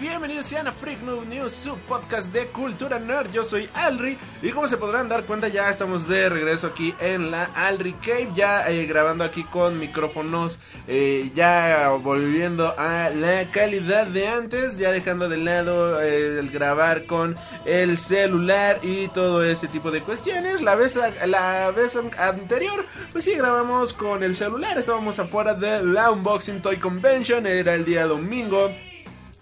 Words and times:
bienvenidos 0.00 0.46
sean 0.46 0.66
a 0.66 0.72
Freak 0.72 1.02
News, 1.02 1.52
su 1.52 1.76
podcast 1.80 2.32
de 2.32 2.46
cultura 2.46 2.98
nerd. 2.98 3.30
Yo 3.32 3.44
soy 3.44 3.68
Alri 3.74 4.16
y 4.40 4.50
como 4.50 4.66
se 4.66 4.78
podrán 4.78 5.10
dar 5.10 5.24
cuenta 5.24 5.48
ya 5.48 5.68
estamos 5.68 6.08
de 6.08 6.30
regreso 6.30 6.68
aquí 6.68 6.94
en 7.00 7.30
la 7.30 7.44
Alri 7.54 7.92
Cave, 7.92 8.30
ya 8.34 8.68
eh, 8.70 8.86
grabando 8.86 9.24
aquí 9.24 9.44
con 9.44 9.78
micrófonos, 9.78 10.58
eh, 10.86 11.30
ya 11.34 11.90
volviendo 12.02 12.74
a 12.78 13.10
la 13.10 13.50
calidad 13.50 14.06
de 14.06 14.26
antes, 14.28 14.78
ya 14.78 14.90
dejando 14.90 15.28
de 15.28 15.36
lado 15.36 16.00
eh, 16.00 16.38
el 16.38 16.50
grabar 16.50 17.04
con 17.04 17.36
el 17.66 17.98
celular 17.98 18.80
y 18.82 19.08
todo 19.08 19.44
ese 19.44 19.68
tipo 19.68 19.90
de 19.90 20.02
cuestiones. 20.02 20.62
La 20.62 20.76
vez, 20.76 20.98
la 21.26 21.70
vez 21.72 21.94
anterior, 22.16 22.86
pues 23.12 23.24
sí 23.24 23.34
grabamos 23.34 23.92
con 23.92 24.22
el 24.22 24.34
celular, 24.34 24.78
estábamos 24.78 25.18
afuera 25.18 25.52
de 25.52 25.84
la 25.84 26.10
Unboxing 26.10 26.62
Toy 26.62 26.78
Convention, 26.78 27.46
era 27.46 27.74
el 27.74 27.84
día 27.84 28.06
domingo 28.06 28.70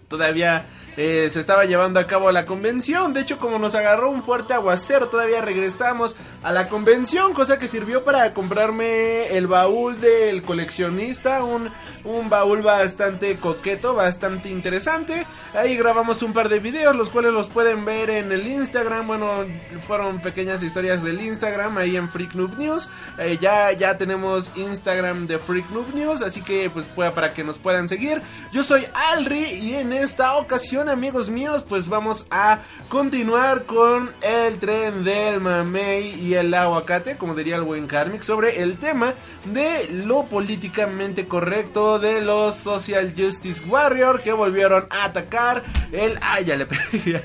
todavía 0.07 0.65
eh, 0.97 1.29
se 1.29 1.39
estaba 1.39 1.65
llevando 1.65 1.99
a 1.99 2.07
cabo 2.07 2.31
la 2.31 2.47
convención. 2.47 3.13
De 3.13 3.21
hecho, 3.21 3.37
como 3.37 3.59
nos 3.59 3.75
agarró 3.75 4.09
un 4.09 4.23
fuerte 4.23 4.55
aguacero, 4.55 5.09
todavía 5.09 5.41
regresamos 5.41 6.15
a 6.41 6.51
la 6.51 6.69
convención, 6.69 7.33
cosa 7.33 7.59
que 7.59 7.67
sirvió 7.67 8.03
para 8.03 8.33
comprarme 8.33 9.27
el 9.37 9.45
baúl 9.45 10.01
del 10.01 10.41
coleccionista, 10.41 11.43
un, 11.43 11.69
un 12.03 12.29
baúl 12.29 12.63
bastante 12.63 13.37
coqueto, 13.37 13.93
bastante 13.93 14.49
interesante. 14.49 15.27
Ahí 15.53 15.77
grabamos 15.77 16.23
un 16.23 16.33
par 16.33 16.49
de 16.49 16.57
videos, 16.57 16.95
los 16.95 17.11
cuales 17.11 17.31
los 17.31 17.47
pueden 17.49 17.85
ver 17.85 18.09
en 18.09 18.31
el 18.31 18.47
Instagram. 18.47 19.05
Bueno, 19.05 19.45
fueron 19.85 20.19
pequeñas 20.19 20.63
historias 20.63 21.03
del 21.03 21.21
Instagram, 21.21 21.77
ahí 21.77 21.95
en 21.95 22.09
Freak 22.09 22.33
News. 22.33 22.89
Eh, 23.19 23.37
ya, 23.39 23.71
ya 23.71 23.97
tenemos 23.99 24.49
Instagram 24.55 25.27
de 25.27 25.37
Freak 25.37 25.69
News, 25.93 26.23
así 26.23 26.41
que 26.41 26.71
pues 26.71 26.87
para 26.87 27.35
que 27.35 27.43
nos 27.43 27.59
puedan 27.59 27.87
seguir. 27.87 28.23
Yo 28.51 28.63
soy 28.63 28.87
Alri 29.13 29.43
y 29.43 29.75
en 29.75 29.93
esta 29.93 30.37
ocasión 30.37 30.86
amigos 30.89 31.29
míos, 31.29 31.65
pues 31.67 31.87
vamos 31.87 32.25
a 32.29 32.59
continuar 32.89 33.63
con 33.63 34.11
el 34.21 34.59
tren 34.59 35.03
del 35.03 35.41
mamey 35.41 36.13
y 36.19 36.33
el 36.35 36.53
aguacate, 36.53 37.17
como 37.17 37.35
diría 37.35 37.57
el 37.57 37.63
buen 37.63 37.87
Karmic, 37.87 38.21
sobre 38.21 38.61
el 38.61 38.77
tema 38.77 39.13
de 39.45 39.89
lo 39.89 40.25
políticamente 40.25 41.27
correcto 41.27 41.99
de 41.99 42.21
los 42.21 42.55
Social 42.55 43.13
Justice 43.17 43.63
Warrior 43.65 44.21
que 44.21 44.33
volvieron 44.33 44.87
a 44.89 45.05
atacar 45.05 45.63
el... 45.91 46.17
Ah, 46.21 46.41
ya 46.41 46.55
le 46.55 46.63
aquí. 46.63 47.15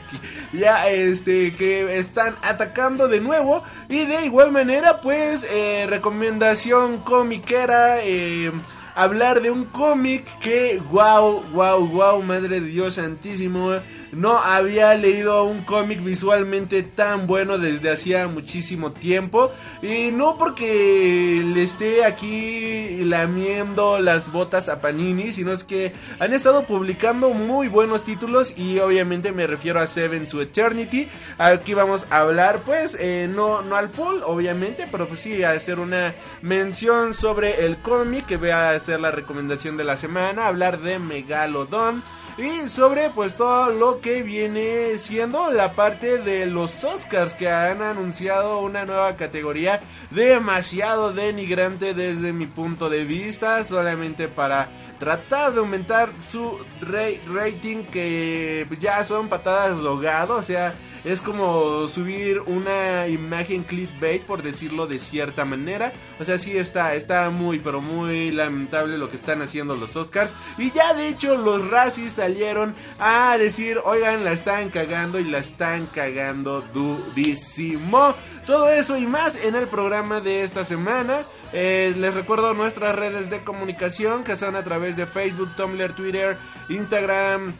Ya, 0.52 0.88
este, 0.88 1.54
que 1.54 1.98
están 1.98 2.36
atacando 2.42 3.08
de 3.08 3.20
nuevo 3.20 3.62
y 3.88 4.04
de 4.04 4.24
igual 4.24 4.52
manera, 4.52 5.00
pues, 5.00 5.46
eh, 5.50 5.86
recomendación 5.88 6.98
comiquera, 6.98 8.00
eh 8.00 8.52
hablar 8.94 9.40
de 9.40 9.50
un 9.50 9.64
cómic 9.64 10.26
que, 10.38 10.80
wow, 10.90 11.42
wow, 11.52 11.86
wow, 11.86 12.22
madre 12.22 12.60
de 12.60 12.66
Dios 12.66 12.94
santísimo, 12.94 13.72
no 14.12 14.38
había 14.38 14.94
leído 14.94 15.44
un 15.44 15.64
cómic 15.64 16.04
visualmente 16.04 16.82
tan 16.82 17.26
bueno 17.26 17.58
desde 17.58 17.90
hacía 17.90 18.28
muchísimo 18.28 18.92
tiempo. 18.92 19.50
Y 19.80 20.10
no 20.12 20.36
porque 20.38 21.42
le 21.44 21.62
esté 21.62 22.04
aquí 22.04 22.98
lamiendo 23.04 23.98
las 24.00 24.30
botas 24.30 24.68
a 24.68 24.80
Panini, 24.80 25.32
sino 25.32 25.52
es 25.52 25.64
que 25.64 25.92
han 26.18 26.34
estado 26.34 26.64
publicando 26.64 27.30
muy 27.30 27.68
buenos 27.68 28.04
títulos 28.04 28.52
y 28.56 28.78
obviamente 28.78 29.32
me 29.32 29.46
refiero 29.46 29.80
a 29.80 29.86
Seven 29.86 30.26
to 30.26 30.42
Eternity. 30.42 31.08
Aquí 31.38 31.72
vamos 31.72 32.06
a 32.10 32.20
hablar, 32.20 32.62
pues, 32.64 32.96
eh, 33.00 33.28
no, 33.32 33.62
no 33.62 33.76
al 33.76 33.88
full, 33.88 34.16
obviamente, 34.24 34.86
pero 34.92 35.08
pues 35.08 35.20
sí, 35.20 35.42
a 35.42 35.52
hacer 35.52 35.80
una 35.80 36.14
mención 36.42 37.14
sobre 37.14 37.64
el 37.64 37.78
cómic 37.78 38.26
que 38.26 38.36
voy 38.36 38.50
a 38.50 38.70
hacer 38.70 39.00
la 39.00 39.10
recomendación 39.10 39.78
de 39.78 39.84
la 39.84 39.96
semana, 39.96 40.46
hablar 40.46 40.80
de 40.80 40.98
Megalodon 40.98 42.02
y 42.38 42.68
sobre 42.68 43.10
pues 43.10 43.36
todo 43.36 43.70
lo 43.70 44.00
que 44.00 44.22
viene 44.22 44.96
siendo 44.98 45.50
la 45.50 45.72
parte 45.72 46.18
de 46.18 46.46
los 46.46 46.82
Oscars 46.82 47.34
que 47.34 47.48
han 47.48 47.82
anunciado 47.82 48.60
una 48.60 48.84
nueva 48.86 49.16
categoría 49.16 49.80
demasiado 50.10 51.12
denigrante 51.12 51.92
desde 51.92 52.32
mi 52.32 52.46
punto 52.46 52.88
de 52.88 53.04
vista 53.04 53.62
solamente 53.64 54.28
para 54.28 54.70
tratar 54.98 55.52
de 55.52 55.60
aumentar 55.60 56.10
su 56.20 56.58
rating 56.80 57.84
que 57.84 58.66
ya 58.80 59.04
son 59.04 59.28
patadas 59.28 59.76
logado 59.78 60.36
o 60.36 60.42
sea 60.42 60.74
es 61.04 61.20
como 61.20 61.86
subir 61.88 62.40
una 62.40 63.08
imagen 63.08 63.64
clickbait 63.64 64.22
por 64.24 64.42
decirlo 64.42 64.86
de 64.86 64.98
cierta 64.98 65.44
manera. 65.44 65.92
O 66.20 66.24
sea, 66.24 66.38
sí 66.38 66.56
está, 66.56 66.94
está 66.94 67.30
muy, 67.30 67.58
pero 67.58 67.80
muy 67.80 68.30
lamentable 68.30 68.98
lo 68.98 69.08
que 69.08 69.16
están 69.16 69.42
haciendo 69.42 69.76
los 69.76 69.96
Oscars. 69.96 70.34
Y 70.58 70.70
ya 70.70 70.94
de 70.94 71.08
hecho 71.08 71.36
los 71.36 71.68
Razzies 71.68 72.12
salieron 72.12 72.74
a 72.98 73.36
decir, 73.38 73.78
oigan, 73.84 74.24
la 74.24 74.32
están 74.32 74.70
cagando 74.70 75.18
y 75.18 75.24
la 75.24 75.38
están 75.38 75.86
cagando 75.86 76.62
durísimo. 76.72 78.14
Todo 78.46 78.68
eso 78.70 78.96
y 78.96 79.06
más 79.06 79.42
en 79.44 79.54
el 79.54 79.68
programa 79.68 80.20
de 80.20 80.42
esta 80.42 80.64
semana. 80.64 81.26
Eh, 81.52 81.94
les 81.96 82.14
recuerdo 82.14 82.54
nuestras 82.54 82.94
redes 82.94 83.30
de 83.30 83.44
comunicación 83.44 84.24
que 84.24 84.36
son 84.36 84.56
a 84.56 84.64
través 84.64 84.96
de 84.96 85.06
Facebook, 85.06 85.54
Tumblr, 85.56 85.94
Twitter, 85.94 86.38
Instagram, 86.68 87.54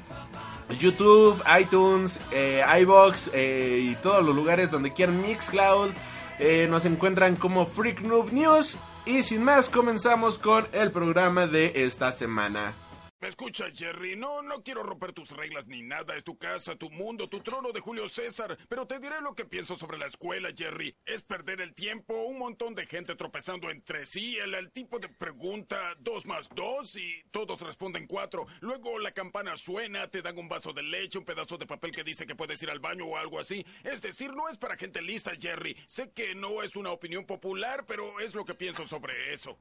YouTube, 0.79 1.43
iTunes, 1.61 2.21
eh, 2.31 2.63
iBox 2.81 3.31
eh, 3.33 3.81
y 3.91 3.95
todos 3.97 4.25
los 4.25 4.35
lugares 4.35 4.71
donde 4.71 4.93
quieran 4.93 5.21
Mixcloud. 5.21 5.91
Eh, 6.39 6.67
nos 6.69 6.85
encuentran 6.85 7.37
como 7.37 7.67
Freak 7.67 8.01
Noob 8.01 8.33
News. 8.33 8.79
Y 9.05 9.23
sin 9.23 9.43
más, 9.43 9.69
comenzamos 9.69 10.39
con 10.39 10.67
el 10.73 10.91
programa 10.91 11.47
de 11.47 11.73
esta 11.75 12.13
semana. 12.13 12.75
¿Me 13.23 13.29
escucha, 13.29 13.67
Jerry? 13.73 14.17
No, 14.17 14.43
no 14.43 14.65
quiero 14.65 14.83
romper 14.83 15.13
tus 15.13 15.31
reglas 15.31 15.69
ni 15.69 15.81
nada. 15.81 16.17
Es 16.17 16.25
tu 16.25 16.39
casa, 16.39 16.75
tu 16.75 16.91
mundo, 16.91 17.29
tu 17.29 17.39
trono 17.39 17.71
de 17.71 17.79
Julio 17.79 18.09
César. 18.09 18.59
Pero 18.69 18.85
te 18.85 18.99
diré 18.99 19.21
lo 19.21 19.37
que 19.37 19.45
pienso 19.45 19.77
sobre 19.77 19.97
la 19.97 20.07
escuela, 20.07 20.51
Jerry. 20.53 20.97
Es 21.07 21.23
perder 21.23 21.61
el 21.61 21.73
tiempo, 21.73 22.25
un 22.25 22.41
montón 22.41 22.75
de 22.75 22.85
gente 22.85 23.15
tropezando 23.15 23.71
entre 23.71 24.07
sí. 24.07 24.39
El, 24.39 24.73
tipo 24.73 24.99
de 24.99 25.09
pregunta 25.09 25.95
dos 26.01 26.27
más 26.27 26.49
dos 26.49 26.97
y 26.97 27.23
todos 27.31 27.61
responden 27.61 28.09
cuatro. 28.09 28.49
Luego 28.59 28.99
la 28.99 29.13
campana 29.13 29.57
suena, 29.57 30.09
te 30.09 30.21
dan 30.21 30.37
un 30.37 30.49
vaso 30.49 30.73
de 30.73 30.83
leche, 30.83 31.21
un 31.21 31.25
pedazo 31.25 31.57
de 31.57 31.67
papel 31.67 31.93
que 31.93 32.03
dice 32.03 32.27
que 32.27 32.35
puedes 32.35 32.61
ir 32.61 32.71
al 32.71 32.81
baño 32.81 33.07
o 33.07 33.17
algo 33.17 33.39
así. 33.39 33.65
Es 33.85 34.03
decir, 34.03 34.35
no 34.35 34.49
es 34.49 34.59
para 34.59 34.77
gente 34.77 35.01
lista, 35.01 35.31
Jerry. 35.41 35.77
Sé 35.87 36.11
que 36.11 36.35
no 36.35 36.65
es 36.65 36.75
una 36.75 36.91
opinión 36.91 37.25
popular, 37.25 37.85
pero 37.87 38.19
es 38.19 38.35
lo 38.35 38.45
que 38.45 38.55
pienso 38.55 38.85
sobre 38.89 39.33
eso. 39.33 39.57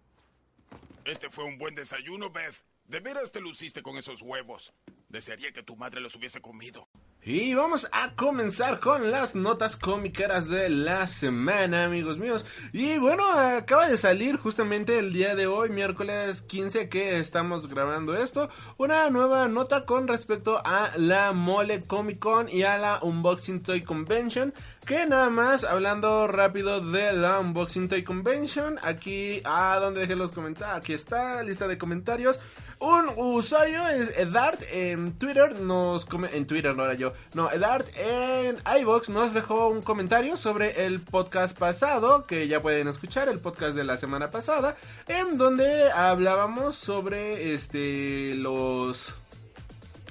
Este 1.06 1.30
fue 1.30 1.44
un 1.44 1.60
buen 1.60 1.76
desayuno, 1.76 2.32
Beth. 2.32 2.56
De 2.91 3.00
veras 3.00 3.31
te 3.31 3.40
luciste 3.40 3.81
con 3.81 3.96
esos 3.96 4.22
huevos. 4.22 4.74
Desearía 5.07 5.53
que 5.53 5.63
tu 5.63 5.78
madre 5.78 6.02
los 6.02 6.14
hubiese 6.17 6.41
comido. 6.41 6.90
Y 7.23 7.53
vamos 7.53 7.88
a 7.93 8.16
comenzar 8.16 8.82
con 8.82 9.11
las 9.11 9.34
notas 9.34 9.78
cómicas 9.78 10.49
de 10.49 10.67
la 10.67 11.08
semana, 11.08 11.85
amigos 11.85 12.17
míos. 12.17 12.46
Y 12.73 12.97
bueno, 12.97 13.32
acaba 13.32 13.88
de 13.88 13.96
salir 13.96 14.35
justamente 14.35 14.99
el 14.99 15.14
día 15.14 15.35
de 15.35 15.47
hoy, 15.47 15.70
miércoles 15.70 16.41
15, 16.41 16.90
que 16.90 17.20
estamos 17.20 17.67
grabando 17.67 18.17
esto, 18.17 18.49
una 18.78 19.09
nueva 19.09 19.47
nota 19.47 19.85
con 19.85 20.09
respecto 20.09 20.61
a 20.66 20.91
la 20.97 21.32
Mole 21.32 21.84
Comic 21.84 22.20
Con 22.20 22.49
y 22.49 22.64
a 22.64 22.78
la 22.78 22.99
Unboxing 23.02 23.64
Toy 23.64 23.84
Convention. 23.84 24.53
Que 24.85 25.05
nada 25.05 25.29
más, 25.29 25.64
hablando 25.64 26.28
rápido 26.28 26.82
de 26.82 27.14
la 27.14 27.40
Unboxing 27.40 27.87
Toy 27.87 28.03
Convention, 28.03 28.79
aquí, 28.82 29.41
ah, 29.46 29.78
donde 29.79 30.02
dejé 30.02 30.17
los 30.17 30.32
comentarios, 30.32 30.76
aquí 30.76 30.91
está, 30.91 31.41
lista 31.44 31.70
de 31.70 31.78
comentarios. 31.78 32.40
Un 32.82 33.12
usuario 33.16 33.88
es 33.90 34.18
Edart 34.18 34.60
en 34.72 35.14
Twitter 35.14 35.60
nos 35.60 36.08
en 36.32 36.48
Twitter 36.48 36.76
no 36.76 36.84
era 36.84 36.96
yo, 36.96 37.14
no, 37.36 37.52
Edart 37.52 37.88
en 37.96 38.58
iBox 38.82 39.10
nos 39.10 39.36
dejó 39.36 39.68
un 39.68 39.84
comentario 39.84 40.36
sobre 40.36 40.88
el 40.88 41.00
podcast 41.00 41.56
pasado 41.56 42.24
que 42.26 42.48
ya 42.48 42.60
pueden 42.60 42.88
escuchar, 42.88 43.30
el 43.30 43.38
podcast 43.38 43.76
de 43.76 43.84
la 43.84 43.98
semana 43.98 44.32
pasada, 44.32 44.78
en 45.08 45.38
donde 45.38 45.92
hablábamos 45.92 46.76
sobre 46.76 47.54
este 47.54 48.34
los 48.34 49.14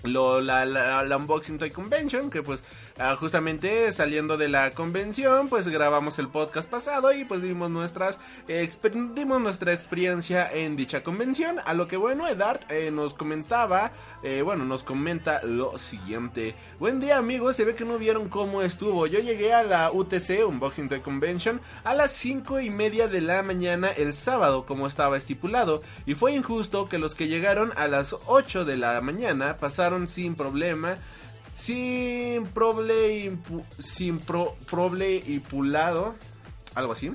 lo, 0.05 0.41
la, 0.41 0.65
la, 0.65 1.17
Unboxing 1.17 1.59
Toy 1.59 1.71
Convention, 1.71 2.31
que 2.31 2.43
pues 2.43 2.63
ah, 3.01 3.17
justamente 3.17 3.91
saliendo 3.93 4.37
de 4.37 4.49
la 4.49 4.71
convención, 4.71 5.49
pues 5.49 5.67
grabamos 5.69 6.19
el 6.19 6.29
podcast 6.29 6.71
pasado 6.71 7.13
y 7.13 7.25
pues 7.25 7.43
dimos 7.43 7.71
nuestras 7.71 8.21
dimos 9.15 9.41
nuestra 9.41 9.73
experiencia 9.73 10.51
en 10.53 10.77
dicha 10.77 11.03
convención. 11.03 11.59
A 11.65 11.75
lo 11.75 11.89
que 11.89 11.97
bueno, 11.97 12.29
Edart 12.29 12.71
eh, 12.71 12.91
nos 12.91 13.15
comentaba, 13.15 13.93
eh, 14.23 14.43
bueno, 14.43 14.65
nos 14.65 14.83
comenta 14.83 15.43
lo 15.43 15.79
siguiente. 15.79 16.55
Buen 16.79 17.01
día 17.01 17.17
amigos, 17.17 17.57
se 17.57 17.65
ve 17.65 17.75
que 17.75 17.85
no 17.85 17.99
vieron 17.99 18.29
cómo 18.29 18.63
estuvo. 18.63 19.07
Yo 19.07 19.19
llegué 19.19 19.53
a 19.53 19.63
la 19.63 19.91
UTC, 19.91 20.47
Unboxing 20.47 20.89
Toy 20.89 21.01
Convention, 21.01 21.61
a 21.85 21.95
las 21.95 22.13
5 22.13 22.61
y 22.61 22.71
media 22.71 23.09
de 23.09 23.21
la 23.21 23.43
mañana 23.43 23.89
el 23.89 24.13
sábado, 24.13 24.67
como 24.67 24.87
estaba 24.87 25.17
estipulado, 25.17 25.83
y 26.07 26.15
fue 26.15 26.33
injusto 26.33 26.89
que 26.89 26.99
los 26.99 27.15
que 27.15 27.29
llegaron 27.29 27.73
a 27.77 27.89
las 27.89 28.15
8 28.27 28.65
de 28.65 28.77
la 28.77 29.01
mañana 29.01 29.57
pasaron 29.57 30.07
sin 30.07 30.35
problema. 30.35 30.99
Sin 31.61 32.45
proble, 32.55 33.37
sin 33.79 34.19
pro, 34.19 34.57
proble 34.71 35.17
y 35.17 35.41
pulado. 35.41 36.15
Algo 36.75 36.93
así. 36.93 37.13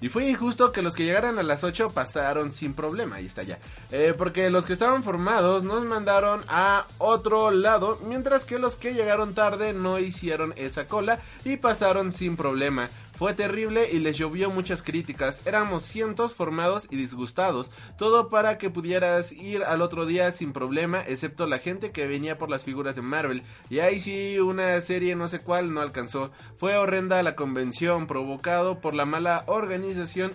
Y 0.00 0.08
fue 0.08 0.28
injusto 0.28 0.72
que 0.72 0.82
los 0.82 0.94
que 0.94 1.04
llegaran 1.04 1.38
a 1.38 1.42
las 1.42 1.64
8 1.64 1.90
pasaron 1.90 2.52
sin 2.52 2.74
problema. 2.74 3.16
Ahí 3.16 3.26
está 3.26 3.42
ya. 3.42 3.58
Eh, 3.90 4.14
porque 4.16 4.50
los 4.50 4.64
que 4.64 4.72
estaban 4.72 5.02
formados 5.02 5.64
nos 5.64 5.84
mandaron 5.84 6.42
a 6.48 6.86
otro 6.98 7.50
lado. 7.50 7.98
Mientras 8.06 8.44
que 8.44 8.58
los 8.58 8.76
que 8.76 8.94
llegaron 8.94 9.34
tarde 9.34 9.72
no 9.72 9.98
hicieron 9.98 10.52
esa 10.56 10.86
cola 10.86 11.20
y 11.44 11.56
pasaron 11.56 12.12
sin 12.12 12.36
problema. 12.36 12.88
Fue 13.18 13.34
terrible 13.34 13.90
y 13.90 13.98
les 13.98 14.16
llovió 14.16 14.48
muchas 14.48 14.84
críticas. 14.84 15.44
Éramos 15.44 15.82
cientos 15.82 16.34
formados 16.34 16.86
y 16.88 16.94
disgustados. 16.94 17.72
Todo 17.98 18.28
para 18.28 18.58
que 18.58 18.70
pudieras 18.70 19.32
ir 19.32 19.64
al 19.64 19.82
otro 19.82 20.06
día 20.06 20.30
sin 20.30 20.52
problema, 20.52 21.02
excepto 21.04 21.48
la 21.48 21.58
gente 21.58 21.90
que 21.90 22.06
venía 22.06 22.38
por 22.38 22.48
las 22.48 22.62
figuras 22.62 22.94
de 22.94 23.02
Marvel. 23.02 23.42
Y 23.70 23.80
ahí 23.80 23.98
sí, 23.98 24.38
una 24.38 24.80
serie 24.80 25.16
no 25.16 25.26
sé 25.26 25.40
cuál 25.40 25.74
no 25.74 25.80
alcanzó. 25.80 26.30
Fue 26.58 26.76
horrenda 26.76 27.20
la 27.24 27.34
convención, 27.34 28.06
provocado 28.06 28.80
por 28.80 28.94
la 28.94 29.04
mala 29.04 29.42
organización 29.46 29.87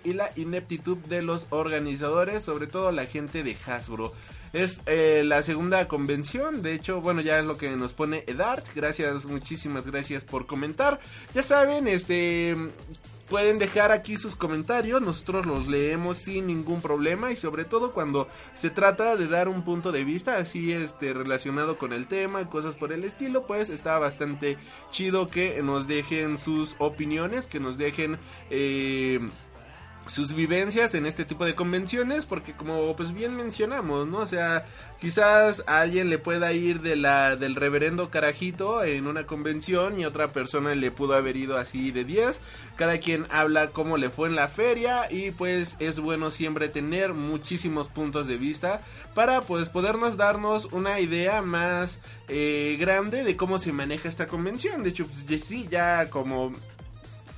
y 0.04 0.14
la 0.14 0.32
ineptitud 0.36 0.98
de 0.98 1.22
los 1.22 1.48
organizadores, 1.50 2.44
sobre 2.44 2.68
todo 2.68 2.92
la 2.92 3.06
gente 3.06 3.44
de 3.44 3.56
Hasbro. 3.66 4.14
Es 4.54 4.82
eh, 4.86 5.24
la 5.26 5.42
segunda 5.42 5.88
convención, 5.88 6.62
de 6.62 6.74
hecho, 6.76 7.02
bueno, 7.02 7.22
ya 7.22 7.40
es 7.40 7.46
lo 7.46 7.58
que 7.58 7.70
nos 7.76 7.94
pone 7.94 8.24
Edart. 8.28 8.68
Gracias, 8.76 9.26
muchísimas 9.26 9.88
gracias 9.88 10.24
por 10.24 10.46
comentar. 10.46 11.00
Ya 11.34 11.42
saben, 11.42 11.88
este 11.88 12.56
pueden 13.34 13.58
dejar 13.58 13.92
aquí 13.92 14.18
sus 14.18 14.36
comentarios, 14.36 15.02
nosotros 15.02 15.48
los 15.48 15.68
leemos 15.68 16.18
sin 16.18 16.46
ningún 16.46 16.82
problema 16.82 17.32
y 17.32 17.36
sobre 17.36 17.66
todo 17.66 17.92
cuando 17.92 18.28
se 18.54 18.70
trata 18.70 19.16
de 19.16 19.28
dar 19.28 19.48
un 19.48 19.64
punto 19.64 19.92
de 19.92 20.04
vista 20.04 20.38
así 20.38 20.72
este 20.72 21.14
relacionado 21.14 21.80
con 21.80 21.94
el 21.94 22.06
tema, 22.06 22.48
cosas 22.48 22.76
por 22.76 22.92
el 22.92 23.04
estilo, 23.04 23.48
pues 23.48 23.70
está 23.70 23.98
bastante 23.98 24.58
chido 24.92 25.30
que 25.30 25.64
nos 25.64 25.88
dejen 25.88 26.38
sus 26.38 26.76
opiniones, 26.80 27.48
que 27.48 27.60
nos 27.60 27.78
dejen 27.78 28.20
eh, 28.52 29.20
sus 30.08 30.34
vivencias 30.34 30.96
en 30.96 31.06
este 31.06 31.26
tipo 31.26 31.46
de 31.46 31.56
convenciones 31.56 32.26
porque 32.26 32.54
como 32.54 32.96
pues 32.96 33.14
bien 33.14 33.36
mencionamos, 33.36 34.08
¿no? 34.08 34.20
O 34.20 34.28
sea, 34.28 34.66
quizás 35.00 35.64
a 35.68 35.82
alguien 35.82 36.10
le 36.10 36.18
pueda 36.18 36.52
ir 36.54 36.82
de 36.82 36.96
la 36.96 37.36
del 37.36 37.56
reverendo 37.56 38.10
carajito 38.10 38.84
en 38.84 39.08
una 39.08 39.26
convención 39.26 40.00
y 40.00 40.06
otra 40.06 40.28
persona 40.28 40.74
le 40.74 40.92
pudo 40.92 41.14
haber 41.14 41.38
ido 41.38 41.58
así 41.58 41.92
de 41.92 42.04
10. 42.04 42.42
Cada 42.76 42.98
quien 42.98 43.26
habla 43.30 43.68
cómo 43.68 43.98
le 43.98 44.10
fue 44.10 44.28
en 44.28 44.36
la 44.36 44.48
feria 44.48 45.12
y 45.12 45.32
pues 45.32 45.76
es 45.80 46.00
bueno 46.00 46.32
siempre 46.32 46.70
tener 46.70 47.14
muchísimos 47.14 47.88
puntos 47.88 48.28
de 48.28 48.38
vista 48.38 48.82
para 49.14 49.42
pues 49.42 49.70
podernos 49.70 50.18
darnos 50.18 50.66
una 50.72 51.00
idea 51.00 51.42
más 51.42 52.00
eh, 52.28 52.78
grande 52.80 53.24
de 53.24 53.38
cómo 53.38 53.60
se 53.60 53.72
maneja 53.72 54.10
esta 54.10 54.28
convención. 54.28 54.84
De 54.84 54.90
hecho, 54.90 55.06
pues 55.06 55.44
sí, 55.44 55.68
ya 55.70 56.10
como 56.10 56.52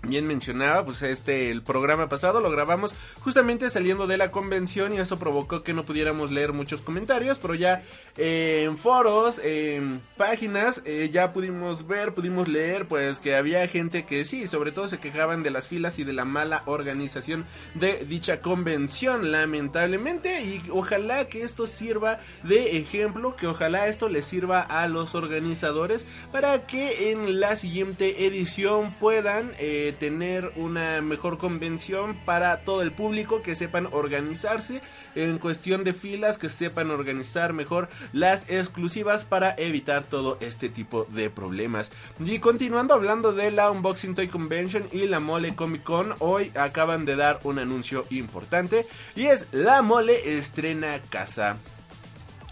bien 0.08 0.28
mencionaba, 0.28 0.86
pues 0.86 1.02
este 1.02 1.52
el 1.52 1.62
programa 1.62 2.10
pasado 2.10 2.40
lo 2.42 2.52
grabamos 2.52 2.94
justamente 3.22 3.70
saliendo 3.70 4.08
de 4.08 4.18
la 4.18 4.32
convención 4.32 4.94
y 4.94 5.00
eso 5.00 5.18
provocó 5.18 5.64
que 5.64 5.74
no 5.74 5.84
pudiéramos 5.84 6.32
leer 6.32 6.54
muchos 6.54 6.82
comentarios, 6.82 7.40
pero 7.40 7.56
ya 7.56 7.84
eh, 8.18 8.64
en 8.66 8.78
foros, 8.78 9.40
en 9.44 10.02
páginas, 10.18 10.82
eh, 10.86 11.10
ya 11.12 11.34
pudimos 11.34 11.88
ver, 11.88 12.14
pudimos 12.14 12.48
leer, 12.48 12.88
pues 12.88 13.20
que 13.20 13.36
había 13.36 13.68
gente 13.68 14.06
que 14.06 14.26
sí, 14.26 14.48
sobre 14.48 14.72
todo 14.72 14.88
se 14.88 15.00
quejaban 15.00 15.44
de 15.44 15.52
las 15.52 15.68
filas 15.68 16.00
y 16.00 16.04
de 16.04 16.14
la 16.14 16.26
mala 16.26 16.64
organización 16.66 17.46
de 17.74 18.06
dicha 18.06 18.42
convención, 18.42 19.32
lamentablemente, 19.32 20.44
y 20.44 20.62
ojalá 20.70 21.26
que 21.26 21.44
esto 21.44 21.68
sirva 21.68 22.20
de 22.44 22.78
ejemplo, 22.78 23.36
que 23.36 23.48
ojalá 23.48 23.88
esto 23.88 24.10
les 24.10 24.26
sirva 24.26 24.62
a 24.62 24.88
los 24.88 25.16
organizadores 25.16 26.08
para 26.32 26.66
que 26.68 27.12
en 27.12 27.40
la 27.40 27.56
siguiente 27.56 28.26
edición 28.26 28.94
puedan 29.00 29.52
eh, 29.60 29.95
tener 29.96 30.52
una 30.56 31.02
mejor 31.02 31.38
convención 31.38 32.16
para 32.26 32.62
todo 32.62 32.82
el 32.82 32.92
público, 32.92 33.42
que 33.42 33.56
sepan 33.56 33.88
organizarse 33.92 34.82
en 35.16 35.38
cuestión 35.40 35.84
de 35.84 35.94
filas, 35.94 36.38
que 36.38 36.50
sepan 36.50 36.92
organizar 36.92 37.54
mejor 37.54 37.90
las 38.14 38.50
exclusivas 38.50 39.26
para 39.26 39.56
evitar 39.58 40.04
todo 40.04 40.38
este 40.42 40.70
tipo 40.70 41.06
de 41.06 41.30
problemas. 41.30 41.92
Y 42.20 42.40
continuando 42.40 42.94
hablando 42.94 43.34
de 43.34 43.52
la 43.52 43.72
Unboxing 43.72 44.16
Toy 44.16 44.28
Convention 44.28 44.88
y 44.92 45.08
la 45.08 45.20
Mole 45.20 45.56
Comic 45.56 45.84
Con, 45.84 46.14
hoy 46.20 46.52
acaban 46.56 47.06
de 47.06 47.16
dar 47.16 47.40
un 47.44 47.60
anuncio 47.60 48.06
importante 48.10 48.88
y 49.16 49.26
es 49.26 49.48
la 49.52 49.82
Mole 49.82 50.38
estrena 50.38 51.00
casa. 51.10 51.58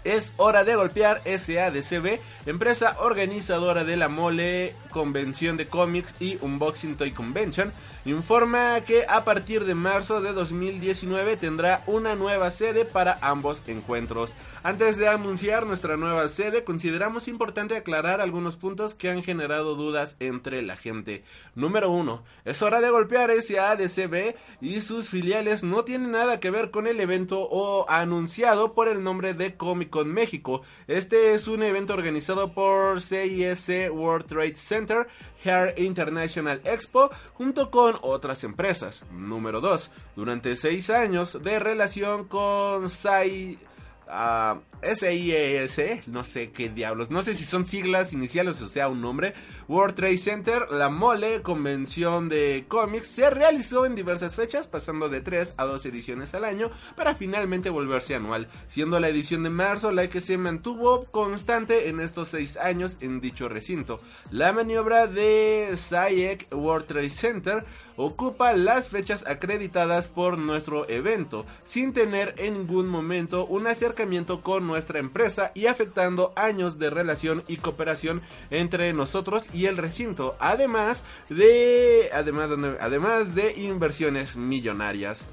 Es 0.04 0.34
hora 0.36 0.64
de 0.64 0.76
golpear 0.76 1.22
SADCB, 1.24 2.20
empresa 2.44 2.96
organizadora 3.00 3.84
de 3.84 3.96
la 3.96 4.08
Mole 4.08 4.74
Convención 4.90 5.56
de 5.56 5.66
Cómics 5.66 6.14
y 6.20 6.36
Unboxing 6.42 6.96
Toy 6.96 7.12
Convention, 7.12 7.72
informa 8.04 8.80
que 8.82 9.04
a 9.08 9.24
partir 9.24 9.64
de 9.64 9.74
marzo 9.74 10.20
de 10.20 10.32
2019 10.32 11.36
tendrá 11.36 11.82
una 11.86 12.14
nueva 12.14 12.50
sede 12.50 12.84
para 12.84 13.18
ambos 13.22 13.62
encuentros. 13.66 14.34
Antes 14.62 14.96
de 14.96 15.08
anunciar 15.08 15.66
nuestra 15.66 15.96
nueva 15.96 16.28
sede, 16.28 16.64
consideramos 16.64 17.28
importante 17.28 17.76
aclarar 17.76 18.20
algunos 18.20 18.56
puntos 18.56 18.94
que 18.94 19.08
han 19.08 19.22
generado 19.22 19.74
dudas 19.74 20.16
entre 20.20 20.62
la 20.62 20.76
gente. 20.76 21.24
Número 21.54 21.90
1. 21.90 22.22
Es 22.44 22.62
hora 22.62 22.80
de 22.80 22.90
golpear 22.90 23.30
SADCB 23.30 24.34
y 24.60 24.80
sus 24.80 25.08
filiales 25.08 25.64
no 25.64 25.84
tienen 25.84 26.12
nada 26.12 26.40
que 26.40 26.50
ver 26.50 26.70
con 26.70 26.86
el 26.86 27.00
evento 27.00 27.48
o 27.50 27.88
anunciado 27.88 28.74
por 28.74 28.88
el 28.88 29.02
nombre 29.02 29.34
de 29.34 29.56
Comic 29.56 29.90
Con 29.90 30.12
México. 30.12 30.62
Este 30.86 31.34
es 31.34 31.48
un 31.48 31.62
evento 31.62 31.94
organizado 31.94 32.52
por 32.52 33.00
CIS 33.00 33.90
World 33.90 34.26
Trade 34.26 34.56
Center, 34.56 35.06
Hair 35.44 35.74
International 35.78 36.60
Expo, 36.64 37.10
junto 37.34 37.70
con 37.70 37.93
otras 38.02 38.44
empresas. 38.44 39.04
Número 39.10 39.60
2. 39.60 39.90
Durante 40.16 40.56
6 40.56 40.90
años 40.90 41.38
de 41.42 41.58
relación 41.58 42.24
con 42.24 42.88
SAI 42.88 43.58
uh, 44.06 44.60
SIES, 44.94 46.08
no 46.08 46.24
sé 46.24 46.50
qué 46.50 46.68
diablos, 46.68 47.10
no 47.10 47.22
sé 47.22 47.34
si 47.34 47.44
son 47.44 47.66
siglas 47.66 48.12
iniciales 48.12 48.60
o 48.60 48.68
sea 48.68 48.88
un 48.88 49.00
nombre, 49.00 49.34
World 49.66 49.94
Trade 49.94 50.18
Center, 50.18 50.70
la 50.70 50.90
mole, 50.90 51.40
convención 51.40 52.28
de 52.28 52.66
cómics, 52.68 53.08
se 53.08 53.30
realizó 53.30 53.86
en 53.86 53.94
diversas 53.94 54.34
fechas, 54.34 54.66
pasando 54.66 55.08
de 55.08 55.22
3 55.22 55.54
a 55.56 55.64
2 55.64 55.86
ediciones 55.86 56.34
al 56.34 56.44
año, 56.44 56.70
para 56.96 57.14
finalmente 57.14 57.70
volverse 57.70 58.14
anual, 58.14 58.48
siendo 58.68 59.00
la 59.00 59.08
edición 59.08 59.42
de 59.42 59.50
marzo 59.50 59.90
la 59.90 60.08
que 60.08 60.20
se 60.20 60.36
mantuvo 60.36 61.04
constante 61.06 61.88
en 61.88 62.00
estos 62.00 62.28
6 62.28 62.58
años 62.58 62.98
en 63.00 63.20
dicho 63.20 63.48
recinto. 63.48 64.00
La 64.30 64.52
maniobra 64.52 65.06
de 65.06 65.70
SAIEC 65.76 66.48
World 66.52 66.86
Trade 66.86 67.10
Center 67.10 67.64
ocupa 67.96 68.52
las 68.52 68.88
fechas 68.88 69.24
acreditadas 69.26 70.08
por 70.08 70.36
nuestro 70.36 70.88
evento, 70.90 71.46
sin 71.62 71.92
tener 71.92 72.34
en 72.38 72.54
ningún 72.54 72.88
momento 72.88 73.46
un 73.46 73.66
acercamiento 73.66 74.42
con 74.42 74.66
nuestra 74.66 74.98
empresa 74.98 75.52
y 75.54 75.66
afectando 75.66 76.32
años 76.36 76.78
de 76.78 76.90
relación 76.90 77.44
y 77.46 77.58
cooperación 77.58 78.20
entre 78.50 78.92
nosotros 78.92 79.44
y 79.54 79.66
el 79.66 79.76
recinto, 79.76 80.36
además 80.40 81.04
de 81.28 82.10
además, 82.12 82.50
además 82.80 83.34
de 83.34 83.52
inversiones 83.54 84.36
millonarias. 84.36 85.24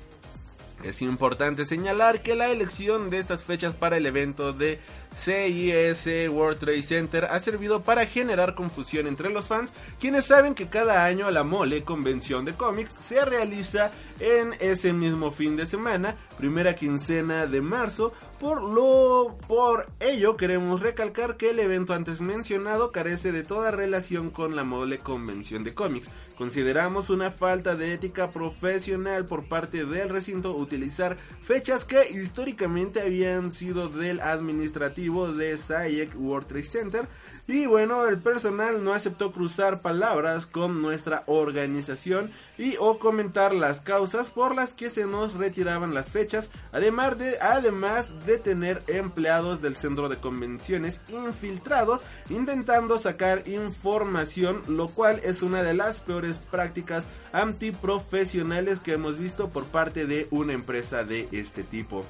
Es 0.84 1.02
importante 1.02 1.66
señalar 1.66 2.22
que 2.22 2.36
la 2.36 2.50
elección 2.50 3.10
de 3.10 3.20
estas 3.20 3.44
fechas 3.44 3.76
para 3.76 3.98
el 3.98 4.06
evento 4.06 4.52
de 4.54 4.80
CIS 5.16 6.30
World 6.30 6.60
Trade 6.60 6.84
Center 6.84 7.26
ha 7.26 7.40
servido 7.40 7.82
para 7.82 8.06
generar 8.06 8.56
confusión 8.56 9.08
entre 9.08 9.30
los 9.30 9.48
fans, 9.48 9.74
quienes 10.00 10.26
saben 10.26 10.56
que 10.56 10.68
cada 10.68 11.06
año 11.06 11.30
la 11.32 11.44
mole 11.44 11.84
convención 11.84 12.46
de 12.46 12.54
cómics 12.54 12.96
se 13.00 13.24
realiza 13.26 13.92
en 14.20 14.54
ese 14.60 14.94
mismo 14.94 15.32
fin 15.32 15.58
de 15.58 15.66
semana, 15.66 16.16
primera 16.38 16.76
quincena 16.76 17.46
de 17.48 17.62
marzo, 17.62 18.14
por 18.40 18.62
lo 18.62 19.36
por 19.48 19.88
ello 20.00 20.38
queremos 20.38 20.82
recalcar 20.82 21.38
que 21.38 21.52
el 21.52 21.60
evento 21.60 21.94
antes 21.94 22.22
mencionado 22.22 22.92
carece 22.92 23.32
de 23.32 23.44
toda 23.44 23.72
relación 23.72 24.30
con 24.32 24.56
la 24.56 24.64
mole 24.64 24.98
convención 24.98 25.64
de 25.64 25.74
cómics. 25.74 26.10
Consideramos 26.38 27.10
una 27.10 27.30
falta 27.32 27.76
de 27.76 27.94
ética 27.94 28.32
profesional 28.32 29.26
por 29.26 29.48
parte 29.48 29.86
del 29.86 30.10
recinto 30.10 30.56
utilizar 30.56 31.18
fechas 31.42 31.86
que 31.86 32.10
históricamente 32.10 33.02
habían 33.02 33.52
sido 33.52 33.90
del 33.90 34.22
administrativo 34.22 35.01
de 35.10 35.58
SAIEC 35.58 36.16
World 36.16 36.48
Trade 36.48 36.64
Center 36.64 37.08
y 37.48 37.66
bueno, 37.66 38.08
el 38.08 38.20
personal 38.20 38.84
no 38.84 38.94
aceptó 38.94 39.32
cruzar 39.32 39.82
palabras 39.82 40.46
con 40.46 40.82
nuestra 40.82 41.24
organización 41.26 42.32
y 42.58 42.76
o 42.80 43.00
comentar 43.00 43.54
las 43.54 43.82
causas 43.82 44.30
por 44.30 44.54
las 44.56 44.74
que 44.74 44.90
se 44.90 45.06
nos 45.06 45.34
retiraban 45.34 45.94
las 45.94 46.08
fechas, 46.08 46.52
además 46.72 47.18
de, 47.18 47.40
además 47.42 48.26
de 48.26 48.38
tener 48.38 48.84
empleados 48.88 49.62
del 49.62 49.76
centro 49.76 50.08
de 50.08 50.18
convenciones 50.18 51.02
infiltrados 51.10 52.04
intentando 52.30 53.00
sacar 53.00 53.48
información, 53.48 54.62
lo 54.68 54.88
cual 54.88 55.20
es 55.24 55.42
una 55.42 55.64
de 55.64 55.74
las 55.74 56.00
peores 56.00 56.38
prácticas 56.38 57.06
antiprofesionales 57.34 58.80
que 58.80 58.94
hemos 58.94 59.18
visto 59.18 59.50
por 59.50 59.66
parte 59.66 60.06
de 60.06 60.28
una 60.30 60.54
empresa 60.54 61.04
de 61.04 61.28
este 61.32 61.64
tipo. 61.64 62.06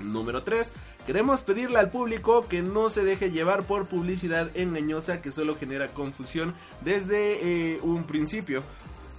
Número 0.00 0.42
3. 0.42 0.72
Queremos 1.08 1.40
pedirle 1.40 1.78
al 1.78 1.88
público 1.88 2.46
que 2.48 2.60
no 2.60 2.90
se 2.90 3.02
deje 3.02 3.30
llevar 3.30 3.62
por 3.62 3.86
publicidad 3.86 4.50
engañosa 4.54 5.22
que 5.22 5.32
solo 5.32 5.56
genera 5.56 5.88
confusión 5.88 6.54
desde 6.82 7.76
eh, 7.76 7.80
un 7.82 8.04
principio. 8.04 8.62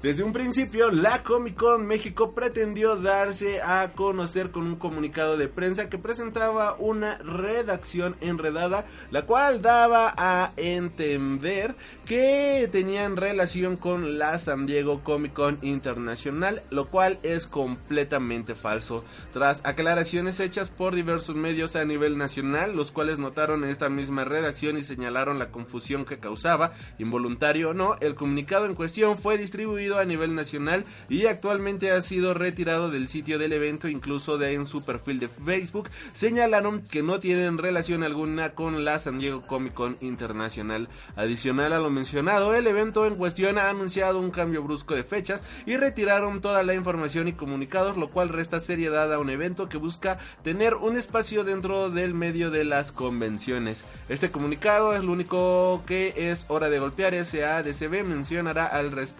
Desde 0.01 0.23
un 0.23 0.31
principio, 0.31 0.91
la 0.91 1.23
Comic 1.23 1.57
Con 1.57 1.85
México 1.85 2.31
pretendió 2.31 2.95
darse 2.95 3.61
a 3.61 3.91
conocer 3.93 4.49
con 4.49 4.65
un 4.65 4.77
comunicado 4.77 5.35
de 5.35 5.49
prensa 5.49 5.89
que 5.89 5.97
presentaba 5.97 6.77
una 6.79 7.17
redacción 7.17 8.15
enredada, 8.21 8.85
la 9.11 9.23
cual 9.23 9.61
daba 9.61 10.13
a 10.15 10.53
entender 10.55 11.75
que 12.05 12.69
tenían 12.71 13.17
relación 13.17 13.75
con 13.75 14.17
la 14.17 14.39
San 14.39 14.67
Diego 14.67 15.03
Comic 15.03 15.33
Con 15.33 15.59
Internacional, 15.63 16.61
lo 16.71 16.85
cual 16.87 17.19
es 17.21 17.45
completamente 17.45 18.55
falso. 18.55 19.03
Tras 19.33 19.65
aclaraciones 19.65 20.39
hechas 20.39 20.69
por 20.69 20.95
diversos 20.95 21.35
medios 21.35 21.75
a 21.75 21.83
nivel 21.83 22.17
nacional, 22.17 22.73
los 22.73 22.91
cuales 22.91 23.19
notaron 23.19 23.65
esta 23.65 23.89
misma 23.89 24.23
redacción 24.23 24.77
y 24.77 24.81
señalaron 24.81 25.39
la 25.39 25.51
confusión 25.51 26.05
que 26.05 26.19
causaba, 26.19 26.71
involuntario 26.99 27.71
o 27.71 27.73
no, 27.73 27.97
el 27.99 28.15
comunicado 28.15 28.65
en 28.65 28.75
cuestión 28.75 29.17
fue 29.17 29.37
distribuido 29.37 29.88
a 29.97 30.05
nivel 30.05 30.35
nacional 30.35 30.85
y 31.09 31.25
actualmente 31.25 31.91
ha 31.91 32.01
sido 32.01 32.33
retirado 32.33 32.91
del 32.91 33.07
sitio 33.07 33.39
del 33.39 33.53
evento, 33.53 33.87
incluso 33.87 34.37
de 34.37 34.53
en 34.53 34.65
su 34.65 34.83
perfil 34.83 35.19
de 35.19 35.27
Facebook. 35.27 35.89
Señalaron 36.13 36.81
que 36.81 37.03
no 37.03 37.19
tienen 37.19 37.57
relación 37.57 38.03
alguna 38.03 38.51
con 38.51 38.85
la 38.85 38.99
San 38.99 39.19
Diego 39.19 39.45
Comic 39.47 39.73
Con 39.73 39.97
Internacional. 40.01 40.89
Adicional 41.15 41.73
a 41.73 41.79
lo 41.79 41.89
mencionado, 41.89 42.53
el 42.53 42.67
evento 42.67 43.05
en 43.05 43.15
cuestión 43.15 43.57
ha 43.57 43.69
anunciado 43.69 44.19
un 44.19 44.31
cambio 44.31 44.63
brusco 44.63 44.95
de 44.95 45.03
fechas 45.03 45.41
y 45.65 45.77
retiraron 45.77 46.41
toda 46.41 46.63
la 46.63 46.73
información 46.73 47.27
y 47.27 47.33
comunicados, 47.33 47.97
lo 47.97 48.09
cual 48.09 48.29
resta 48.29 48.59
seriedad 48.59 49.13
a 49.13 49.19
un 49.19 49.29
evento 49.29 49.69
que 49.69 49.77
busca 49.77 50.19
tener 50.43 50.75
un 50.75 50.97
espacio 50.97 51.43
dentro 51.43 51.89
del 51.89 52.13
medio 52.13 52.51
de 52.51 52.63
las 52.63 52.91
convenciones. 52.91 53.85
Este 54.09 54.31
comunicado 54.31 54.95
es 54.95 55.03
lo 55.03 55.11
único 55.11 55.83
que 55.85 56.13
es 56.31 56.45
hora 56.47 56.69
de 56.69 56.79
golpear. 56.79 57.13
SADCB 57.13 58.03
mencionará 58.03 58.65
al, 58.65 58.91
respecto 58.91 59.19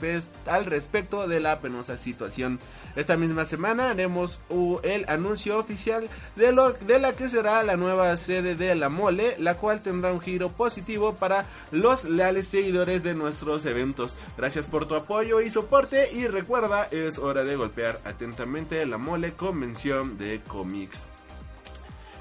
respecto 0.66 1.28
de 1.28 1.40
la 1.40 1.60
penosa 1.60 1.98
situación. 1.98 2.60
Esta 2.96 3.18
misma 3.18 3.46
semana 3.46 3.90
haremos 3.90 4.40
el 4.84 5.06
anuncio 5.08 5.58
oficial 5.58 6.10
de, 6.36 6.52
lo, 6.52 6.74
de 6.74 7.00
la 7.00 7.14
que 7.14 7.30
será 7.30 7.64
la 7.64 7.78
nueva 7.78 8.16
sede 8.18 8.56
de 8.56 8.76
la 8.76 8.90
mole, 8.90 9.36
la 9.40 9.56
cual 9.56 9.82
tendrá 9.82 10.12
un 10.12 10.22
giro 10.22 10.50
positivo 10.50 11.16
para 11.16 11.46
los 11.72 12.04
leales 12.04 12.48
seguidores 12.48 13.04
de 13.04 13.16
nuestros 13.16 13.66
eventos. 13.66 14.16
Gracias 14.38 14.66
por 14.66 14.88
tu 14.88 14.96
apoyo 14.96 15.42
y 15.42 15.50
soporte 15.50 16.12
y 16.12 16.28
recuerda, 16.28 16.88
es 16.92 17.18
hora 17.18 17.44
de 17.44 17.56
golpear 17.56 18.00
atentamente 18.06 18.86
la 18.86 18.98
mole 18.98 19.34
convención 19.34 20.18
de 20.18 20.42
cómics. 20.48 21.06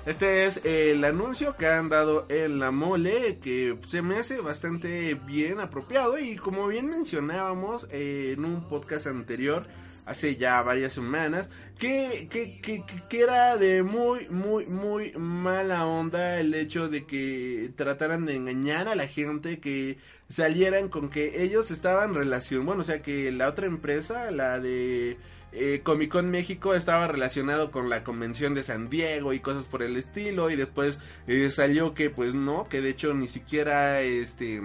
Este 0.06 0.46
es 0.46 0.64
el 0.64 1.04
anuncio 1.04 1.54
que 1.56 1.66
han 1.66 1.88
dado 1.90 2.24
en 2.30 2.58
la 2.58 2.70
mole, 2.70 3.38
que 3.42 3.76
se 3.86 4.00
me 4.00 4.16
hace 4.16 4.40
bastante 4.40 5.14
bien 5.14 5.60
apropiado 5.60 6.18
y 6.18 6.36
como 6.36 6.66
bien 6.68 6.86
mencionábamos 6.86 7.86
en 7.90 8.44
un 8.44 8.66
podcast 8.68 9.06
anterior, 9.06 9.66
hace 10.06 10.36
ya 10.36 10.62
varias 10.62 10.94
semanas, 10.94 11.50
que, 11.78 12.26
que, 12.30 12.58
que, 12.62 12.84
que, 13.08 13.20
era 13.20 13.58
de 13.58 13.82
muy, 13.82 14.26
muy, 14.30 14.64
muy 14.66 15.12
mala 15.12 15.86
onda 15.86 16.40
el 16.40 16.54
hecho 16.54 16.88
de 16.88 17.04
que 17.04 17.70
trataran 17.76 18.24
de 18.24 18.36
engañar 18.36 18.88
a 18.88 18.94
la 18.94 19.06
gente, 19.06 19.60
que 19.60 19.98
salieran 20.30 20.88
con 20.88 21.10
que 21.10 21.42
ellos 21.42 21.70
estaban 21.70 22.10
en 22.10 22.14
relación, 22.14 22.64
bueno, 22.64 22.80
o 22.80 22.84
sea 22.84 23.02
que 23.02 23.30
la 23.30 23.48
otra 23.48 23.66
empresa, 23.66 24.30
la 24.30 24.58
de 24.58 25.18
eh, 25.58 25.80
Comic 25.82 26.12
Con 26.12 26.30
México 26.30 26.74
estaba 26.74 27.08
relacionado 27.08 27.70
con 27.70 27.90
la 27.90 28.04
convención 28.04 28.54
de 28.54 28.62
San 28.62 28.88
Diego 28.88 29.32
y 29.32 29.40
cosas 29.40 29.66
por 29.66 29.82
el 29.82 29.96
estilo 29.96 30.50
y 30.50 30.56
después 30.56 31.00
eh, 31.26 31.50
salió 31.50 31.94
que 31.94 32.10
pues 32.10 32.34
no, 32.34 32.64
que 32.64 32.80
de 32.80 32.90
hecho 32.90 33.12
ni 33.12 33.26
siquiera 33.26 34.00
este 34.02 34.62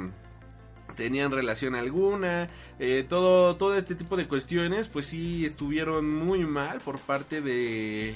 tenían 0.95 1.31
relación 1.31 1.73
alguna, 1.73 2.47
eh, 2.77 3.03
todo, 3.09 3.55
todo 3.55 3.75
este 3.75 3.95
tipo 3.95 4.15
de 4.17 4.27
cuestiones 4.27 4.87
pues 4.87 5.07
sí 5.07 5.45
estuvieron 5.45 6.13
muy 6.13 6.45
mal 6.45 6.79
por 6.79 6.99
parte 6.99 7.41
de 7.41 8.15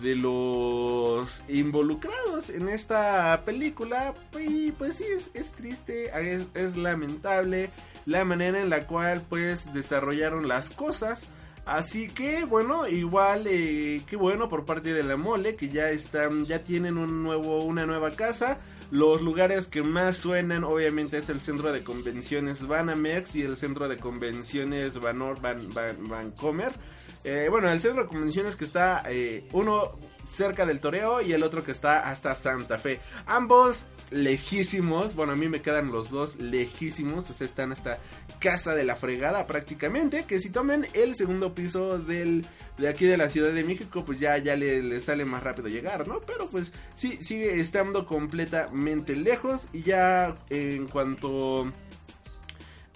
de 0.00 0.14
los 0.14 1.42
involucrados 1.48 2.50
en 2.50 2.68
esta 2.68 3.42
película 3.44 4.14
y 4.38 4.70
pues 4.72 4.96
sí 4.96 5.04
es, 5.34 5.52
triste 5.52 6.10
es, 6.14 6.46
es, 6.54 6.76
lamentable 6.76 7.70
la 8.06 8.24
manera 8.24 8.60
en 8.60 8.70
la 8.70 8.86
cual 8.86 9.22
pues 9.28 9.72
desarrollaron 9.74 10.46
las 10.46 10.70
cosas 10.70 11.28
Así 11.68 12.08
que 12.08 12.44
bueno, 12.44 12.88
igual 12.88 13.44
eh, 13.46 14.00
qué 14.06 14.16
bueno 14.16 14.48
por 14.48 14.64
parte 14.64 14.94
de 14.94 15.02
la 15.02 15.18
mole 15.18 15.54
que 15.54 15.68
ya 15.68 15.90
están, 15.90 16.46
ya 16.46 16.64
tienen 16.64 16.96
un 16.96 17.22
nuevo, 17.22 17.62
una 17.62 17.84
nueva 17.84 18.12
casa. 18.12 18.56
Los 18.90 19.20
lugares 19.20 19.66
que 19.66 19.82
más 19.82 20.16
suenan 20.16 20.64
obviamente 20.64 21.18
es 21.18 21.28
el 21.28 21.42
centro 21.42 21.70
de 21.70 21.84
convenciones 21.84 22.66
Banamex 22.66 23.36
y 23.36 23.42
el 23.42 23.58
centro 23.58 23.86
de 23.86 23.98
convenciones 23.98 24.98
Van, 24.98 25.18
Vancomer. 26.08 26.72
Eh, 27.24 27.48
bueno, 27.50 27.70
el 27.70 27.80
centro 27.80 28.04
de 28.04 28.08
convenciones 28.08 28.56
que 28.56 28.64
está 28.64 29.02
eh, 29.06 29.46
uno 29.52 29.92
cerca 30.26 30.64
del 30.64 30.80
Toreo 30.80 31.20
y 31.20 31.34
el 31.34 31.42
otro 31.42 31.62
que 31.64 31.72
está 31.72 32.08
hasta 32.08 32.34
Santa 32.34 32.78
Fe. 32.78 32.98
Ambos 33.26 33.82
lejísimos, 34.10 35.14
bueno, 35.14 35.32
a 35.32 35.36
mí 35.36 35.48
me 35.48 35.62
quedan 35.62 35.92
los 35.92 36.10
dos 36.10 36.36
lejísimos, 36.36 37.28
o 37.30 37.32
sea, 37.32 37.46
están 37.46 37.72
hasta 37.72 37.98
casa 38.38 38.74
de 38.74 38.84
la 38.84 38.96
fregada 38.96 39.46
prácticamente, 39.46 40.24
que 40.24 40.40
si 40.40 40.50
tomen 40.50 40.86
el 40.94 41.14
segundo 41.16 41.54
piso 41.54 41.98
del 41.98 42.46
de 42.78 42.88
aquí 42.88 43.06
de 43.06 43.16
la 43.16 43.28
Ciudad 43.28 43.52
de 43.52 43.64
México, 43.64 44.04
pues 44.04 44.20
ya 44.20 44.38
ya 44.38 44.56
le, 44.56 45.00
sale 45.00 45.24
más 45.24 45.42
rápido 45.42 45.68
llegar, 45.68 46.06
¿no? 46.06 46.20
Pero 46.20 46.48
pues 46.48 46.72
sí 46.94 47.18
sigue 47.20 47.60
estando 47.60 48.06
completamente 48.06 49.16
lejos 49.16 49.66
y 49.72 49.82
ya 49.82 50.34
en 50.50 50.86
cuanto 50.86 51.70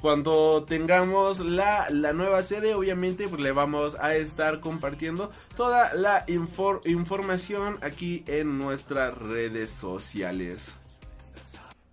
cuando 0.01 0.65
tengamos 0.65 1.39
la, 1.39 1.87
la, 1.91 2.13
nueva 2.13 2.43
sede, 2.43 2.75
obviamente 2.75 3.29
pues 3.29 3.41
le 3.41 3.53
vamos 3.53 3.97
a 4.01 4.17
estar 4.17 4.59
compartiendo 4.61 5.31
toda 5.57 5.95
la 5.95 6.25
información 6.27 7.79
aquí 7.83 8.25
en 8.27 8.59
nuestras 8.59 9.17
redes 9.17 9.71
sociales. 9.71 10.82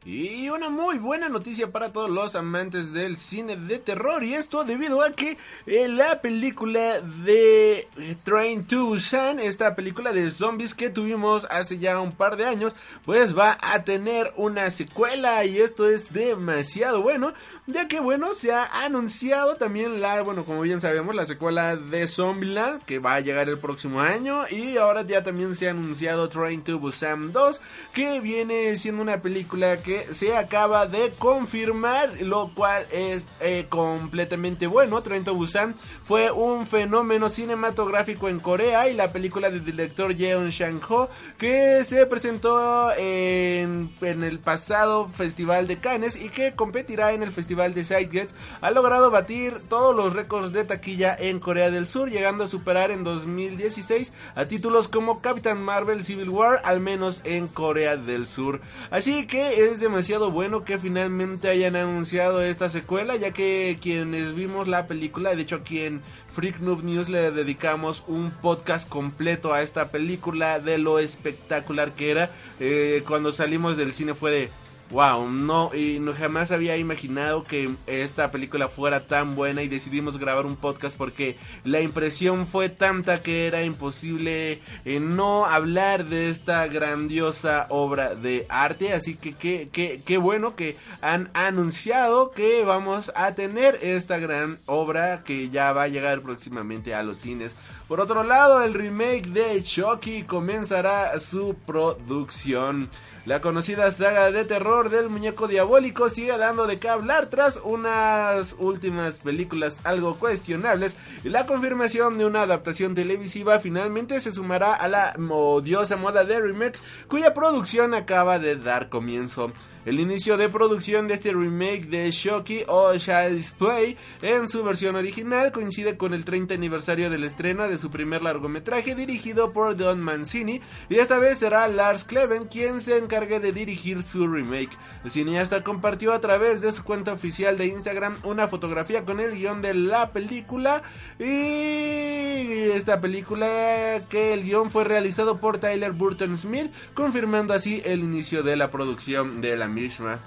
Y 0.05 0.47
una 0.47 0.69
muy 0.69 0.97
buena 0.97 1.27
noticia 1.27 1.73
para 1.73 1.91
todos 1.91 2.09
los 2.09 2.33
amantes 2.35 2.93
del 2.93 3.17
cine 3.17 3.57
de 3.57 3.79
terror 3.79 4.23
y 4.23 4.33
esto 4.33 4.63
debido 4.63 5.03
a 5.03 5.11
que 5.11 5.37
eh, 5.65 5.89
la 5.89 6.21
película 6.21 7.01
de 7.01 7.85
Train 8.23 8.65
to 8.65 8.85
Busan, 8.85 9.41
esta 9.41 9.75
película 9.75 10.13
de 10.13 10.31
zombies 10.31 10.73
que 10.73 10.89
tuvimos 10.89 11.45
hace 11.51 11.79
ya 11.79 11.99
un 11.99 12.13
par 12.13 12.37
de 12.37 12.45
años, 12.45 12.75
pues 13.05 13.37
va 13.37 13.57
a 13.59 13.83
tener 13.83 14.31
una 14.37 14.71
secuela 14.71 15.43
y 15.43 15.57
esto 15.57 15.89
es 15.89 16.13
demasiado 16.13 17.01
bueno, 17.01 17.33
ya 17.67 17.89
que 17.89 17.99
bueno, 17.99 18.33
se 18.33 18.53
ha 18.53 18.85
anunciado 18.85 19.57
también 19.57 19.99
la, 19.99 20.21
bueno, 20.21 20.45
como 20.45 20.61
bien 20.61 20.79
sabemos, 20.79 21.13
la 21.13 21.25
secuela 21.25 21.75
de 21.75 22.07
Zombieland 22.07 22.83
que 22.85 22.99
va 22.99 23.15
a 23.15 23.19
llegar 23.19 23.49
el 23.49 23.57
próximo 23.57 23.99
año 23.99 24.47
y 24.49 24.77
ahora 24.77 25.01
ya 25.01 25.23
también 25.23 25.57
se 25.57 25.67
ha 25.67 25.71
anunciado 25.71 26.29
Train 26.29 26.63
to 26.63 26.79
Busan 26.79 27.33
2 27.33 27.59
que 27.91 28.21
viene 28.21 28.77
siendo 28.77 29.01
una 29.01 29.21
película 29.21 29.75
que 29.83 29.88
se 30.11 30.35
acaba 30.35 30.85
de 30.87 31.11
confirmar, 31.11 32.21
lo 32.21 32.49
cual 32.53 32.85
es 32.91 33.27
eh, 33.39 33.65
completamente 33.69 34.67
bueno. 34.67 35.01
Trento 35.01 35.35
Busan 35.35 35.75
fue 36.03 36.31
un 36.31 36.65
fenómeno 36.67 37.29
cinematográfico 37.29 38.29
en 38.29 38.39
Corea 38.39 38.89
y 38.89 38.93
la 38.93 39.11
película 39.11 39.49
del 39.49 39.65
director 39.65 40.15
Jeon 40.15 40.51
Sang-ho 40.51 41.09
que 41.37 41.83
se 41.83 42.05
presentó 42.05 42.91
en, 42.97 43.89
en, 44.01 44.23
el 44.23 44.39
pasado 44.39 45.09
Festival 45.09 45.67
de 45.67 45.77
Cannes 45.77 46.15
y 46.15 46.29
que 46.29 46.53
competirá 46.53 47.13
en 47.13 47.23
el 47.23 47.31
Festival 47.31 47.73
de 47.73 47.83
Sidegates 47.83 48.35
ha 48.61 48.71
logrado 48.71 49.11
batir 49.11 49.57
todos 49.69 49.95
los 49.95 50.13
récords 50.13 50.51
de 50.51 50.65
taquilla 50.65 51.15
en 51.17 51.39
Corea 51.39 51.71
del 51.71 51.87
Sur, 51.87 52.09
llegando 52.09 52.43
a 52.43 52.47
superar 52.47 52.91
en 52.91 53.03
2016 53.03 54.13
a 54.35 54.45
títulos 54.45 54.87
como 54.87 55.21
Captain 55.21 55.61
Marvel 55.61 56.03
Civil 56.03 56.29
War, 56.29 56.61
al 56.63 56.79
menos 56.79 57.21
en 57.23 57.47
Corea 57.47 57.97
del 57.97 58.27
Sur. 58.27 58.61
Así 58.91 59.27
que 59.27 59.65
es 59.65 59.78
demasiado 59.79 60.31
bueno 60.31 60.63
que 60.63 60.79
finalmente 60.79 61.49
hayan 61.49 61.75
anunciado 61.75 62.41
esta 62.41 62.69
secuela, 62.69 63.15
ya 63.15 63.31
que 63.31 63.77
quienes 63.81 64.35
vimos 64.35 64.67
la 64.67 64.87
película, 64.87 65.35
de 65.35 65.41
hecho 65.41 65.57
aquí 65.57 65.79
en 65.79 66.01
Freak 66.27 66.59
Noob 66.59 66.83
News 66.83 67.09
le 67.09 67.31
dedicamos 67.31 68.03
un 68.07 68.31
podcast 68.31 68.87
completo 68.87 69.53
a 69.53 69.61
esta 69.61 69.89
película 69.91 70.59
de 70.59 70.77
lo 70.77 70.99
espectacular 70.99 71.91
que 71.93 72.11
era. 72.11 72.29
Eh, 72.59 73.03
cuando 73.07 73.31
salimos 73.31 73.77
del 73.77 73.93
cine 73.93 74.13
fue 74.13 74.31
de 74.31 74.49
Wow, 74.91 75.29
no, 75.29 75.69
y 75.75 75.99
no, 75.99 76.13
jamás 76.13 76.51
había 76.51 76.75
imaginado 76.75 77.43
que 77.43 77.69
esta 77.85 78.31
película 78.31 78.69
fuera 78.69 79.05
tan 79.05 79.35
buena 79.35 79.61
y 79.61 79.67
decidimos 79.67 80.17
grabar 80.17 80.47
un 80.47 80.55
podcast 80.55 80.97
porque 80.97 81.37
la 81.63 81.79
impresión 81.81 82.47
fue 82.47 82.69
tanta 82.69 83.21
que 83.21 83.45
era 83.45 83.63
imposible 83.63 84.61
eh, 84.85 84.99
no 84.99 85.45
hablar 85.45 86.05
de 86.05 86.31
esta 86.31 86.65
grandiosa 86.65 87.67
obra 87.69 88.15
de 88.15 88.47
arte, 88.49 88.93
así 88.93 89.13
que 89.15 89.69
qué 89.69 90.17
bueno 90.17 90.55
que 90.55 90.75
han 91.01 91.29
anunciado 91.33 92.31
que 92.31 92.63
vamos 92.63 93.11
a 93.15 93.35
tener 93.35 93.77
esta 93.83 94.17
gran 94.17 94.57
obra 94.65 95.23
que 95.23 95.51
ya 95.51 95.71
va 95.71 95.83
a 95.83 95.87
llegar 95.87 96.21
próximamente 96.21 96.95
a 96.95 97.03
los 97.03 97.19
cines. 97.19 97.55
Por 97.87 97.99
otro 97.99 98.23
lado, 98.23 98.63
el 98.63 98.73
remake 98.75 99.29
de 99.29 99.63
Chucky 99.63 100.21
comenzará 100.21 101.19
su 101.19 101.55
producción. 101.65 102.87
La 103.29 103.41
conocida 103.41 103.91
saga 103.91 104.31
de 104.31 104.43
terror 104.43 104.89
del 104.89 105.07
muñeco 105.07 105.47
diabólico 105.47 106.09
sigue 106.09 106.35
dando 106.35 106.65
de 106.65 106.79
qué 106.79 106.89
hablar 106.89 107.27
tras 107.27 107.59
unas 107.63 108.55
últimas 108.57 109.19
películas 109.19 109.79
algo 109.83 110.15
cuestionables 110.15 110.97
y 111.23 111.29
la 111.29 111.45
confirmación 111.45 112.17
de 112.17 112.25
una 112.25 112.41
adaptación 112.41 112.95
televisiva 112.95 113.59
finalmente 113.59 114.19
se 114.19 114.31
sumará 114.31 114.73
a 114.73 114.87
la 114.87 115.15
odiosa 115.29 115.95
moda 115.95 116.25
de 116.25 116.39
remakes 116.39 116.81
cuya 117.07 117.35
producción 117.35 117.93
acaba 117.93 118.39
de 118.39 118.55
dar 118.55 118.89
comienzo. 118.89 119.51
El 119.85 119.97
inicio 120.01 120.35
de 120.35 120.49
producción 120.49 121.07
de 121.07 121.13
este 121.13 121.31
remake 121.31 121.85
de 121.85 122.11
Shocky 122.11 122.63
o 122.67 122.93
Child's 122.97 123.53
Play 123.53 123.95
en 124.21 124.49
su 124.49 124.61
versión 124.61 124.97
original 124.97 125.53
coincide 125.53 125.95
con 125.95 126.13
el 126.13 126.25
30 126.25 126.53
aniversario 126.53 127.09
del 127.09 127.23
estreno 127.23 127.65
de 127.69 127.77
su 127.77 127.89
primer 127.89 128.21
largometraje 128.21 128.93
dirigido 128.93 129.53
por 129.53 129.77
Don 129.77 130.01
Mancini 130.01 130.59
y 130.89 130.95
esta 130.95 131.17
vez 131.17 131.37
será 131.37 131.65
Lars 131.69 132.03
Kleven 132.03 132.47
quien 132.47 132.81
se 132.81 132.97
encargue 132.97 133.39
de 133.39 133.53
dirigir 133.53 134.03
su 134.03 134.27
remake. 134.27 134.77
El 135.05 135.11
cineasta 135.11 135.63
compartió 135.63 136.11
a 136.11 136.19
través 136.19 136.59
de 136.59 136.73
su 136.73 136.83
cuenta 136.83 137.13
oficial 137.13 137.57
de 137.57 137.67
Instagram 137.67 138.17
una 138.25 138.49
fotografía 138.49 139.05
con 139.05 139.21
el 139.21 139.35
guion 139.35 139.61
de 139.61 139.75
la 139.75 140.11
película 140.11 140.83
y 141.19 142.69
esta 142.73 142.99
película 142.99 144.01
que 144.09 144.33
el 144.33 144.43
guion 144.43 144.71
fue 144.71 144.83
realizado 144.83 145.37
por 145.37 145.57
Tyler 145.57 145.93
Burton 145.93 146.37
Smith 146.37 146.69
confirmando 146.93 147.53
así 147.53 147.81
el 147.85 148.01
inicio 148.01 148.43
de 148.43 148.57
la 148.57 148.71
producción 148.71 149.39
de 149.39 149.55
la 149.55 149.68
misma 149.69 150.19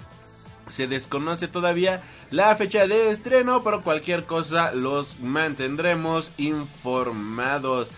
se 0.67 0.87
desconoce 0.87 1.47
todavía 1.47 2.01
la 2.31 2.55
fecha 2.55 2.87
de 2.87 3.09
estreno, 3.09 3.63
pero 3.63 3.81
cualquier 3.83 4.25
cosa 4.25 4.71
los 4.71 5.19
mantendremos 5.19 6.31
informados. 6.37 7.89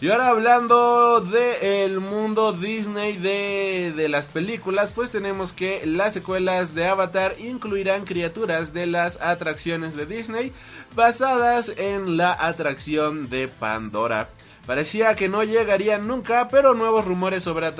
Y 0.00 0.10
ahora 0.10 0.30
hablando 0.30 1.20
del 1.20 2.00
mundo 2.00 2.52
Disney 2.52 3.16
de, 3.18 3.92
de, 3.94 4.08
las 4.08 4.26
películas, 4.26 4.90
pues 4.90 5.12
tenemos 5.12 5.52
que 5.52 5.86
las 5.86 6.12
secuelas 6.12 6.74
de 6.74 6.88
Avatar 6.88 7.36
incluirán 7.38 8.04
criaturas 8.04 8.74
de 8.74 8.86
las 8.86 9.20
atracciones 9.20 9.94
de 9.94 10.06
Disney 10.06 10.52
basadas 10.96 11.72
en 11.76 12.16
la 12.16 12.32
atracción 12.32 13.30
de 13.30 13.46
Pandora. 13.46 14.28
Parecía 14.66 15.16
que 15.16 15.28
no 15.28 15.42
llegarían 15.42 16.06
nunca, 16.06 16.46
pero 16.48 16.74
nuevos 16.74 17.04
rumores 17.04 17.42
sobre 17.42 17.72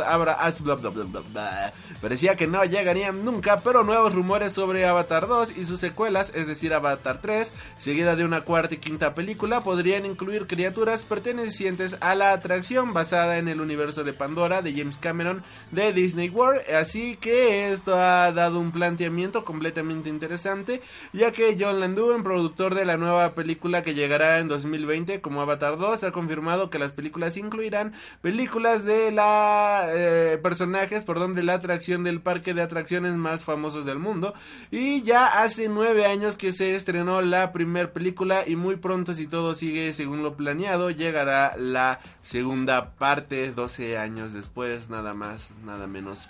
Parecía 2.01 2.35
que 2.35 2.49
no 2.49 2.65
llegarían 2.65 3.25
nunca, 3.25 3.61
pero 3.61 3.85
nuevos 3.85 4.13
rumores 4.13 4.53
sobre 4.53 4.85
Avatar 4.85 5.29
2 5.29 5.57
y 5.57 5.65
sus 5.65 5.79
secuelas, 5.79 6.33
es 6.35 6.49
decir, 6.49 6.75
Avatar 6.75 7.21
3, 7.23 7.53
seguida 7.79 8.17
de 8.17 8.25
una 8.25 8.41
cuarta 8.41 8.75
y 8.75 8.79
quinta 8.79 9.15
película, 9.15 9.63
podrían 9.63 10.07
incluir 10.07 10.49
criaturas 10.49 11.05
pertenecientes 11.05 11.97
a 12.01 12.17
la 12.17 12.33
atracción 12.33 12.93
basada 12.93 13.39
en 13.39 13.47
el 13.47 13.61
universo 13.61 14.03
de 14.03 14.13
Pandora 14.13 14.61
de 14.61 14.73
James 14.73 14.99
Cameron 14.99 15.45
de 15.71 15.93
Disney 15.93 16.31
World. 16.31 16.63
Así 16.75 17.17
que 17.17 17.73
esto 17.73 17.95
ha 17.95 18.33
dado 18.33 18.59
un 18.59 18.73
planteamiento 18.73 19.45
completamente 19.45 20.09
interesante, 20.09 20.83
ya 21.13 21.31
que 21.31 21.57
John 21.59 21.79
Landau, 21.79 22.21
productor 22.25 22.75
de 22.75 22.85
la 22.85 22.97
nueva 22.97 23.35
película 23.35 23.83
que 23.85 23.95
llegará 23.95 24.41
en 24.41 24.49
2020 24.49 25.21
como 25.21 25.41
Avatar 25.43 25.79
2, 25.79 26.03
ha 26.03 26.11
confirmado 26.11 26.72
que 26.73 26.81
las 26.81 26.91
películas 26.91 27.37
incluirán 27.37 27.93
películas 28.21 28.85
de 28.85 29.13
la 29.13 29.87
eh, 29.91 30.41
personajes, 30.43 31.05
perdón, 31.05 31.35
de 31.35 31.45
la 31.45 31.55
atracción 31.55 32.03
del 32.03 32.21
parque 32.21 32.55
de 32.55 32.63
atracciones 32.63 33.15
más 33.15 33.45
famosos 33.45 33.87
del 33.87 34.01
mundo. 34.01 34.35
Y 34.73 35.03
ya 35.03 35.43
hace 35.45 35.69
nueve 35.69 36.07
años 36.07 36.37
que 36.37 36.51
se 36.51 36.75
estrenó 36.75 37.23
la 37.23 37.53
primera 37.53 37.93
película 37.93 38.43
y 38.45 38.57
muy 38.57 38.75
pronto 38.75 39.15
si 39.15 39.29
todo 39.29 39.55
sigue 39.55 39.93
según 39.93 40.25
lo 40.25 40.37
planeado 40.37 40.91
llegará 40.91 41.57
la 41.57 42.01
segunda 42.21 42.95
parte 42.97 43.53
12 43.53 43.99
años 43.99 44.33
después, 44.33 44.91
nada 44.91 45.13
más, 45.13 45.53
nada 45.65 45.87
menos. 45.87 46.29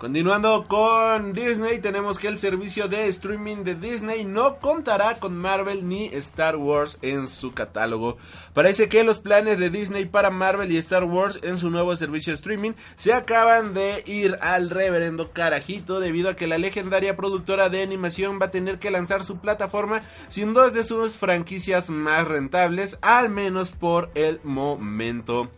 Continuando 0.00 0.64
con 0.64 1.34
Disney, 1.34 1.78
tenemos 1.78 2.18
que 2.18 2.28
el 2.28 2.38
servicio 2.38 2.88
de 2.88 3.06
streaming 3.08 3.64
de 3.64 3.74
Disney 3.74 4.24
no 4.24 4.56
contará 4.56 5.16
con 5.16 5.36
Marvel 5.36 5.86
ni 5.86 6.06
Star 6.06 6.56
Wars 6.56 6.98
en 7.02 7.28
su 7.28 7.52
catálogo. 7.52 8.16
Parece 8.54 8.88
que 8.88 9.04
los 9.04 9.18
planes 9.18 9.58
de 9.58 9.68
Disney 9.68 10.06
para 10.06 10.30
Marvel 10.30 10.72
y 10.72 10.78
Star 10.78 11.04
Wars 11.04 11.38
en 11.42 11.58
su 11.58 11.68
nuevo 11.68 11.94
servicio 11.96 12.30
de 12.30 12.36
streaming 12.36 12.72
se 12.96 13.12
acaban 13.12 13.74
de 13.74 14.02
ir 14.06 14.38
al 14.40 14.70
reverendo 14.70 15.32
carajito 15.32 16.00
debido 16.00 16.30
a 16.30 16.34
que 16.34 16.46
la 16.46 16.56
legendaria 16.56 17.14
productora 17.14 17.68
de 17.68 17.82
animación 17.82 18.38
va 18.40 18.46
a 18.46 18.50
tener 18.50 18.78
que 18.78 18.90
lanzar 18.90 19.22
su 19.22 19.36
plataforma 19.36 20.00
sin 20.28 20.54
dos 20.54 20.72
de 20.72 20.82
sus 20.82 21.18
franquicias 21.18 21.90
más 21.90 22.26
rentables, 22.26 22.98
al 23.02 23.28
menos 23.28 23.72
por 23.72 24.10
el 24.14 24.40
momento. 24.44 25.50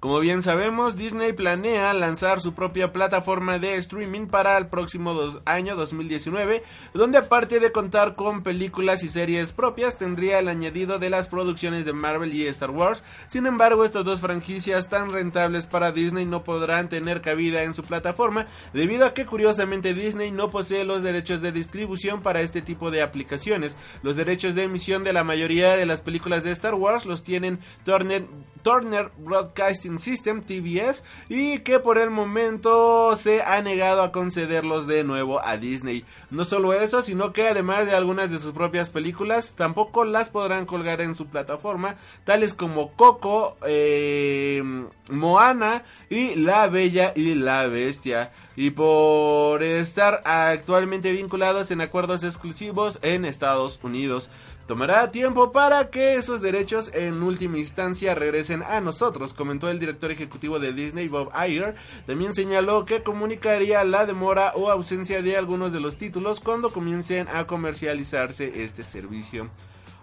Como 0.00 0.18
bien 0.18 0.40
sabemos, 0.40 0.96
Disney 0.96 1.34
planea 1.34 1.92
lanzar 1.92 2.40
su 2.40 2.54
propia 2.54 2.90
plataforma 2.90 3.58
de 3.58 3.76
streaming 3.76 4.28
para 4.28 4.56
el 4.56 4.68
próximo 4.68 5.14
año 5.44 5.76
2019, 5.76 6.62
donde 6.94 7.18
aparte 7.18 7.60
de 7.60 7.70
contar 7.70 8.14
con 8.16 8.42
películas 8.42 9.02
y 9.02 9.10
series 9.10 9.52
propias, 9.52 9.98
tendría 9.98 10.38
el 10.38 10.48
añadido 10.48 10.98
de 10.98 11.10
las 11.10 11.28
producciones 11.28 11.84
de 11.84 11.92
Marvel 11.92 12.34
y 12.34 12.46
Star 12.46 12.70
Wars. 12.70 13.04
Sin 13.26 13.44
embargo, 13.44 13.84
estas 13.84 14.06
dos 14.06 14.22
franquicias 14.22 14.88
tan 14.88 15.12
rentables 15.12 15.66
para 15.66 15.92
Disney 15.92 16.24
no 16.24 16.44
podrán 16.44 16.88
tener 16.88 17.20
cabida 17.20 17.64
en 17.64 17.74
su 17.74 17.82
plataforma, 17.82 18.46
debido 18.72 19.04
a 19.04 19.12
que 19.12 19.26
curiosamente 19.26 19.92
Disney 19.92 20.30
no 20.30 20.48
posee 20.48 20.86
los 20.86 21.02
derechos 21.02 21.42
de 21.42 21.52
distribución 21.52 22.22
para 22.22 22.40
este 22.40 22.62
tipo 22.62 22.90
de 22.90 23.02
aplicaciones. 23.02 23.76
Los 24.02 24.16
derechos 24.16 24.54
de 24.54 24.62
emisión 24.62 25.04
de 25.04 25.12
la 25.12 25.24
mayoría 25.24 25.76
de 25.76 25.84
las 25.84 26.00
películas 26.00 26.42
de 26.42 26.52
Star 26.52 26.74
Wars 26.74 27.04
los 27.04 27.22
tienen 27.22 27.60
Turner, 27.84 28.24
Turner 28.62 29.10
Broadcasting 29.18 29.98
System, 29.98 30.42
TBS, 30.42 31.04
y 31.28 31.60
que 31.60 31.78
por 31.78 31.98
el 31.98 32.10
momento 32.10 33.16
se 33.16 33.42
ha 33.42 33.60
negado 33.62 34.02
a 34.02 34.12
concederlos 34.12 34.86
de 34.86 35.04
nuevo 35.04 35.44
a 35.44 35.56
Disney. 35.56 36.04
No 36.30 36.44
solo 36.44 36.72
eso, 36.72 37.02
sino 37.02 37.32
que 37.32 37.48
además 37.48 37.86
de 37.86 37.94
algunas 37.94 38.30
de 38.30 38.38
sus 38.38 38.52
propias 38.52 38.90
películas, 38.90 39.54
tampoco 39.56 40.04
las 40.04 40.28
podrán 40.28 40.66
colgar 40.66 41.00
en 41.00 41.14
su 41.14 41.26
plataforma, 41.26 41.96
tales 42.24 42.54
como 42.54 42.92
Coco, 42.92 43.56
eh, 43.66 44.62
Moana 45.10 45.84
y 46.08 46.34
La 46.36 46.68
Bella 46.68 47.12
y 47.14 47.34
la 47.34 47.66
Bestia. 47.66 48.32
Y 48.56 48.70
por 48.70 49.62
estar 49.62 50.22
actualmente 50.24 51.12
vinculados 51.12 51.70
en 51.70 51.80
acuerdos 51.80 52.24
exclusivos 52.24 52.98
en 53.02 53.24
Estados 53.24 53.78
Unidos. 53.82 54.30
Tomará 54.70 55.10
tiempo 55.10 55.50
para 55.50 55.90
que 55.90 56.14
esos 56.14 56.40
derechos 56.40 56.92
en 56.94 57.24
última 57.24 57.58
instancia 57.58 58.14
regresen 58.14 58.62
a 58.62 58.80
nosotros, 58.80 59.32
comentó 59.32 59.68
el 59.68 59.80
director 59.80 60.12
ejecutivo 60.12 60.60
de 60.60 60.72
Disney, 60.72 61.08
Bob 61.08 61.32
Iger. 61.34 61.74
También 62.06 62.34
señaló 62.34 62.84
que 62.84 63.02
comunicaría 63.02 63.82
la 63.82 64.06
demora 64.06 64.52
o 64.54 64.70
ausencia 64.70 65.22
de 65.22 65.36
algunos 65.36 65.72
de 65.72 65.80
los 65.80 65.96
títulos 65.96 66.38
cuando 66.38 66.70
comiencen 66.70 67.26
a 67.26 67.48
comercializarse 67.48 68.62
este 68.62 68.84
servicio. 68.84 69.50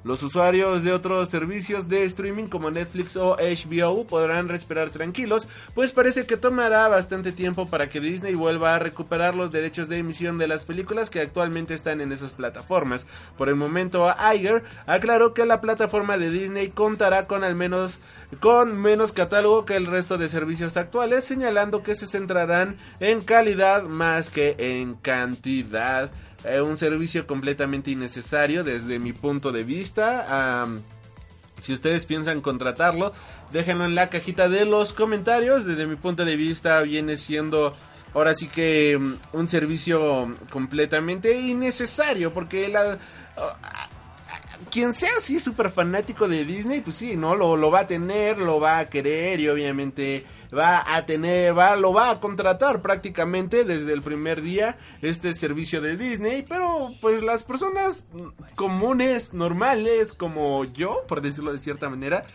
Los 0.07 0.23
usuarios 0.23 0.85
de 0.85 0.93
otros 0.93 1.27
servicios 1.27 1.89
de 1.89 2.05
streaming 2.05 2.45
como 2.45 2.71
Netflix 2.71 3.17
o 3.17 3.35
HBO 3.35 4.07
podrán 4.07 4.47
respirar 4.47 4.89
tranquilos, 4.89 5.49
pues 5.75 5.91
parece 5.91 6.25
que 6.25 6.37
tomará 6.37 6.87
bastante 6.87 7.33
tiempo 7.33 7.67
para 7.67 7.89
que 7.89 7.99
Disney 7.99 8.33
vuelva 8.33 8.73
a 8.73 8.79
recuperar 8.79 9.35
los 9.35 9.51
derechos 9.51 9.89
de 9.89 9.97
emisión 9.97 10.37
de 10.37 10.47
las 10.47 10.63
películas 10.63 11.09
que 11.09 11.19
actualmente 11.19 11.73
están 11.73 11.99
en 11.99 12.13
esas 12.13 12.31
plataformas. 12.31 13.05
Por 13.37 13.49
el 13.49 13.55
momento, 13.55 14.07
Iger 14.33 14.63
aclaró 14.85 15.33
que 15.33 15.45
la 15.45 15.59
plataforma 15.59 16.17
de 16.17 16.29
Disney 16.29 16.69
contará 16.69 17.27
con 17.27 17.43
al 17.43 17.55
menos 17.55 17.99
con 18.39 18.79
menos 18.79 19.11
catálogo 19.11 19.65
que 19.65 19.75
el 19.75 19.87
resto 19.87 20.17
de 20.17 20.29
servicios 20.29 20.77
actuales, 20.77 21.25
señalando 21.25 21.83
que 21.83 21.95
se 21.95 22.07
centrarán 22.07 22.77
en 23.01 23.19
calidad 23.19 23.83
más 23.83 24.29
que 24.29 24.55
en 24.57 24.95
cantidad. 24.95 26.11
Eh, 26.43 26.61
un 26.61 26.77
servicio 26.77 27.25
completamente 27.25 27.91
innecesario 27.91 28.63
desde 28.63 28.99
mi 28.99 29.13
punto 29.13 29.51
de 29.51 29.63
vista. 29.63 30.67
si 31.61 31.73
ustedes 31.73 32.05
piensan 32.05 32.41
contratarlo, 32.41 33.13
déjenlo 33.51 33.85
en 33.85 33.95
la 33.95 34.09
cajita 34.09 34.47
de 34.47 34.65
los 34.65 34.93
comentarios. 34.93 35.65
Desde 35.65 35.87
mi 35.87 35.95
punto 35.95 36.25
de 36.25 36.35
vista 36.35 36.81
viene 36.81 37.17
siendo 37.17 37.73
ahora 38.13 38.33
sí 38.33 38.47
que 38.47 38.97
mm, 38.97 39.13
un 39.33 39.47
servicio 39.47 40.35
completamente 40.51 41.39
innecesario 41.39 42.33
porque 42.33 42.67
la 42.67 42.97
quien 44.77 44.93
sea 44.93 45.09
así 45.17 45.39
súper 45.39 45.71
fanático 45.71 46.27
de 46.27 46.45
Disney, 46.45 46.81
pues 46.81 46.97
sí, 46.97 47.17
¿no? 47.17 47.35
Lo, 47.35 47.71
va 47.71 47.79
a 47.79 47.87
tener, 47.87 48.37
lo 48.37 48.59
va 48.59 48.77
a 48.77 48.89
querer 48.91 49.39
y 49.39 49.49
obviamente 49.49 50.23
va 50.55 50.95
a 50.95 51.03
tener, 51.07 51.57
va, 51.57 51.75
lo 51.75 51.93
va 51.93 52.11
a 52.11 52.19
contratar 52.19 52.83
prácticamente 52.83 53.63
desde 53.63 53.91
el 53.91 54.03
primer 54.03 54.43
día 54.43 54.77
este 55.01 55.33
servicio 55.33 55.81
de 55.81 55.97
Disney, 55.97 56.45
pero 56.47 56.91
pues 57.01 57.23
las 57.23 57.43
personas 57.43 58.05
comunes, 58.53 59.33
normales, 59.33 60.13
como 60.13 60.63
yo, 60.63 61.01
por 61.07 61.21
decirlo 61.21 61.53
de 61.53 61.57
cierta 61.57 61.89
manera, 61.89 62.25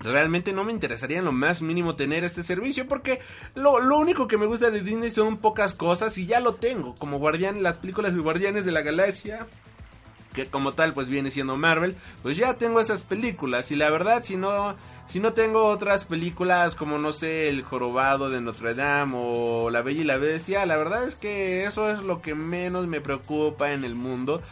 Realmente 0.00 0.52
no 0.52 0.64
me 0.64 0.72
interesaría 0.72 1.18
en 1.18 1.24
lo 1.24 1.32
más 1.32 1.62
mínimo 1.62 1.96
tener 1.96 2.24
este 2.24 2.42
servicio 2.42 2.86
porque 2.86 3.20
lo, 3.54 3.80
lo, 3.80 3.96
único 3.96 4.28
que 4.28 4.36
me 4.36 4.44
gusta 4.44 4.70
de 4.70 4.82
Disney 4.82 5.08
son 5.08 5.38
pocas 5.38 5.72
cosas 5.72 6.18
y 6.18 6.26
ya 6.26 6.40
lo 6.40 6.56
tengo, 6.56 6.94
como 6.96 7.18
Guardián, 7.18 7.62
las 7.62 7.78
películas 7.78 8.14
de 8.14 8.20
Guardianes 8.20 8.66
de 8.66 8.72
la 8.72 8.82
Galaxia, 8.82 9.46
que 10.34 10.46
como 10.46 10.72
tal 10.72 10.92
pues 10.92 11.08
viene 11.08 11.30
siendo 11.30 11.56
Marvel, 11.56 11.96
pues 12.22 12.36
ya 12.36 12.54
tengo 12.54 12.80
esas 12.80 13.02
películas 13.02 13.70
y 13.70 13.76
la 13.76 13.88
verdad 13.88 14.22
si 14.24 14.36
no 14.36 14.76
si 15.06 15.20
no 15.20 15.32
tengo 15.32 15.66
otras 15.66 16.06
películas 16.06 16.74
como 16.74 16.96
no 16.96 17.12
sé 17.12 17.48
El 17.48 17.62
jorobado 17.62 18.30
de 18.30 18.40
Notre 18.40 18.74
Dame 18.74 19.12
o 19.14 19.68
La 19.70 19.82
Bella 19.82 20.00
y 20.00 20.04
la 20.04 20.16
Bestia, 20.16 20.64
la 20.64 20.78
verdad 20.78 21.06
es 21.06 21.14
que 21.14 21.66
eso 21.66 21.90
es 21.90 22.02
lo 22.02 22.22
que 22.22 22.34
menos 22.34 22.88
me 22.88 23.02
preocupa 23.02 23.72
en 23.72 23.84
el 23.84 23.94
mundo. 23.94 24.42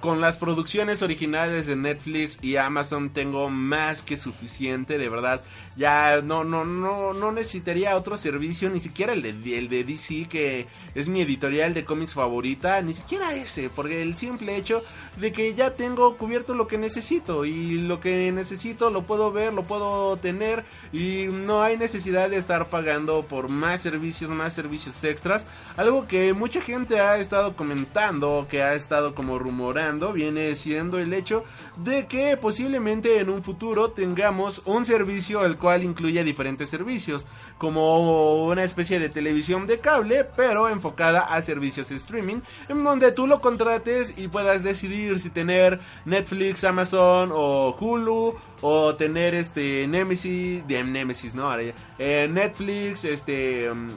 Con 0.00 0.20
las 0.20 0.36
producciones 0.36 1.02
originales 1.02 1.66
de 1.66 1.74
Netflix 1.74 2.38
y 2.40 2.56
Amazon 2.56 3.10
tengo 3.10 3.50
más 3.50 4.02
que 4.02 4.16
suficiente, 4.16 4.96
de 4.96 5.08
verdad. 5.08 5.40
Ya 5.76 6.20
no 6.22 6.44
no 6.44 6.64
no 6.64 7.14
no 7.14 7.32
necesitaría 7.32 7.96
otro 7.96 8.16
servicio, 8.16 8.70
ni 8.70 8.78
siquiera 8.78 9.14
el 9.14 9.22
de 9.22 9.58
el 9.58 9.68
de 9.68 9.82
DC 9.82 10.28
que 10.28 10.66
es 10.94 11.08
mi 11.08 11.22
editorial 11.22 11.74
de 11.74 11.84
cómics 11.84 12.14
favorita, 12.14 12.80
ni 12.82 12.94
siquiera 12.94 13.34
ese, 13.34 13.70
porque 13.70 14.02
el 14.02 14.16
simple 14.16 14.56
hecho 14.56 14.84
de 15.16 15.32
que 15.32 15.54
ya 15.54 15.74
tengo 15.76 16.16
cubierto 16.16 16.54
lo 16.54 16.66
que 16.66 16.78
necesito 16.78 17.44
y 17.44 17.80
lo 17.80 18.00
que 18.00 18.32
necesito 18.32 18.90
lo 18.90 19.02
puedo 19.02 19.30
ver, 19.30 19.52
lo 19.52 19.64
puedo 19.64 20.16
tener 20.16 20.64
y 20.92 21.26
no 21.30 21.62
hay 21.62 21.76
necesidad 21.76 22.30
de 22.30 22.36
estar 22.36 22.68
pagando 22.68 23.22
por 23.22 23.48
más 23.48 23.80
servicios, 23.80 24.30
más 24.30 24.52
servicios 24.52 25.02
extras. 25.04 25.46
Algo 25.76 26.06
que 26.06 26.32
mucha 26.32 26.60
gente 26.60 27.00
ha 27.00 27.18
estado 27.18 27.56
comentando, 27.56 28.46
que 28.48 28.62
ha 28.62 28.74
estado 28.74 29.14
como 29.14 29.38
rumorando, 29.38 30.12
viene 30.12 30.56
siendo 30.56 30.98
el 30.98 31.12
hecho 31.12 31.44
de 31.76 32.06
que 32.06 32.36
posiblemente 32.36 33.18
en 33.18 33.28
un 33.28 33.42
futuro 33.42 33.90
tengamos 33.90 34.62
un 34.64 34.84
servicio 34.84 35.44
el 35.44 35.58
cual 35.58 35.82
incluya 35.82 36.24
diferentes 36.24 36.70
servicios, 36.70 37.26
como 37.58 38.46
una 38.46 38.64
especie 38.64 38.98
de 38.98 39.08
televisión 39.08 39.66
de 39.66 39.78
cable, 39.78 40.24
pero 40.24 40.68
enfocada 40.68 41.20
a 41.20 41.42
servicios 41.42 41.90
streaming, 41.90 42.40
en 42.68 42.84
donde 42.84 43.12
tú 43.12 43.26
lo 43.26 43.40
contrates 43.40 44.14
y 44.16 44.28
puedas 44.28 44.62
decidir 44.62 45.01
si 45.18 45.30
tener 45.30 45.80
Netflix, 46.04 46.64
Amazon 46.64 47.30
o 47.32 47.76
Hulu 47.78 48.34
o 48.62 48.94
tener 48.94 49.34
este 49.34 49.86
Nemesis, 49.88 50.66
de 50.66 50.82
Nemesis, 50.84 51.34
¿no? 51.34 51.52
Eh, 51.58 52.28
Netflix, 52.30 53.04
este 53.04 53.68
mm, 53.70 53.90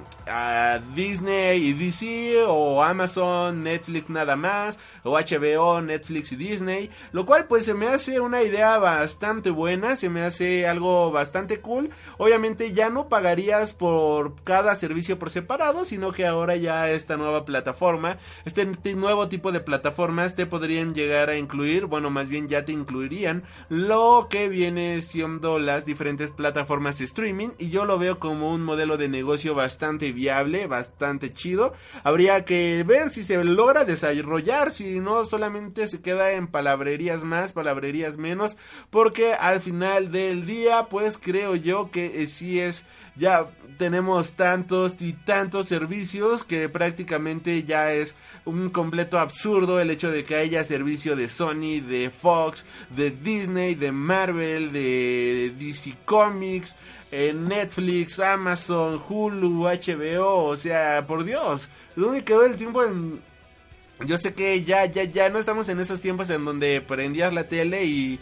Disney 0.94 1.68
y 1.68 1.74
DC 1.74 2.44
o 2.48 2.84
Amazon, 2.84 3.64
Netflix 3.64 4.10
nada 4.10 4.36
más 4.36 4.80
o 5.04 5.12
HBO, 5.12 5.82
Netflix 5.82 6.32
y 6.32 6.36
Disney, 6.36 6.90
lo 7.12 7.28
cual 7.28 7.46
pues 7.46 7.66
se 7.66 7.76
me 7.76 7.88
hace 7.88 8.20
una 8.20 8.42
idea 8.42 8.80
bastante 8.80 9.52
buena, 9.52 9.96
se 9.96 10.10
me 10.10 10.24
hace 10.24 10.68
algo 10.68 11.12
bastante 11.12 11.60
cool. 11.62 11.92
Obviamente 12.18 12.74
ya 12.74 12.90
no 12.90 13.08
pagarías 13.08 13.74
por 13.74 14.42
cada 14.44 14.74
servicio 14.74 15.20
por 15.20 15.30
separado, 15.30 15.86
sino 15.86 16.12
que 16.12 16.26
ahora 16.26 16.56
ya 16.56 16.90
esta 16.90 17.18
nueva 17.18 17.46
plataforma, 17.46 18.18
este 18.46 18.96
nuevo 18.96 19.28
tipo 19.28 19.52
de 19.52 19.60
plataformas 19.60 20.36
te 20.36 20.48
podrían 20.48 20.96
llegar 20.96 21.30
a 21.30 21.38
incluir, 21.38 21.86
bueno, 21.86 22.10
más 22.10 22.30
bien 22.30 22.48
ya 22.48 22.66
te 22.66 22.72
incluirían 22.72 23.44
lo 23.70 24.28
que 24.30 24.55
viene 24.56 25.02
siendo 25.02 25.60
las 25.60 25.86
diferentes 25.86 26.32
plataformas 26.32 27.02
streaming 27.02 27.50
y 27.58 27.72
yo 27.72 27.84
lo 27.84 28.00
veo 28.00 28.20
como 28.20 28.54
un 28.54 28.64
modelo 28.64 28.96
de 28.96 29.10
negocio 29.10 29.54
bastante 29.54 30.14
viable, 30.14 30.66
bastante 30.66 31.34
chido. 31.34 31.74
Habría 32.06 32.46
que 32.46 32.86
ver 32.88 33.10
si 33.10 33.26
se 33.26 33.44
logra 33.44 33.84
desarrollar, 33.84 34.72
si 34.72 35.02
no 35.02 35.26
solamente 35.26 35.90
se 35.90 36.02
queda 36.02 36.32
en 36.32 36.48
palabrerías 36.48 37.26
más, 37.26 37.52
palabrerías 37.52 38.16
menos, 38.16 38.56
porque 38.92 39.34
al 39.34 39.60
final 39.60 40.14
del 40.14 40.46
día 40.46 40.88
pues 40.90 41.18
creo 41.18 41.58
yo 41.58 41.92
que 41.92 42.24
eh, 42.24 42.28
sí 42.28 42.62
es 42.62 42.86
ya 43.16 43.48
tenemos 43.78 44.34
tantos 44.34 45.02
y 45.02 45.14
tantos 45.14 45.68
servicios 45.68 46.44
que 46.44 46.70
prácticamente 46.70 47.64
ya 47.64 47.92
es 47.92 48.16
un 48.46 48.70
completo 48.70 49.20
absurdo 49.20 49.80
el 49.80 49.90
hecho 49.90 50.12
de 50.12 50.24
que 50.24 50.36
haya 50.36 50.64
servicio 50.64 51.16
de 51.16 51.30
Sony, 51.30 51.82
de 51.82 52.10
Fox, 52.10 52.66
de 52.96 53.12
Disney, 53.12 53.76
de 53.76 53.92
Marvel, 53.92 54.72
de 54.72 55.54
DC 55.58 55.96
Comics, 56.06 56.76
en 57.12 57.48
Netflix, 57.48 58.20
Amazon, 58.20 59.02
Hulu, 59.08 59.64
HBO, 59.64 60.46
o 60.46 60.58
sea, 60.58 61.06
por 61.08 61.24
Dios, 61.24 61.70
¿dónde 61.96 62.24
quedó 62.24 62.46
el 62.46 62.58
tiempo 62.58 62.84
en... 62.84 63.22
Yo 64.06 64.18
sé 64.18 64.34
que 64.34 64.62
ya, 64.66 64.86
ya, 64.86 65.04
ya 65.04 65.30
no 65.30 65.40
estamos 65.40 65.70
en 65.70 65.80
esos 65.80 66.02
tiempos 66.02 66.30
en 66.30 66.44
donde 66.44 66.82
prendías 66.82 67.34
la 67.34 67.48
tele 67.48 67.86
y 67.86 68.20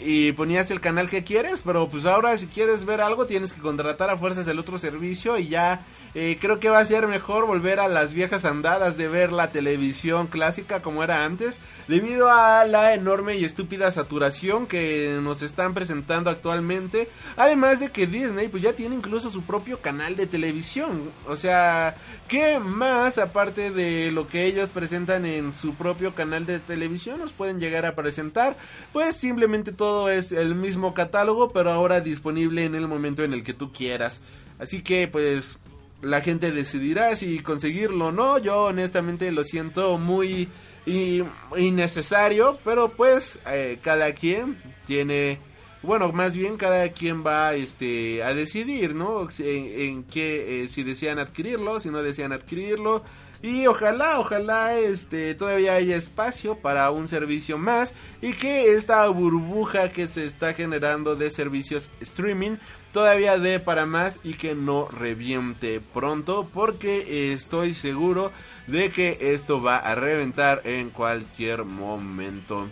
y 0.00 0.32
ponías 0.32 0.70
el 0.70 0.80
canal 0.80 1.08
que 1.08 1.24
quieres, 1.24 1.62
pero 1.62 1.88
pues 1.88 2.06
ahora 2.06 2.36
si 2.36 2.46
quieres 2.46 2.84
ver 2.84 3.00
algo 3.00 3.26
tienes 3.26 3.52
que 3.52 3.60
contratar 3.60 4.10
a 4.10 4.16
fuerzas 4.16 4.46
el 4.48 4.58
otro 4.58 4.78
servicio 4.78 5.38
y 5.38 5.48
ya 5.48 5.84
eh, 6.14 6.36
creo 6.38 6.60
que 6.60 6.68
va 6.68 6.78
a 6.78 6.84
ser 6.84 7.06
mejor 7.06 7.46
volver 7.46 7.80
a 7.80 7.88
las 7.88 8.12
viejas 8.12 8.44
andadas 8.44 8.98
de 8.98 9.08
ver 9.08 9.32
la 9.32 9.50
televisión 9.50 10.26
clásica 10.26 10.82
como 10.82 11.02
era 11.02 11.24
antes, 11.24 11.60
debido 11.88 12.30
a 12.30 12.66
la 12.66 12.92
enorme 12.92 13.36
y 13.36 13.46
estúpida 13.46 13.90
saturación 13.90 14.66
que 14.66 15.18
nos 15.22 15.40
están 15.40 15.72
presentando 15.72 16.28
actualmente. 16.28 17.08
Además 17.36 17.80
de 17.80 17.90
que 17.90 18.06
Disney 18.06 18.48
pues 18.48 18.62
ya 18.62 18.74
tiene 18.74 18.94
incluso 18.94 19.30
su 19.30 19.42
propio 19.42 19.80
canal 19.80 20.14
de 20.16 20.26
televisión. 20.26 21.10
O 21.26 21.36
sea, 21.36 21.94
¿qué 22.28 22.58
más 22.58 23.16
aparte 23.16 23.70
de 23.70 24.10
lo 24.10 24.28
que 24.28 24.44
ellos 24.44 24.68
presentan 24.68 25.24
en 25.24 25.54
su 25.54 25.74
propio 25.74 26.14
canal 26.14 26.44
de 26.44 26.58
televisión 26.58 27.20
nos 27.20 27.32
pueden 27.32 27.58
llegar 27.58 27.86
a 27.86 27.94
presentar? 27.94 28.54
Pues 28.92 29.16
simplemente 29.16 29.72
todo 29.72 30.10
es 30.10 30.30
el 30.32 30.54
mismo 30.54 30.92
catálogo, 30.92 31.50
pero 31.52 31.72
ahora 31.72 32.02
disponible 32.02 32.64
en 32.64 32.74
el 32.74 32.86
momento 32.86 33.24
en 33.24 33.32
el 33.32 33.42
que 33.42 33.54
tú 33.54 33.72
quieras. 33.72 34.20
Así 34.58 34.82
que 34.82 35.08
pues 35.08 35.58
la 36.02 36.20
gente 36.20 36.50
decidirá 36.50 37.16
si 37.16 37.38
conseguirlo 37.40 38.08
o 38.08 38.12
no. 38.12 38.38
Yo 38.38 38.64
honestamente 38.64 39.30
lo 39.32 39.44
siento 39.44 39.96
muy 39.98 40.48
innecesario, 41.56 42.58
pero 42.64 42.88
pues 42.88 43.38
eh, 43.46 43.78
cada 43.82 44.12
quien 44.12 44.58
tiene, 44.86 45.38
bueno, 45.82 46.12
más 46.12 46.34
bien 46.34 46.56
cada 46.56 46.88
quien 46.90 47.24
va 47.24 47.54
este, 47.54 48.22
a 48.24 48.34
decidir, 48.34 48.94
¿no? 48.94 49.28
En, 49.38 50.02
qué, 50.04 50.64
eh, 50.64 50.68
si 50.68 50.82
desean 50.82 51.18
adquirirlo, 51.20 51.78
si 51.78 51.90
no 51.90 52.02
desean 52.02 52.32
adquirirlo. 52.32 53.04
Y 53.42 53.66
ojalá, 53.66 54.20
ojalá 54.20 54.76
este 54.78 55.34
todavía 55.34 55.74
haya 55.74 55.96
espacio 55.96 56.58
para 56.58 56.88
un 56.92 57.08
servicio 57.08 57.58
más 57.58 57.92
y 58.20 58.34
que 58.34 58.74
esta 58.74 59.08
burbuja 59.08 59.90
que 59.90 60.06
se 60.06 60.24
está 60.24 60.54
generando 60.54 61.16
de 61.16 61.28
servicios 61.28 61.90
streaming 62.00 62.58
todavía 62.92 63.38
dé 63.38 63.58
para 63.58 63.86
más 63.86 64.20
y 64.22 64.34
que 64.34 64.54
no 64.54 64.88
reviente 64.88 65.80
pronto 65.80 66.48
porque 66.52 67.32
estoy 67.32 67.74
seguro 67.74 68.32
de 68.66 68.90
que 68.90 69.18
esto 69.20 69.62
va 69.62 69.76
a 69.76 69.94
reventar 69.94 70.62
en 70.64 70.90
cualquier 70.90 71.64
momento. 71.64 72.68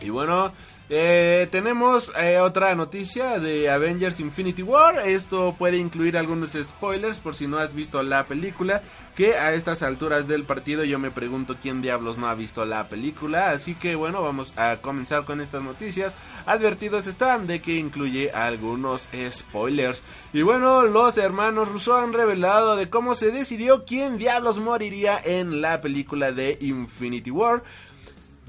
Y 0.00 0.10
bueno, 0.10 0.52
eh, 0.90 1.48
tenemos 1.50 2.12
eh, 2.18 2.38
otra 2.38 2.74
noticia 2.74 3.38
de 3.38 3.70
Avengers 3.70 4.20
Infinity 4.20 4.62
War. 4.62 5.08
Esto 5.08 5.54
puede 5.58 5.78
incluir 5.78 6.16
algunos 6.16 6.52
spoilers 6.52 7.18
por 7.18 7.34
si 7.34 7.46
no 7.46 7.58
has 7.58 7.74
visto 7.74 8.02
la 8.02 8.24
película. 8.24 8.82
Que 9.16 9.34
a 9.34 9.52
estas 9.52 9.82
alturas 9.82 10.26
del 10.26 10.44
partido 10.44 10.84
yo 10.84 10.98
me 10.98 11.10
pregunto 11.10 11.56
quién 11.60 11.82
diablos 11.82 12.16
no 12.16 12.28
ha 12.28 12.34
visto 12.34 12.64
la 12.64 12.88
película. 12.88 13.50
Así 13.50 13.74
que 13.74 13.94
bueno, 13.94 14.22
vamos 14.22 14.52
a 14.56 14.78
comenzar 14.78 15.24
con 15.24 15.40
estas 15.40 15.62
noticias. 15.62 16.14
Advertidos 16.46 17.06
están 17.06 17.46
de 17.46 17.60
que 17.60 17.76
incluye 17.76 18.30
algunos 18.32 19.08
spoilers. 19.30 20.02
Y 20.32 20.42
bueno, 20.42 20.82
los 20.82 21.18
hermanos 21.18 21.68
Russo 21.68 21.96
han 21.96 22.12
revelado 22.12 22.76
de 22.76 22.88
cómo 22.88 23.14
se 23.14 23.30
decidió 23.30 23.84
quién 23.84 24.18
diablos 24.18 24.58
moriría 24.58 25.20
en 25.22 25.60
la 25.60 25.80
película 25.80 26.32
de 26.32 26.56
Infinity 26.60 27.30
War. 27.30 27.62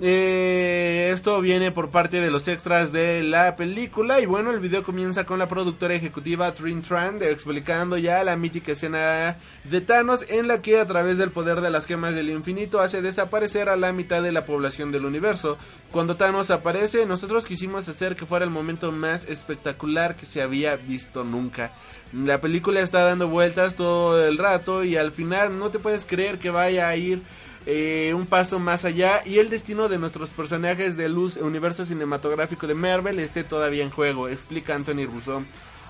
Eh, 0.02 1.12
esto 1.14 1.40
viene 1.40 1.72
por 1.72 1.92
parte 1.92 2.20
de 2.20 2.32
los 2.32 2.48
extras 2.48 2.92
de 2.92 3.22
la 3.22 3.56
película 3.56 4.20
y 4.20 4.26
bueno, 4.26 4.50
el 4.50 4.60
video 4.60 4.82
comienza 4.82 5.24
con 5.24 5.38
la 5.38 5.48
productora 5.48 5.94
ejecutiva 5.94 6.52
Trin 6.56 6.82
Tran 6.82 7.22
explicando 7.22 7.96
ya 8.00 8.24
la 8.24 8.36
mítica 8.36 8.72
escena 8.72 9.38
de 9.64 9.82
Thanos 9.82 10.26
en 10.30 10.48
la 10.48 10.64
que 10.64 10.80
a 10.80 10.88
través 10.88 11.20
del 11.20 11.30
poder 11.30 11.62
de 11.62 11.70
las 11.70 11.86
gemas 11.86 12.16
del 12.16 12.32
infinito 12.32 12.82
hace 12.82 13.04
desaparecer 13.04 13.70
a 13.70 13.76
la 13.76 13.94
mitad 13.94 14.24
de 14.24 14.32
la 14.32 14.46
población 14.46 14.92
del 14.92 15.06
universo. 15.06 15.60
Cuando 15.92 16.18
Thanos 16.18 16.50
aparece, 16.50 17.06
nosotros 17.06 17.46
quisimos 17.46 17.88
hacer 17.88 18.16
que 18.16 18.26
fuera 18.26 18.46
el 18.46 18.52
momento 18.52 18.92
más 18.92 19.26
espectacular 19.26 20.16
que 20.16 20.26
se 20.26 20.42
había 20.42 20.76
visto 20.76 21.24
nunca. 21.24 21.72
La 22.14 22.42
película 22.42 22.80
está 22.80 23.04
dando 23.04 23.28
vueltas 23.28 23.76
todo 23.76 24.26
el 24.26 24.40
rato 24.40 24.84
y 24.84 24.98
al 24.98 25.12
final 25.12 25.60
no 25.60 25.70
te 25.70 25.78
puedes 25.78 26.06
creer 26.08 26.40
que 26.40 26.50
vaya 26.50 26.88
a 26.88 26.96
ir 26.96 27.22
eh, 27.66 28.14
un 28.16 28.26
paso 28.26 28.60
más 28.60 28.86
allá 28.86 29.22
y 29.26 29.40
el 29.40 29.50
destino 29.50 29.90
de 29.90 29.98
nuestros 29.98 30.30
personajes 30.30 30.98
del 30.98 31.18
universo 31.18 31.86
cinematográfico 31.86 32.68
de 32.68 32.76
Marvel 32.76 33.20
esté 33.20 33.44
todavía 33.44 33.84
en 33.84 33.90
juego, 33.90 34.28
explica 34.28 34.76
Anthony 34.76 35.06
Rousseau. 35.06 35.44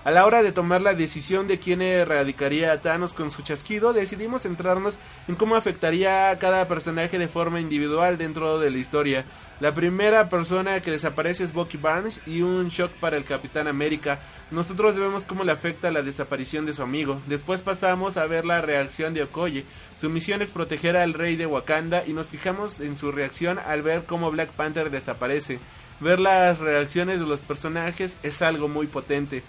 A 0.04 0.10
la 0.10 0.26
hora 0.26 0.42
de 0.42 0.52
tomar 0.52 0.82
la 0.82 0.92
decisión 0.92 1.48
de 1.48 1.58
quién 1.58 1.80
erradicaría 1.80 2.72
a 2.72 2.80
Thanos 2.82 3.14
con 3.14 3.30
su 3.30 3.40
chasquido, 3.40 3.94
decidimos 3.94 4.42
centrarnos 4.42 4.98
en 5.28 5.34
cómo 5.34 5.56
afectaría 5.56 6.28
a 6.28 6.38
cada 6.38 6.68
personaje 6.68 7.18
de 7.18 7.26
forma 7.26 7.58
individual 7.58 8.18
dentro 8.18 8.58
de 8.58 8.70
la 8.70 8.76
historia. 8.76 9.24
La 9.60 9.72
primera 9.72 10.28
persona 10.28 10.80
que 10.80 10.90
desaparece 10.90 11.44
es 11.44 11.54
Bucky 11.54 11.78
Barnes 11.78 12.20
y 12.26 12.42
un 12.42 12.68
shock 12.68 12.90
para 13.00 13.16
el 13.16 13.24
Capitán 13.24 13.66
América. 13.66 14.18
Nosotros 14.50 14.94
vemos 14.98 15.24
cómo 15.24 15.42
le 15.42 15.52
afecta 15.52 15.90
la 15.90 16.02
desaparición 16.02 16.66
de 16.66 16.74
su 16.74 16.82
amigo. 16.82 17.18
Después 17.26 17.62
pasamos 17.62 18.18
a 18.18 18.26
ver 18.26 18.44
la 18.44 18.60
reacción 18.60 19.14
de 19.14 19.22
Okoye. 19.22 19.64
Su 19.96 20.10
misión 20.10 20.42
es 20.42 20.50
proteger 20.50 20.98
al 20.98 21.14
rey 21.14 21.36
de 21.36 21.46
Wakanda 21.46 22.04
y 22.06 22.12
nos 22.12 22.26
fijamos 22.26 22.78
en 22.80 22.96
su 22.96 23.10
reacción 23.10 23.58
al 23.58 23.80
ver 23.80 24.04
cómo 24.04 24.30
Black 24.30 24.50
Panther 24.50 24.90
desaparece. 24.90 25.60
Ver 26.00 26.20
las 26.20 26.58
reacciones 26.58 27.20
de 27.20 27.26
los 27.26 27.40
personajes 27.40 28.18
es 28.22 28.42
algo 28.42 28.68
muy 28.68 28.86
potente. 28.86 29.42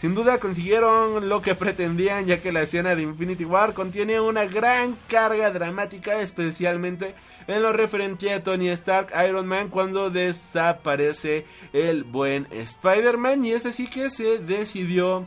Sin 0.00 0.14
duda 0.14 0.38
consiguieron 0.38 1.28
lo 1.28 1.42
que 1.42 1.54
pretendían 1.54 2.24
ya 2.24 2.40
que 2.40 2.52
la 2.52 2.62
escena 2.62 2.94
de 2.94 3.02
Infinity 3.02 3.44
War 3.44 3.74
contiene 3.74 4.18
una 4.18 4.46
gran 4.46 4.96
carga 5.08 5.50
dramática 5.50 6.22
especialmente 6.22 7.14
en 7.46 7.60
lo 7.60 7.70
referente 7.74 8.32
a 8.32 8.42
Tony 8.42 8.70
Stark 8.70 9.12
Iron 9.28 9.46
Man 9.46 9.68
cuando 9.68 10.08
desaparece 10.08 11.44
el 11.74 12.04
buen 12.04 12.46
Spider-Man. 12.50 13.44
Y 13.44 13.52
es 13.52 13.66
así 13.66 13.88
que 13.88 14.08
se 14.08 14.38
decidió 14.38 15.26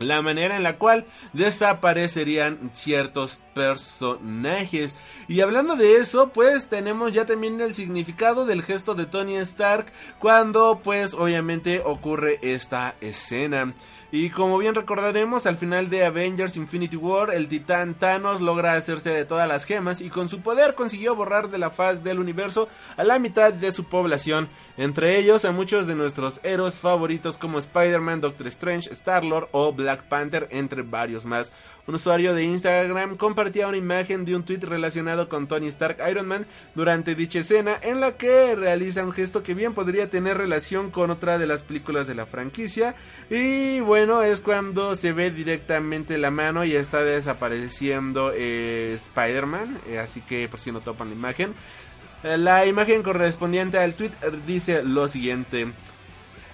la 0.00 0.22
manera 0.22 0.56
en 0.56 0.62
la 0.62 0.76
cual 0.78 1.04
desaparecerían 1.32 2.70
ciertos 2.72 3.38
personajes. 3.54 4.96
Y 5.28 5.42
hablando 5.42 5.76
de 5.76 5.96
eso, 5.96 6.30
pues 6.30 6.68
tenemos 6.68 7.12
ya 7.12 7.26
también 7.26 7.60
el 7.60 7.74
significado 7.74 8.46
del 8.46 8.62
gesto 8.62 8.94
de 8.94 9.06
Tony 9.06 9.36
Stark 9.36 9.92
cuando 10.18 10.80
pues 10.82 11.14
obviamente 11.14 11.82
ocurre 11.84 12.38
esta 12.42 12.96
escena. 13.00 13.74
Y 14.12 14.30
como 14.30 14.58
bien 14.58 14.74
recordaremos, 14.74 15.46
al 15.46 15.56
final 15.56 15.88
de 15.88 16.04
Avengers 16.04 16.56
Infinity 16.56 16.96
War, 16.96 17.32
el 17.32 17.46
titán 17.46 17.94
Thanos 17.94 18.40
logra 18.40 18.72
hacerse 18.72 19.10
de 19.10 19.24
todas 19.24 19.46
las 19.46 19.64
gemas 19.64 20.00
y 20.00 20.10
con 20.10 20.28
su 20.28 20.40
poder 20.40 20.74
consiguió 20.74 21.14
borrar 21.14 21.48
de 21.48 21.58
la 21.58 21.70
faz 21.70 22.02
del 22.02 22.18
universo 22.18 22.68
a 22.96 23.04
la 23.04 23.20
mitad 23.20 23.52
de 23.52 23.70
su 23.70 23.84
población, 23.84 24.48
entre 24.76 25.16
ellos 25.16 25.44
a 25.44 25.52
muchos 25.52 25.86
de 25.86 25.94
nuestros 25.94 26.40
héroes 26.42 26.80
favoritos 26.80 27.36
como 27.36 27.60
Spider-Man, 27.60 28.20
Doctor 28.20 28.48
Strange, 28.48 28.90
Star-Lord 28.92 29.48
o 29.52 29.72
Black 29.72 30.02
Panther, 30.08 30.48
entre 30.50 30.82
varios 30.82 31.24
más. 31.24 31.52
Un 31.86 31.94
usuario 31.94 32.34
de 32.34 32.44
Instagram 32.44 33.16
compartía 33.16 33.66
una 33.66 33.76
imagen 33.76 34.24
de 34.24 34.36
un 34.36 34.44
tweet 34.44 34.60
relacionado 34.60 35.28
con 35.28 35.48
Tony 35.48 35.68
Stark 35.68 35.98
Iron 36.10 36.26
Man 36.26 36.46
durante 36.74 37.14
dicha 37.14 37.40
escena 37.40 37.78
en 37.82 38.00
la 38.00 38.16
que 38.16 38.54
realiza 38.54 39.04
un 39.04 39.12
gesto 39.12 39.42
que 39.42 39.54
bien 39.54 39.74
podría 39.74 40.10
tener 40.10 40.36
relación 40.36 40.90
con 40.90 41.10
otra 41.10 41.38
de 41.38 41.46
las 41.46 41.62
películas 41.62 42.06
de 42.06 42.14
la 42.14 42.26
franquicia. 42.26 42.94
Y 43.30 43.80
bueno 43.80 44.22
es 44.22 44.40
cuando 44.40 44.94
se 44.94 45.12
ve 45.12 45.30
directamente 45.30 46.18
la 46.18 46.30
mano 46.30 46.64
y 46.64 46.74
está 46.74 47.02
desapareciendo 47.02 48.32
eh, 48.34 48.92
Spider-Man 48.94 49.78
eh, 49.88 49.98
así 49.98 50.20
que 50.20 50.48
por 50.48 50.60
si 50.60 50.72
no 50.72 50.80
topan 50.80 51.08
la 51.08 51.14
imagen. 51.14 51.54
Eh, 52.22 52.36
la 52.36 52.66
imagen 52.66 53.02
correspondiente 53.02 53.78
al 53.78 53.94
tweet 53.94 54.12
dice 54.46 54.82
lo 54.82 55.08
siguiente 55.08 55.72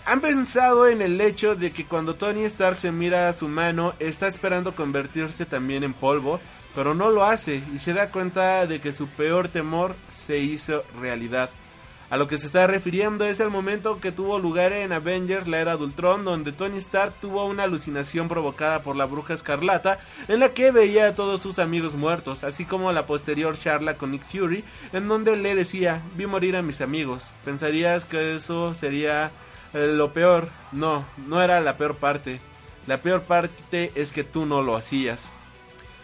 ¿Han 0.09 0.21
pensado 0.21 0.87
en 0.87 1.03
el 1.03 1.21
hecho 1.21 1.57
de 1.57 1.73
que 1.73 1.85
cuando 1.85 2.15
Tony 2.15 2.45
Stark 2.45 2.79
se 2.79 2.93
mira 2.93 3.29
a 3.29 3.33
su 3.33 3.49
mano 3.49 3.93
está 3.99 4.29
esperando 4.29 4.73
convertirse 4.73 5.47
también 5.47 5.83
en 5.83 5.95
polvo, 5.95 6.39
pero 6.77 6.95
no 6.95 7.11
lo 7.11 7.25
hace 7.25 7.61
y 7.75 7.81
se 7.81 7.93
da 7.93 8.13
cuenta 8.13 8.69
de 8.69 8.81
que 8.81 8.93
su 8.93 9.09
peor 9.09 9.49
temor 9.49 9.97
se 10.09 10.39
hizo 10.39 10.85
realidad? 11.01 11.51
A 12.09 12.17
lo 12.17 12.29
que 12.29 12.39
se 12.39 12.47
está 12.47 12.69
refiriendo 12.69 13.25
es 13.25 13.41
el 13.41 13.51
momento 13.51 14.01
que 14.01 14.13
tuvo 14.13 14.39
lugar 14.39 14.73
en 14.73 14.93
Avengers 14.93 15.49
la 15.49 15.59
era 15.59 15.77
de 15.77 15.83
Ultron, 15.83 16.25
donde 16.25 16.53
Tony 16.53 16.79
Stark 16.79 17.15
tuvo 17.21 17.45
una 17.45 17.65
alucinación 17.65 18.29
provocada 18.29 18.85
por 18.85 18.95
la 18.95 19.07
bruja 19.07 19.35
escarlata, 19.35 19.99
en 20.29 20.39
la 20.39 20.51
que 20.51 20.71
veía 20.71 21.09
a 21.09 21.15
todos 21.17 21.41
sus 21.41 21.59
amigos 21.59 21.97
muertos, 21.97 22.45
así 22.45 22.65
como 22.65 22.93
la 22.93 23.07
posterior 23.07 23.59
charla 23.59 23.97
con 23.97 24.13
Nick 24.13 24.23
Fury, 24.23 24.63
en 24.93 25.09
donde 25.09 25.37
le 25.37 25.57
decía, 25.57 26.01
vi 26.15 26.27
morir 26.27 26.55
a 26.55 26.63
mis 26.63 26.81
amigos. 26.81 27.25
¿Pensarías 27.45 28.05
que 28.05 28.37
eso 28.37 28.73
sería 28.73 29.33
eh, 29.77 29.89
lo 29.89 30.13
peor, 30.13 30.49
no, 30.73 31.05
no 31.27 31.43
era 31.43 31.61
la 31.61 31.77
peor 31.77 31.97
parte. 31.97 32.41
La 32.87 33.03
peor 33.03 33.23
parte 33.23 33.93
es 33.95 34.11
que 34.11 34.25
tú 34.25 34.47
no 34.47 34.63
lo 34.63 34.77
hacías. 34.77 35.31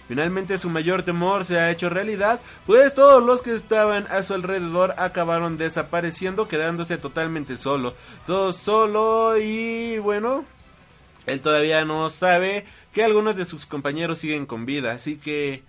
Finalmente 0.09 0.59
su 0.59 0.69
mayor 0.69 1.05
temor 1.05 1.47
se 1.47 1.59
ha 1.59 1.71
hecho 1.71 1.89
realidad, 1.89 2.41
pues 2.67 2.95
todos 2.95 3.23
los 3.23 3.41
que 3.41 3.55
estaban 3.55 4.07
a 4.11 4.23
su 4.23 4.35
alrededor 4.35 4.95
acabaron 4.99 5.57
desapareciendo, 5.57 6.49
quedándose 6.49 6.99
totalmente 6.99 7.57
solo. 7.57 7.95
Todo 8.27 8.53
solo 8.53 9.39
y 9.39 9.99
bueno, 9.99 10.45
él 11.25 11.41
todavía 11.41 11.85
no 11.87 12.11
sabe 12.11 12.67
que 12.93 13.05
algunos 13.05 13.37
de 13.37 13.47
sus 13.47 13.65
compañeros 13.65 14.19
siguen 14.19 14.45
con 14.45 14.67
vida, 14.67 14.93
así 14.93 15.17
que 15.17 15.63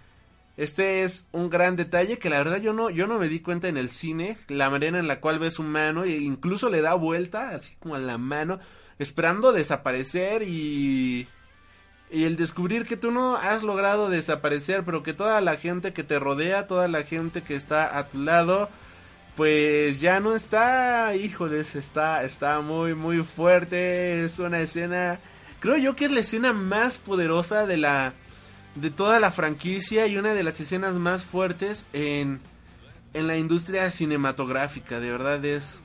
este 0.56 1.04
es 1.04 1.28
un 1.32 1.50
gran 1.50 1.76
detalle 1.76 2.20
que 2.20 2.30
la 2.30 2.38
verdad 2.38 2.62
yo 2.62 2.74
no, 2.74 2.90
yo 2.90 3.08
no 3.08 3.18
me 3.18 3.28
di 3.28 3.40
cuenta 3.40 3.68
en 3.68 3.78
el 3.78 3.90
cine, 3.90 4.38
la 4.48 4.70
manera 4.70 5.00
en 5.00 5.08
la 5.08 5.20
cual 5.20 5.40
ves 5.40 5.56
su 5.56 5.64
mano 5.64 6.04
e 6.04 6.12
incluso 6.12 6.70
le 6.70 6.82
da 6.82 6.94
vuelta, 6.94 7.50
así 7.50 7.76
como 7.80 7.96
a 7.96 8.00
la 8.00 8.18
mano, 8.18 8.60
esperando 9.00 9.52
desaparecer 9.52 10.44
y... 10.44 11.28
Y 12.12 12.26
el 12.26 12.36
descubrir 12.36 12.86
que 12.86 12.96
tú 12.96 13.10
no 13.10 13.38
has 13.38 13.64
logrado 13.64 14.08
desaparecer, 14.08 14.84
pero 14.84 15.02
que 15.02 15.14
toda 15.14 15.42
la 15.42 15.56
gente 15.56 15.94
que 15.94 16.04
te 16.04 16.20
rodea, 16.20 16.68
toda 16.68 16.88
la 16.88 17.02
gente 17.02 17.42
que 17.42 17.56
está 17.56 17.98
a 17.98 18.08
tu 18.08 18.20
lado, 18.20 18.70
pues 19.36 20.00
ya 20.00 20.20
no 20.20 20.36
está, 20.36 21.16
híjoles, 21.16 21.76
está, 21.76 22.24
está 22.24 22.62
muy, 22.62 22.94
muy 22.94 23.24
fuerte, 23.24 24.24
es 24.26 24.38
una 24.38 24.60
escena, 24.60 25.20
creo 25.60 25.78
yo 25.78 25.96
que 25.96 26.06
es 26.06 26.12
la 26.12 26.20
escena 26.20 26.54
más 26.54 27.00
poderosa 27.00 27.66
de 27.66 27.78
la, 27.78 28.14
de 28.76 28.92
toda 28.92 29.20
la 29.20 29.32
franquicia 29.32 30.08
y 30.08 30.18
una 30.18 30.34
de 30.34 30.44
las 30.44 30.60
escenas 30.60 30.96
más 30.96 31.24
fuertes 31.24 31.86
en, 31.94 32.42
en 33.14 33.28
la 33.28 33.38
industria 33.38 33.90
cinematográfica. 33.92 35.00
De 35.00 35.12
verdad 35.12 35.44
es, 35.46 35.80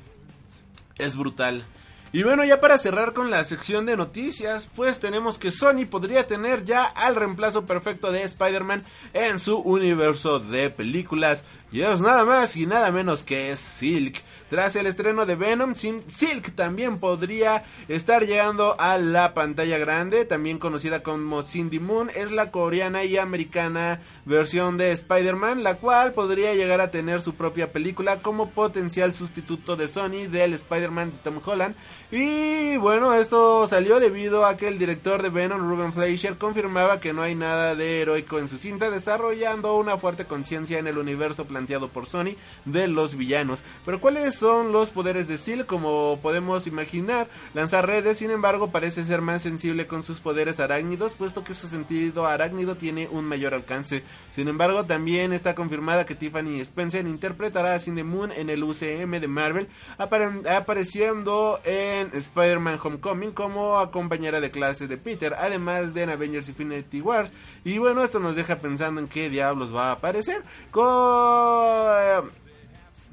es 0.98 1.16
brutal. 1.16 1.64
Y 2.10 2.22
bueno, 2.22 2.42
ya 2.44 2.58
para 2.58 2.78
cerrar 2.78 3.12
con 3.12 3.30
la 3.30 3.44
sección 3.44 3.84
de 3.84 3.96
noticias, 3.96 4.68
pues 4.74 4.98
tenemos 4.98 5.36
que 5.36 5.50
Sony 5.50 5.84
podría 5.90 6.26
tener 6.26 6.64
ya 6.64 6.84
al 6.84 7.16
reemplazo 7.16 7.66
perfecto 7.66 8.10
de 8.10 8.22
Spider-Man 8.22 8.84
en 9.12 9.38
su 9.38 9.58
universo 9.58 10.38
de 10.38 10.70
películas. 10.70 11.44
Y 11.70 11.82
es 11.82 12.00
nada 12.00 12.24
más 12.24 12.56
y 12.56 12.64
nada 12.64 12.90
menos 12.90 13.24
que 13.24 13.54
Silk. 13.58 14.22
Tras 14.50 14.76
el 14.76 14.86
estreno 14.86 15.26
de 15.26 15.36
Venom, 15.36 15.74
Silk 15.74 16.54
también 16.54 16.98
podría 16.98 17.64
estar 17.88 18.24
llegando 18.24 18.80
a 18.80 18.96
la 18.96 19.34
pantalla 19.34 19.76
grande, 19.76 20.24
también 20.24 20.58
conocida 20.58 21.02
como 21.02 21.42
Cindy 21.42 21.78
Moon, 21.78 22.10
es 22.14 22.30
la 22.30 22.50
coreana 22.50 23.04
y 23.04 23.18
americana 23.18 24.00
versión 24.24 24.78
de 24.78 24.92
Spider-Man, 24.92 25.62
la 25.62 25.74
cual 25.74 26.12
podría 26.12 26.54
llegar 26.54 26.80
a 26.80 26.90
tener 26.90 27.20
su 27.20 27.34
propia 27.34 27.72
película 27.72 28.20
como 28.20 28.50
potencial 28.50 29.12
sustituto 29.12 29.76
de 29.76 29.86
Sony 29.86 30.28
del 30.30 30.54
Spider-Man 30.54 31.12
de 31.12 31.18
Tom 31.18 31.40
Holland. 31.44 31.74
Y 32.10 32.78
bueno, 32.78 33.12
esto 33.12 33.66
salió 33.66 34.00
debido 34.00 34.46
a 34.46 34.56
que 34.56 34.68
el 34.68 34.78
director 34.78 35.22
de 35.22 35.28
Venom, 35.28 35.60
Ruben 35.60 35.92
Fleischer, 35.92 36.36
confirmaba 36.38 37.00
que 37.00 37.12
no 37.12 37.20
hay 37.20 37.34
nada 37.34 37.74
de 37.74 38.00
heroico 38.00 38.38
en 38.38 38.48
su 38.48 38.56
cinta, 38.56 38.88
desarrollando 38.88 39.76
una 39.76 39.98
fuerte 39.98 40.24
conciencia 40.24 40.78
en 40.78 40.86
el 40.86 40.96
universo 40.96 41.44
planteado 41.44 41.88
por 41.88 42.06
Sony 42.06 42.34
de 42.64 42.88
los 42.88 43.14
villanos. 43.14 43.62
Pero 43.84 44.00
¿cuáles 44.00 44.37
son 44.38 44.72
los 44.72 44.90
poderes 44.90 45.28
de 45.28 45.38
Silk, 45.38 45.66
como 45.66 46.18
podemos 46.22 46.66
imaginar. 46.66 47.28
Lanzar 47.54 47.86
redes, 47.86 48.18
sin 48.18 48.30
embargo, 48.30 48.70
parece 48.70 49.04
ser 49.04 49.20
más 49.20 49.42
sensible 49.42 49.86
con 49.86 50.02
sus 50.02 50.20
poderes 50.20 50.60
arácnidos, 50.60 51.14
puesto 51.14 51.44
que 51.44 51.54
su 51.54 51.68
sentido 51.68 52.26
arácnido 52.26 52.76
tiene 52.76 53.08
un 53.08 53.24
mayor 53.24 53.54
alcance. 53.54 54.02
Sin 54.30 54.48
embargo, 54.48 54.84
también 54.84 55.32
está 55.32 55.54
confirmada 55.54 56.06
que 56.06 56.14
Tiffany 56.14 56.60
Spencer 56.60 57.06
interpretará 57.06 57.74
a 57.74 57.80
Cindy 57.80 58.02
Moon 58.02 58.32
en 58.32 58.50
el 58.50 58.62
UCM 58.62 59.20
de 59.20 59.28
Marvel, 59.28 59.68
apareciendo 59.98 61.60
en 61.64 62.10
Spider-Man 62.12 62.78
Homecoming 62.82 63.32
como 63.32 63.90
compañera 63.90 64.40
de 64.40 64.50
clase 64.50 64.86
de 64.86 64.96
Peter, 64.96 65.34
además 65.34 65.94
de 65.94 66.02
en 66.02 66.10
Avengers 66.10 66.48
Infinity 66.48 67.00
Wars. 67.00 67.32
Y 67.64 67.78
bueno, 67.78 68.04
esto 68.04 68.20
nos 68.20 68.36
deja 68.36 68.56
pensando 68.56 69.00
en 69.00 69.08
qué 69.08 69.28
diablos 69.28 69.74
va 69.74 69.90
a 69.90 69.92
aparecer. 69.92 70.42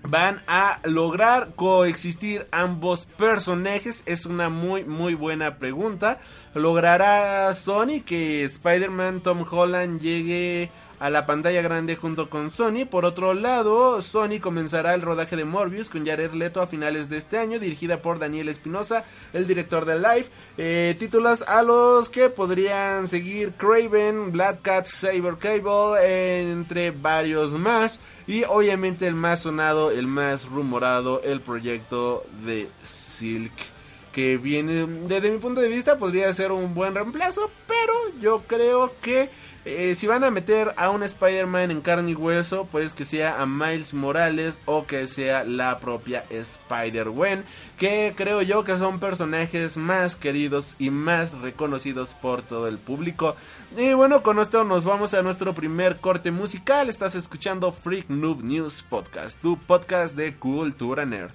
Van 0.07 0.41
a 0.47 0.79
lograr 0.83 1.55
coexistir 1.55 2.47
ambos 2.51 3.05
personajes? 3.17 4.03
Es 4.05 4.25
una 4.25 4.49
muy 4.49 4.83
muy 4.83 5.15
buena 5.15 5.57
pregunta. 5.57 6.19
¿Logrará 6.53 7.53
Sony 7.53 8.01
que 8.05 8.43
Spider-Man 8.43 9.21
Tom 9.21 9.45
Holland 9.49 9.99
llegue 9.99 10.71
a 10.99 11.09
la 11.09 11.25
pantalla 11.25 11.61
grande 11.61 11.95
junto 11.95 12.29
con 12.29 12.51
Sony. 12.51 12.85
Por 12.89 13.05
otro 13.05 13.33
lado, 13.33 14.01
Sony 14.01 14.39
comenzará 14.41 14.93
el 14.93 15.01
rodaje 15.01 15.35
de 15.35 15.45
Morbius 15.45 15.89
con 15.89 16.05
Jared 16.05 16.33
Leto 16.33 16.61
a 16.61 16.67
finales 16.67 17.09
de 17.09 17.17
este 17.17 17.37
año, 17.37 17.59
dirigida 17.59 18.01
por 18.01 18.19
Daniel 18.19 18.49
Espinosa, 18.49 19.03
el 19.33 19.47
director 19.47 19.85
de 19.85 19.95
Live. 19.97 20.27
Eh, 20.57 20.95
títulos 20.97 21.43
a 21.43 21.61
los 21.61 22.09
que 22.09 22.29
podrían 22.29 23.07
seguir 23.07 23.53
Craven, 23.53 24.31
Black 24.31 24.61
Cat, 24.61 24.85
Saber 24.85 25.37
Cable, 25.37 26.51
entre 26.51 26.91
varios 26.91 27.51
más. 27.51 27.99
Y 28.27 28.43
obviamente 28.43 29.07
el 29.07 29.15
más 29.15 29.41
sonado, 29.41 29.91
el 29.91 30.07
más 30.07 30.45
rumorado, 30.45 31.21
el 31.23 31.41
proyecto 31.41 32.23
de 32.43 32.69
Silk 32.83 33.74
que 34.15 34.37
viene 34.37 34.87
desde 35.09 35.29
mi 35.29 35.39
punto 35.39 35.59
de 35.59 35.67
vista 35.67 35.97
podría 35.97 36.31
ser 36.31 36.53
un 36.53 36.73
buen 36.73 36.95
reemplazo, 36.95 37.51
pero 37.67 37.93
yo 38.21 38.43
creo 38.47 38.93
que 39.01 39.29
eh, 39.65 39.93
si 39.93 40.07
van 40.07 40.23
a 40.23 40.31
meter 40.31 40.73
a 40.77 40.89
un 40.89 41.03
Spider-Man 41.03 41.69
en 41.69 41.81
carne 41.81 42.11
y 42.11 42.15
hueso, 42.15 42.65
pues 42.71 42.93
que 42.93 43.03
sea 43.03 43.41
a 43.41 43.45
Miles 43.45 43.93
Morales 43.93 44.57
o 44.63 44.85
que 44.85 45.09
sea 45.09 45.43
la 45.43 45.79
propia 45.79 46.23
Spider-Gwen, 46.29 47.43
que 47.77 48.13
creo 48.15 48.41
yo 48.41 48.63
que 48.63 48.77
son 48.77 49.01
personajes 49.01 49.75
más 49.75 50.15
queridos 50.15 50.75
y 50.79 50.91
más 50.91 51.33
reconocidos 51.39 52.13
por 52.13 52.41
todo 52.41 52.69
el 52.69 52.77
público. 52.77 53.35
Y 53.75 53.91
bueno, 53.95 54.23
con 54.23 54.39
esto 54.39 54.63
nos 54.63 54.85
vamos 54.85 55.13
a 55.13 55.23
nuestro 55.23 55.53
primer 55.53 55.97
corte 55.97 56.31
musical. 56.31 56.87
Estás 56.87 57.15
escuchando 57.15 57.73
Freak 57.73 58.07
Noob 58.07 58.43
News 58.43 58.81
Podcast, 58.81 59.41
tu 59.41 59.57
podcast 59.57 60.15
de 60.15 60.35
cultura 60.35 61.05
nerd. 61.05 61.33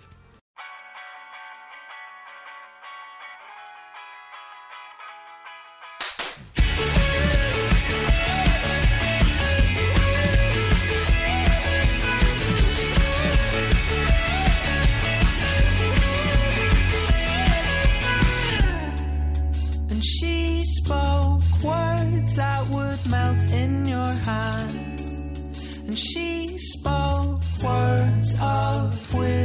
words 27.62 28.34
of 28.40 29.14
wisdom. 29.14 29.39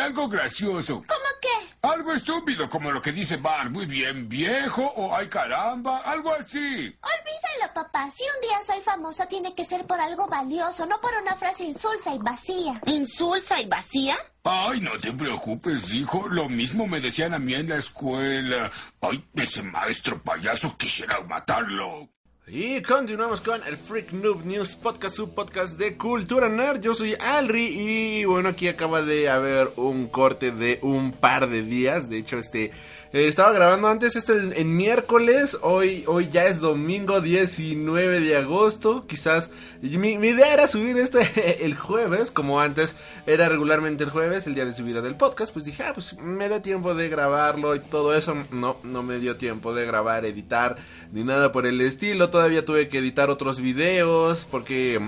Algo 0.00 0.28
gracioso. 0.28 1.02
¿Cómo 1.06 1.30
qué? 1.40 1.48
Algo 1.82 2.12
estúpido, 2.12 2.68
como 2.68 2.92
lo 2.92 3.02
que 3.02 3.12
dice 3.12 3.36
Bar. 3.36 3.70
Muy 3.70 3.86
bien, 3.86 4.28
viejo, 4.28 4.82
o 4.82 5.14
ay 5.14 5.28
caramba, 5.28 5.98
algo 5.98 6.32
así. 6.32 6.58
Olvídalo, 6.58 7.74
papá. 7.74 8.10
Si 8.10 8.22
un 8.22 8.48
día 8.48 8.58
soy 8.66 8.80
famosa, 8.82 9.26
tiene 9.26 9.54
que 9.54 9.64
ser 9.64 9.86
por 9.86 10.00
algo 10.00 10.26
valioso, 10.28 10.86
no 10.86 11.00
por 11.00 11.12
una 11.20 11.36
frase 11.36 11.64
insulsa 11.64 12.14
y 12.14 12.18
vacía. 12.18 12.80
¿Insulsa 12.86 13.60
y 13.60 13.66
vacía? 13.66 14.16
Ay, 14.44 14.80
no 14.80 14.98
te 15.00 15.12
preocupes, 15.12 15.92
hijo. 15.92 16.28
Lo 16.28 16.48
mismo 16.48 16.86
me 16.86 17.00
decían 17.00 17.34
a 17.34 17.38
mí 17.38 17.54
en 17.54 17.68
la 17.68 17.76
escuela. 17.76 18.70
Ay, 19.00 19.24
ese 19.34 19.62
maestro 19.62 20.22
payaso 20.22 20.76
quisiera 20.76 21.20
matarlo. 21.22 22.08
Y 22.52 22.82
continuamos 22.82 23.40
con 23.40 23.62
el 23.64 23.76
Freak 23.76 24.10
Noob 24.10 24.44
News 24.44 24.74
Podcast, 24.74 25.14
su 25.14 25.30
podcast 25.30 25.78
de 25.78 25.96
cultura 25.96 26.48
nerd. 26.48 26.80
Yo 26.80 26.94
soy 26.94 27.14
Alri 27.14 27.66
y 27.66 28.24
bueno, 28.24 28.48
aquí 28.48 28.66
acaba 28.66 29.02
de 29.02 29.28
haber 29.28 29.70
un 29.76 30.08
corte 30.08 30.50
de 30.50 30.80
un 30.82 31.12
par 31.12 31.48
de 31.48 31.62
días. 31.62 32.10
De 32.10 32.18
hecho, 32.18 32.38
este 32.38 32.72
eh, 33.12 33.26
estaba 33.26 33.52
grabando 33.52 33.88
antes 33.88 34.16
esto 34.16 34.32
en, 34.34 34.76
miércoles, 34.76 35.58
hoy, 35.62 36.04
hoy 36.06 36.28
ya 36.30 36.46
es 36.46 36.60
domingo 36.60 37.20
19 37.20 38.20
de 38.20 38.36
agosto, 38.36 39.06
quizás 39.06 39.50
mi, 39.82 40.12
idea 40.12 40.52
era 40.52 40.66
subir 40.66 40.96
esto 40.96 41.18
el 41.60 41.76
jueves, 41.76 42.30
como 42.30 42.60
antes 42.60 42.94
era 43.26 43.48
regularmente 43.48 44.04
el 44.04 44.10
jueves, 44.10 44.46
el 44.46 44.54
día 44.54 44.64
de 44.64 44.74
subida 44.74 45.00
del 45.00 45.16
podcast, 45.16 45.52
pues 45.52 45.64
dije, 45.64 45.82
ah, 45.82 45.92
pues 45.94 46.16
me 46.18 46.48
da 46.48 46.62
tiempo 46.62 46.94
de 46.94 47.08
grabarlo 47.08 47.74
y 47.74 47.80
todo 47.80 48.14
eso, 48.14 48.36
no, 48.50 48.78
no 48.84 49.02
me 49.02 49.18
dio 49.18 49.36
tiempo 49.36 49.74
de 49.74 49.86
grabar, 49.86 50.24
editar, 50.24 50.76
ni 51.12 51.24
nada 51.24 51.52
por 51.52 51.66
el 51.66 51.80
estilo, 51.80 52.30
todavía 52.30 52.64
tuve 52.64 52.88
que 52.88 52.98
editar 52.98 53.30
otros 53.30 53.60
videos, 53.60 54.46
porque 54.50 55.00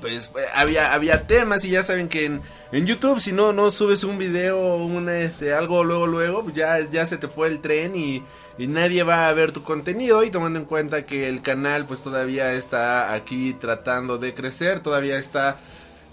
pues 0.00 0.32
había, 0.54 0.92
había 0.92 1.26
temas 1.26 1.64
y 1.64 1.70
ya 1.70 1.82
saben 1.82 2.08
que 2.08 2.24
en, 2.24 2.40
en 2.72 2.86
YouTube 2.86 3.20
si 3.20 3.32
no, 3.32 3.52
no 3.52 3.70
subes 3.70 4.04
un 4.04 4.18
video, 4.18 4.76
un, 4.76 5.08
este, 5.08 5.52
algo 5.52 5.84
luego, 5.84 6.06
luego, 6.06 6.42
pues 6.44 6.54
ya, 6.54 6.80
ya 6.90 7.06
se 7.06 7.18
te 7.18 7.28
fue 7.28 7.48
el 7.48 7.60
tren 7.60 7.94
y, 7.94 8.22
y 8.58 8.66
nadie 8.66 9.02
va 9.02 9.28
a 9.28 9.32
ver 9.32 9.52
tu 9.52 9.62
contenido 9.62 10.22
y 10.22 10.30
tomando 10.30 10.58
en 10.58 10.64
cuenta 10.64 11.06
que 11.06 11.28
el 11.28 11.42
canal 11.42 11.86
pues 11.86 12.02
todavía 12.02 12.52
está 12.52 13.12
aquí 13.12 13.54
tratando 13.54 14.18
de 14.18 14.34
crecer, 14.34 14.80
todavía 14.80 15.18
está 15.18 15.58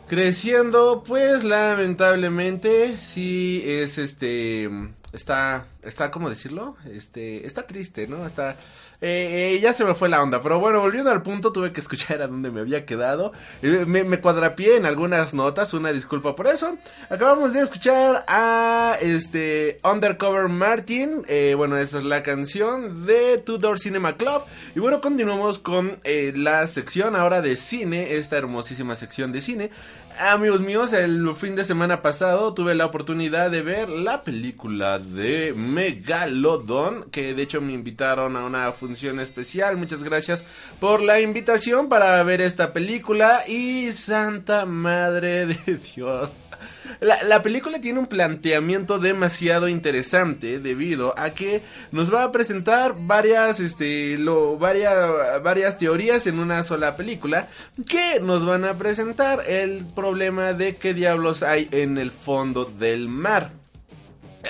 creciendo, 0.07 1.03
pues 1.05 1.43
lamentablemente 1.43 2.97
sí 2.97 3.61
es 3.65 3.97
este 3.97 4.69
está 5.11 5.65
está 5.81 6.09
cómo 6.11 6.29
decirlo, 6.29 6.77
este 6.85 7.45
está 7.45 7.67
triste, 7.67 8.07
¿no? 8.07 8.25
Está 8.25 8.55
eh, 8.99 9.53
eh, 9.53 9.59
ya 9.59 9.75
se 9.75 9.85
me 9.85 9.93
fue 9.93 10.09
la 10.09 10.23
onda, 10.23 10.41
pero 10.41 10.59
bueno, 10.59 10.79
volviendo 10.79 11.11
al 11.11 11.21
punto, 11.21 11.51
tuve 11.51 11.71
que 11.71 11.81
escuchar 11.81 12.19
a 12.19 12.27
dónde 12.27 12.49
me 12.49 12.61
había 12.61 12.83
quedado. 12.83 13.31
Eh, 13.61 13.85
me, 13.85 14.19
cuadrapié 14.19 14.75
en 14.75 14.87
algunas 14.87 15.35
notas, 15.35 15.75
una 15.75 15.91
disculpa 15.91 16.35
por 16.35 16.47
eso. 16.47 16.77
Acabamos 17.11 17.53
de 17.53 17.61
escuchar 17.61 18.25
a 18.27 18.97
este 18.99 19.79
Undercover 19.83 20.47
Martin. 20.47 21.23
Eh, 21.27 21.53
bueno, 21.55 21.77
esa 21.77 21.99
es 21.99 22.05
la 22.05 22.23
canción 22.23 23.05
de 23.05 23.37
Tudor 23.37 23.77
Cinema 23.77 24.17
Club. 24.17 24.41
Y 24.75 24.79
bueno, 24.79 24.99
continuamos 24.99 25.59
con 25.59 25.97
la 26.03 26.65
sección 26.65 27.15
ahora 27.15 27.41
de 27.41 27.55
cine, 27.55 28.15
esta 28.15 28.37
hermosísima 28.37 28.95
sección 28.95 29.31
de 29.31 29.41
cine. 29.41 29.71
Amigos 30.19 30.61
míos, 30.61 30.93
el 30.93 31.35
fin 31.35 31.55
de 31.55 31.63
semana 31.63 32.01
pasado 32.01 32.53
tuve 32.55 32.73
la 32.73 32.87
oportunidad 32.87 33.51
de 33.51 33.61
ver 33.61 33.89
la 33.89 34.23
película 34.23 34.97
de 34.97 35.53
Megalodon, 35.55 37.11
que 37.11 37.35
de 37.35 37.43
hecho 37.43 37.61
me 37.61 37.73
invitaron 37.73 38.35
a 38.35 38.43
una 38.45 38.71
función 38.71 39.19
especial. 39.19 39.77
Muchas 39.77 40.03
gracias 40.03 40.43
por 40.79 41.01
la 41.01 41.19
invitación 41.19 41.87
para 41.87 42.23
ver 42.23 42.41
esta 42.41 42.73
película 42.73 43.47
y 43.47 43.93
Santa 43.93 44.65
Madre 44.65 45.45
de 45.45 45.75
Dios. 45.95 46.33
La, 46.99 47.21
la, 47.23 47.43
película 47.43 47.79
tiene 47.79 47.99
un 47.99 48.07
planteamiento 48.07 48.97
demasiado 48.97 49.67
interesante 49.67 50.59
debido 50.59 51.17
a 51.17 51.31
que 51.31 51.61
nos 51.91 52.13
va 52.13 52.23
a 52.23 52.31
presentar 52.31 52.95
varias, 52.97 53.59
este, 53.59 54.17
lo, 54.17 54.57
varias, 54.57 55.43
varias 55.43 55.77
teorías 55.77 56.25
en 56.27 56.39
una 56.39 56.63
sola 56.63 56.95
película 56.95 57.49
que 57.87 58.19
nos 58.19 58.45
van 58.45 58.65
a 58.65 58.77
presentar 58.77 59.43
el 59.47 59.85
problema 59.95 60.53
de 60.53 60.77
qué 60.77 60.93
diablos 60.93 61.43
hay 61.43 61.67
en 61.71 61.97
el 61.97 62.11
fondo 62.11 62.65
del 62.65 63.07
mar. 63.09 63.51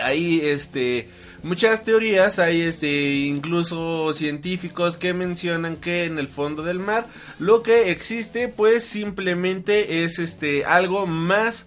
Ahí, 0.01 0.41
este, 0.43 1.09
muchas 1.43 1.83
teorías, 1.83 2.39
hay 2.39 2.61
este 2.61 3.13
incluso 3.13 4.13
científicos 4.13 4.97
que 4.97 5.13
mencionan 5.13 5.77
que 5.77 6.05
en 6.05 6.19
el 6.19 6.27
fondo 6.27 6.63
del 6.63 6.79
mar 6.79 7.07
lo 7.39 7.63
que 7.63 7.91
existe 7.91 8.47
pues 8.47 8.83
simplemente 8.83 10.03
es 10.03 10.19
este 10.19 10.65
algo 10.65 11.07
más 11.07 11.66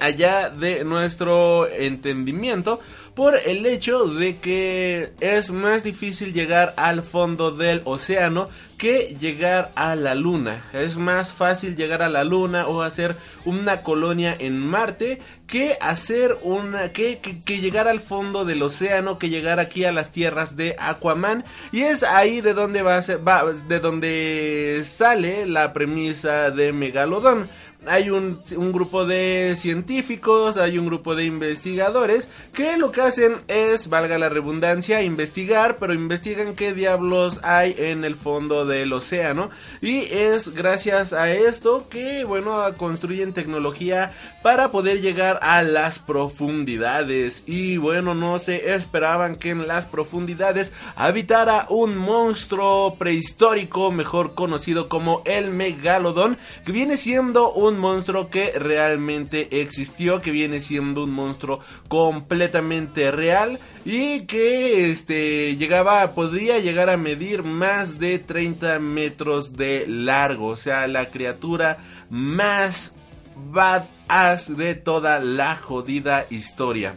allá 0.00 0.50
de 0.50 0.84
nuestro 0.84 1.68
entendimiento 1.68 2.80
por 3.14 3.34
el 3.46 3.64
hecho 3.64 4.04
de 4.04 4.38
que 4.40 5.12
es 5.20 5.50
más 5.50 5.82
difícil 5.82 6.34
llegar 6.34 6.74
al 6.76 7.02
fondo 7.02 7.50
del 7.50 7.80
océano 7.86 8.48
que 8.76 9.16
llegar 9.18 9.72
a 9.74 9.96
la 9.96 10.14
luna. 10.14 10.64
Es 10.74 10.98
más 10.98 11.32
fácil 11.32 11.76
llegar 11.76 12.02
a 12.02 12.10
la 12.10 12.24
luna 12.24 12.66
o 12.66 12.82
hacer 12.82 13.16
una 13.46 13.82
colonia 13.82 14.36
en 14.38 14.58
Marte 14.58 15.18
que 15.46 15.78
hacer 15.80 16.36
una 16.42 16.90
que, 16.90 17.18
que, 17.18 17.40
que, 17.40 17.60
llegar 17.60 17.88
al 17.88 18.00
fondo 18.00 18.44
del 18.44 18.62
océano, 18.62 19.18
que 19.18 19.30
llegar 19.30 19.60
aquí 19.60 19.84
a 19.84 19.92
las 19.92 20.10
tierras 20.12 20.56
de 20.56 20.76
Aquaman 20.78 21.44
y 21.72 21.82
es 21.82 22.02
ahí 22.02 22.40
de 22.40 22.52
donde 22.52 22.82
va, 22.82 22.98
a 22.98 23.02
ser, 23.02 23.26
va 23.26 23.44
de 23.50 23.80
donde 23.80 24.82
sale 24.84 25.46
la 25.46 25.72
premisa 25.72 26.50
de 26.50 26.72
Megalodon 26.72 27.48
hay 27.88 28.10
un, 28.10 28.40
un, 28.56 28.72
grupo 28.72 29.04
de 29.04 29.54
científicos, 29.56 30.56
hay 30.56 30.78
un 30.78 30.86
grupo 30.86 31.14
de 31.14 31.24
investigadores 31.24 32.28
que 32.52 32.76
lo 32.76 32.92
que 32.92 33.00
hacen 33.02 33.36
es, 33.48 33.88
valga 33.88 34.18
la 34.18 34.28
redundancia, 34.28 35.02
investigar, 35.02 35.76
pero 35.78 35.94
investigan 35.94 36.54
qué 36.54 36.72
diablos 36.72 37.40
hay 37.42 37.74
en 37.78 38.04
el 38.04 38.16
fondo 38.16 38.66
del 38.66 38.92
océano. 38.92 39.50
Y 39.80 40.00
es 40.12 40.54
gracias 40.54 41.12
a 41.12 41.30
esto 41.30 41.88
que, 41.88 42.24
bueno, 42.24 42.62
construyen 42.76 43.32
tecnología 43.32 44.12
para 44.42 44.70
poder 44.70 45.00
llegar 45.00 45.38
a 45.42 45.62
las 45.62 45.98
profundidades. 45.98 47.44
Y 47.46 47.76
bueno, 47.76 48.14
no 48.14 48.38
se 48.38 48.74
esperaban 48.74 49.36
que 49.36 49.50
en 49.50 49.66
las 49.66 49.86
profundidades 49.86 50.72
habitara 50.94 51.66
un 51.68 51.96
monstruo 51.96 52.96
prehistórico, 52.98 53.90
mejor 53.90 54.34
conocido 54.34 54.88
como 54.88 55.22
el 55.24 55.50
megalodón, 55.50 56.38
que 56.64 56.72
viene 56.72 56.96
siendo 56.96 57.52
un 57.52 57.75
monstruo 57.78 58.30
que 58.30 58.52
realmente 58.58 59.60
existió, 59.62 60.20
que 60.20 60.30
viene 60.30 60.60
siendo 60.60 61.04
un 61.04 61.10
monstruo 61.10 61.60
completamente 61.88 63.10
real 63.10 63.58
y 63.84 64.22
que 64.22 64.90
este 64.90 65.56
llegaba 65.56 66.14
podría 66.14 66.58
llegar 66.58 66.90
a 66.90 66.96
medir 66.96 67.42
más 67.42 67.98
de 67.98 68.18
30 68.18 68.78
metros 68.78 69.56
de 69.56 69.86
largo, 69.86 70.48
o 70.48 70.56
sea, 70.56 70.86
la 70.88 71.10
criatura 71.10 71.78
más 72.10 72.96
badass 73.36 74.56
de 74.56 74.74
toda 74.74 75.20
la 75.20 75.56
jodida 75.56 76.26
historia. 76.30 76.94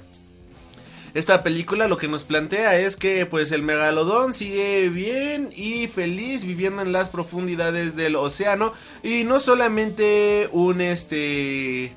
Esta 1.20 1.43
película 1.43 1.89
lo 1.89 1.97
que 1.97 2.07
nos 2.07 2.24
plantea 2.24 2.80
es 2.80 2.95
que 2.95 3.26
pues 3.26 3.51
el 3.51 3.61
megalodón 3.61 4.34
sigue 4.34 4.88
bien 4.88 5.49
y 5.53 5.89
feliz 5.89 6.45
viviendo 6.45 6.82
en 6.82 6.93
las 6.93 7.09
profundidades 7.09 7.93
del 7.97 8.15
océano. 8.15 8.72
Y 9.03 9.26
no 9.26 9.41
solamente 9.41 10.47
un 10.53 10.80
este 10.80 11.93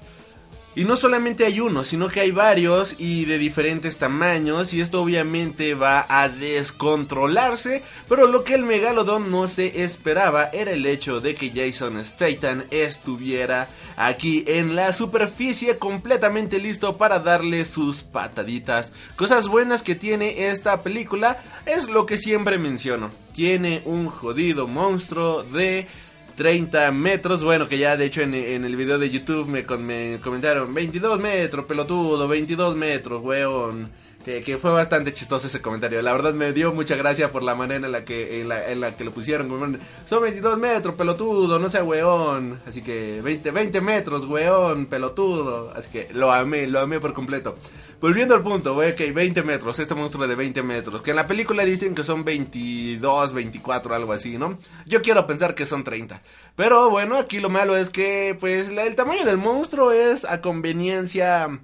y 0.74 0.84
no 0.84 0.96
solamente 0.96 1.44
hay 1.44 1.60
uno, 1.60 1.84
sino 1.84 2.08
que 2.08 2.20
hay 2.20 2.30
varios 2.30 2.96
y 2.98 3.24
de 3.26 3.38
diferentes 3.38 3.98
tamaños 3.98 4.72
y 4.72 4.80
esto 4.80 5.02
obviamente 5.02 5.74
va 5.74 6.06
a 6.08 6.28
descontrolarse, 6.28 7.82
pero 8.08 8.26
lo 8.26 8.44
que 8.44 8.54
el 8.54 8.64
megalodón 8.64 9.30
no 9.30 9.48
se 9.48 9.84
esperaba 9.84 10.50
era 10.52 10.72
el 10.72 10.86
hecho 10.86 11.20
de 11.20 11.34
que 11.34 11.50
Jason 11.50 12.02
Statham 12.04 12.64
estuviera 12.70 13.68
aquí 13.96 14.44
en 14.46 14.74
la 14.74 14.92
superficie 14.92 15.78
completamente 15.78 16.58
listo 16.58 16.96
para 16.96 17.18
darle 17.18 17.64
sus 17.64 18.02
pataditas. 18.02 18.92
Cosas 19.16 19.48
buenas 19.48 19.82
que 19.82 19.94
tiene 19.94 20.48
esta 20.48 20.82
película 20.82 21.42
es 21.66 21.88
lo 21.88 22.06
que 22.06 22.16
siempre 22.16 22.58
menciono. 22.58 23.10
Tiene 23.34 23.82
un 23.84 24.08
jodido 24.08 24.66
monstruo 24.66 25.42
de 25.42 25.86
30 26.34 26.90
metros. 26.92 27.42
Bueno, 27.44 27.68
que 27.68 27.78
ya 27.78 27.96
de 27.96 28.06
hecho 28.06 28.22
en, 28.22 28.34
en 28.34 28.64
el 28.64 28.76
video 28.76 28.98
de 28.98 29.10
YouTube 29.10 29.48
me, 29.48 29.62
me, 29.78 30.20
comentaron 30.20 30.72
22 30.74 31.20
metros, 31.20 31.64
pelotudo, 31.66 32.28
22 32.28 32.76
metros, 32.76 33.22
weón. 33.22 34.01
Que, 34.24 34.42
que, 34.42 34.56
fue 34.56 34.70
bastante 34.70 35.12
chistoso 35.12 35.48
ese 35.48 35.60
comentario. 35.60 36.00
La 36.00 36.12
verdad 36.12 36.32
me 36.32 36.52
dio 36.52 36.72
mucha 36.72 36.94
gracia 36.94 37.32
por 37.32 37.42
la 37.42 37.54
manera 37.54 37.86
en 37.86 37.92
la 37.92 38.04
que, 38.04 38.40
en 38.40 38.48
la, 38.48 38.70
en 38.70 38.80
la 38.80 38.96
que 38.96 39.04
lo 39.04 39.10
pusieron. 39.10 39.78
Son 40.06 40.22
22 40.22 40.58
metros, 40.58 40.94
pelotudo, 40.94 41.58
no 41.58 41.68
sea 41.68 41.82
weón. 41.82 42.60
Así 42.66 42.82
que 42.82 43.20
20, 43.20 43.50
20 43.50 43.80
metros, 43.80 44.24
weón, 44.26 44.86
pelotudo. 44.86 45.72
Así 45.74 45.90
que 45.90 46.08
lo 46.12 46.32
amé, 46.32 46.66
lo 46.68 46.80
amé 46.80 47.00
por 47.00 47.12
completo. 47.12 47.56
Volviendo 48.02 48.34
al 48.34 48.42
punto, 48.42 48.74
wey, 48.74 48.90
ok, 48.90 49.14
20 49.14 49.44
metros, 49.44 49.78
este 49.78 49.94
monstruo 49.94 50.26
de 50.26 50.34
20 50.34 50.60
metros. 50.64 51.02
Que 51.02 51.10
en 51.10 51.16
la 51.16 51.28
película 51.28 51.64
dicen 51.64 51.94
que 51.94 52.02
son 52.02 52.24
22, 52.24 53.32
24, 53.32 53.94
algo 53.94 54.12
así, 54.12 54.38
¿no? 54.38 54.58
Yo 54.86 55.02
quiero 55.02 55.24
pensar 55.24 55.54
que 55.54 55.66
son 55.66 55.84
30. 55.84 56.20
Pero 56.56 56.90
bueno, 56.90 57.16
aquí 57.16 57.38
lo 57.38 57.48
malo 57.48 57.76
es 57.76 57.90
que, 57.90 58.36
pues, 58.40 58.72
la, 58.72 58.86
el 58.86 58.96
tamaño 58.96 59.24
del 59.24 59.36
monstruo 59.36 59.92
es 59.92 60.24
a 60.24 60.40
conveniencia 60.40 61.60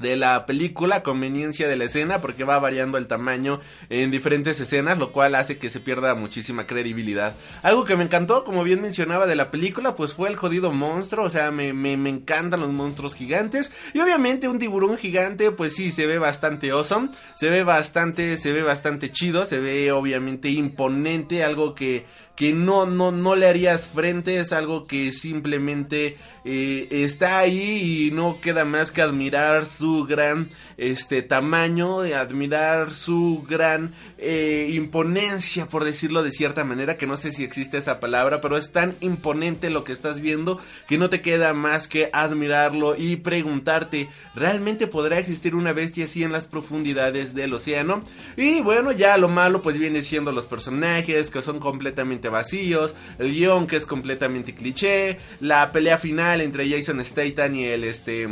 de 0.00 0.16
la 0.16 0.46
película, 0.46 1.02
conveniencia 1.02 1.68
de 1.68 1.76
la 1.76 1.84
escena, 1.84 2.20
porque 2.20 2.44
va 2.44 2.58
variando 2.58 2.98
el 2.98 3.06
tamaño 3.06 3.60
en 3.88 4.10
diferentes 4.10 4.60
escenas, 4.60 4.98
lo 4.98 5.12
cual 5.12 5.34
hace 5.34 5.58
que 5.58 5.70
se 5.70 5.80
pierda 5.80 6.14
muchísima 6.14 6.66
credibilidad. 6.66 7.34
Algo 7.62 7.84
que 7.84 7.96
me 7.96 8.04
encantó, 8.04 8.44
como 8.44 8.64
bien 8.64 8.80
mencionaba 8.82 9.26
de 9.26 9.36
la 9.36 9.50
película, 9.50 9.94
pues 9.94 10.12
fue 10.12 10.28
el 10.28 10.36
jodido 10.36 10.72
monstruo, 10.72 11.26
o 11.26 11.30
sea, 11.30 11.50
me, 11.50 11.72
me, 11.72 11.96
me 11.96 12.10
encantan 12.10 12.60
los 12.60 12.72
monstruos 12.72 13.14
gigantes, 13.14 13.72
y 13.94 14.00
obviamente 14.00 14.48
un 14.48 14.58
tiburón 14.58 14.98
gigante, 14.98 15.50
pues 15.50 15.74
sí, 15.74 15.90
se 15.90 16.06
ve 16.06 16.18
bastante 16.18 16.70
awesome, 16.70 17.08
se 17.34 17.50
ve 17.50 17.64
bastante, 17.64 18.38
se 18.38 18.52
ve 18.52 18.62
bastante 18.62 19.10
chido, 19.12 19.44
se 19.44 19.60
ve 19.60 19.92
obviamente 19.92 20.48
imponente, 20.50 21.44
algo 21.44 21.74
que 21.74 22.06
que 22.36 22.52
no, 22.52 22.86
no, 22.86 23.10
no 23.10 23.34
le 23.34 23.48
harías 23.48 23.86
frente, 23.86 24.38
es 24.38 24.52
algo 24.52 24.86
que 24.86 25.12
simplemente 25.12 26.18
eh, 26.44 26.86
está 26.90 27.38
ahí 27.38 28.06
y 28.06 28.10
no 28.12 28.40
queda 28.40 28.64
más 28.64 28.92
que 28.92 29.02
admirar 29.02 29.66
su 29.66 30.04
gran 30.04 30.50
este 30.76 31.22
tamaño, 31.22 32.00
admirar 32.00 32.92
su 32.92 33.44
gran 33.48 33.94
eh, 34.18 34.70
imponencia, 34.72 35.66
por 35.66 35.84
decirlo 35.84 36.22
de 36.22 36.30
cierta 36.30 36.64
manera, 36.64 36.98
que 36.98 37.06
no 37.06 37.16
sé 37.16 37.32
si 37.32 37.42
existe 37.42 37.78
esa 37.78 37.98
palabra, 37.98 38.40
pero 38.42 38.58
es 38.58 38.70
tan 38.70 38.94
imponente 39.00 39.70
lo 39.70 39.84
que 39.84 39.92
estás 39.92 40.20
viendo 40.20 40.60
que 40.86 40.98
no 40.98 41.08
te 41.08 41.22
queda 41.22 41.54
más 41.54 41.88
que 41.88 42.10
admirarlo 42.12 42.94
y 42.96 43.16
preguntarte, 43.16 44.08
¿realmente 44.34 44.86
podrá 44.86 45.18
existir 45.18 45.54
una 45.54 45.72
bestia 45.72 46.04
así 46.04 46.22
en 46.22 46.32
las 46.32 46.46
profundidades 46.46 47.34
del 47.34 47.54
océano? 47.54 48.02
Y 48.36 48.60
bueno, 48.60 48.92
ya 48.92 49.16
lo 49.16 49.28
malo 49.28 49.62
pues 49.62 49.78
viene 49.78 50.02
siendo 50.02 50.32
los 50.32 50.46
personajes 50.46 51.30
que 51.30 51.40
son 51.40 51.58
completamente 51.58 52.25
vacíos, 52.28 52.94
el 53.18 53.32
guion 53.32 53.66
que 53.66 53.76
es 53.76 53.86
completamente 53.86 54.54
cliché, 54.54 55.18
la 55.40 55.72
pelea 55.72 55.98
final 55.98 56.40
entre 56.40 56.68
Jason 56.68 57.04
Statham 57.04 57.54
y 57.54 57.64
el 57.64 57.84
este 57.84 58.28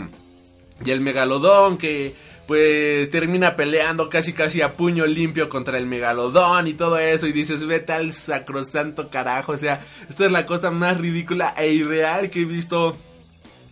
y 0.84 0.90
el 0.90 1.00
megalodón 1.00 1.78
que 1.78 2.14
pues 2.46 3.10
termina 3.10 3.56
peleando 3.56 4.08
casi 4.08 4.32
casi 4.32 4.60
a 4.60 4.72
puño 4.72 5.06
limpio 5.06 5.48
contra 5.48 5.78
el 5.78 5.86
megalodón 5.86 6.68
y 6.68 6.74
todo 6.74 6.98
eso 6.98 7.26
y 7.26 7.32
dices, 7.32 7.66
vete 7.66 7.92
al 7.92 8.12
sacrosanto 8.12 9.08
carajo, 9.08 9.52
o 9.52 9.58
sea, 9.58 9.84
esto 10.08 10.26
es 10.26 10.32
la 10.32 10.44
cosa 10.44 10.70
más 10.70 10.98
ridícula 10.98 11.54
e 11.56 11.72
irreal 11.72 12.30
que 12.30 12.42
he 12.42 12.44
visto 12.44 12.96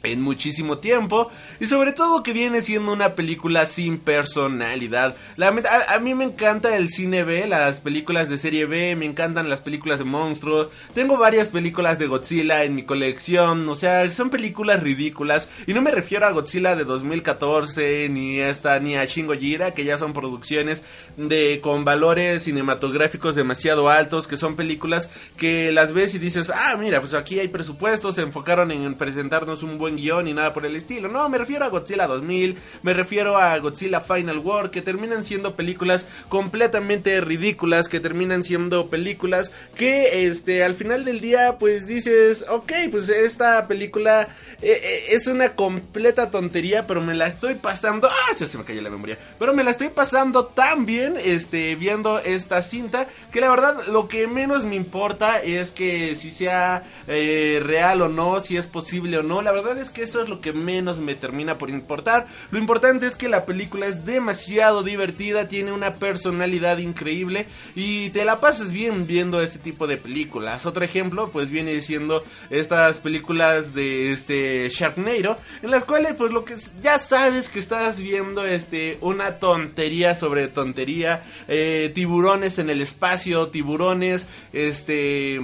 en 0.02 0.20
muchísimo 0.20 0.78
tiempo 0.78 1.30
y 1.60 1.66
sobre 1.66 1.92
todo 1.92 2.22
que 2.22 2.32
viene 2.32 2.60
siendo 2.60 2.92
una 2.92 3.14
película 3.14 3.66
sin 3.66 3.98
personalidad. 3.98 5.16
A, 5.38 5.98
mí 5.98 6.14
me 6.14 6.24
encanta 6.24 6.76
el 6.76 6.88
cine 6.88 7.24
B, 7.24 7.46
las 7.46 7.80
películas 7.80 8.28
de 8.28 8.38
serie 8.38 8.66
B, 8.66 8.96
me 8.96 9.06
encantan 9.06 9.48
las 9.48 9.60
películas 9.60 9.98
de 9.98 10.04
monstruos. 10.04 10.68
Tengo 10.94 11.16
varias 11.16 11.48
películas 11.48 11.98
de 11.98 12.06
Godzilla 12.06 12.64
en 12.64 12.74
mi 12.74 12.82
colección, 12.82 13.68
o 13.68 13.74
sea, 13.74 14.10
son 14.10 14.30
películas 14.30 14.82
ridículas 14.82 15.48
y 15.66 15.74
no 15.74 15.82
me 15.82 15.90
refiero 15.90 16.26
a 16.26 16.32
Godzilla 16.32 16.74
de 16.76 16.84
2014 16.84 18.08
ni 18.08 18.40
esta 18.40 18.78
ni 18.80 18.96
a 18.96 19.04
Shin 19.04 19.28
que 19.74 19.84
ya 19.84 19.98
son 19.98 20.12
producciones 20.12 20.82
de 21.16 21.60
con 21.62 21.84
valores 21.84 22.42
cinematográficos 22.44 23.34
demasiado 23.34 23.88
altos, 23.88 24.26
que 24.26 24.36
son 24.36 24.56
películas 24.56 25.08
que 25.36 25.72
las 25.72 25.92
ves 25.92 26.14
y 26.14 26.18
dices, 26.18 26.50
"Ah, 26.50 26.76
mira, 26.78 27.00
pues 27.00 27.14
aquí 27.14 27.38
hay 27.38 27.48
presupuestos, 27.48 28.16
se 28.16 28.22
enfocaron 28.22 28.70
en 28.70 28.94
presentarnos 28.94 29.62
un 29.62 29.78
buen 29.78 29.91
guion 29.96 30.24
ni 30.24 30.34
nada 30.34 30.52
por 30.52 30.66
el 30.66 30.76
estilo. 30.76 31.08
No, 31.08 31.28
me 31.28 31.38
refiero 31.38 31.64
a 31.64 31.68
Godzilla 31.68 32.06
2000, 32.06 32.56
me 32.82 32.94
refiero 32.94 33.38
a 33.38 33.58
Godzilla 33.58 34.00
Final 34.00 34.38
War, 34.38 34.70
que 34.70 34.82
terminan 34.82 35.24
siendo 35.24 35.54
películas 35.54 36.06
completamente 36.28 37.20
ridículas, 37.20 37.88
que 37.88 38.00
terminan 38.00 38.42
siendo 38.42 38.88
películas 38.88 39.52
que, 39.74 40.26
este, 40.26 40.64
al 40.64 40.74
final 40.74 41.04
del 41.04 41.20
día, 41.20 41.56
pues 41.58 41.86
dices, 41.86 42.44
ok, 42.48 42.72
pues 42.90 43.08
esta 43.08 43.66
película 43.66 44.28
eh, 44.62 44.80
eh, 44.82 45.04
es 45.10 45.26
una 45.26 45.54
completa 45.54 46.30
tontería, 46.30 46.86
pero 46.86 47.00
me 47.02 47.14
la 47.14 47.26
estoy 47.26 47.56
pasando, 47.56 48.08
ah, 48.08 48.34
ya 48.36 48.46
se 48.46 48.58
me 48.58 48.64
cayó 48.64 48.80
la 48.82 48.90
memoria, 48.90 49.18
pero 49.38 49.52
me 49.52 49.64
la 49.64 49.70
estoy 49.70 49.88
pasando 49.88 50.46
tan 50.46 50.86
bien, 50.86 51.16
este, 51.22 51.74
viendo 51.76 52.18
esta 52.20 52.62
cinta, 52.62 53.08
que 53.30 53.40
la 53.40 53.50
verdad 53.50 53.86
lo 53.88 54.08
que 54.08 54.26
menos 54.26 54.64
me 54.64 54.76
importa 54.76 55.42
es 55.42 55.72
que 55.72 56.14
si 56.14 56.30
sea 56.30 56.84
eh, 57.06 57.60
real 57.62 58.02
o 58.02 58.08
no, 58.08 58.40
si 58.40 58.56
es 58.56 58.66
posible 58.66 59.18
o 59.18 59.22
no, 59.22 59.42
la 59.42 59.52
verdad 59.52 59.78
es 59.82 59.90
que 59.90 60.02
eso 60.02 60.22
es 60.22 60.28
lo 60.28 60.40
que 60.40 60.52
menos 60.52 60.98
me 60.98 61.14
termina 61.14 61.58
por 61.58 61.70
importar. 61.70 62.26
Lo 62.50 62.58
importante 62.58 63.06
es 63.06 63.16
que 63.16 63.28
la 63.28 63.44
película 63.44 63.86
es 63.86 64.06
demasiado 64.06 64.82
divertida, 64.82 65.48
tiene 65.48 65.72
una 65.72 65.96
personalidad 65.96 66.78
increíble 66.78 67.46
y 67.74 68.10
te 68.10 68.24
la 68.24 68.40
pasas 68.40 68.72
bien 68.72 69.06
viendo 69.06 69.42
este 69.42 69.58
tipo 69.58 69.86
de 69.86 69.96
películas. 69.96 70.66
Otro 70.66 70.84
ejemplo, 70.84 71.30
pues 71.30 71.50
viene 71.50 71.80
siendo 71.80 72.22
estas 72.50 73.00
películas 73.00 73.74
de 73.74 74.12
este 74.12 74.68
Sharknado, 74.68 75.38
en 75.62 75.70
las 75.70 75.84
cuales 75.84 76.14
pues 76.14 76.32
lo 76.32 76.44
que 76.44 76.54
ya 76.80 76.98
sabes 76.98 77.48
que 77.48 77.58
estás 77.58 78.00
viendo 78.00 78.46
este 78.46 78.98
una 79.00 79.38
tontería 79.38 80.14
sobre 80.14 80.48
tontería, 80.48 81.24
eh, 81.48 81.90
tiburones 81.94 82.58
en 82.58 82.70
el 82.70 82.80
espacio, 82.80 83.48
tiburones, 83.48 84.28
este 84.52 85.40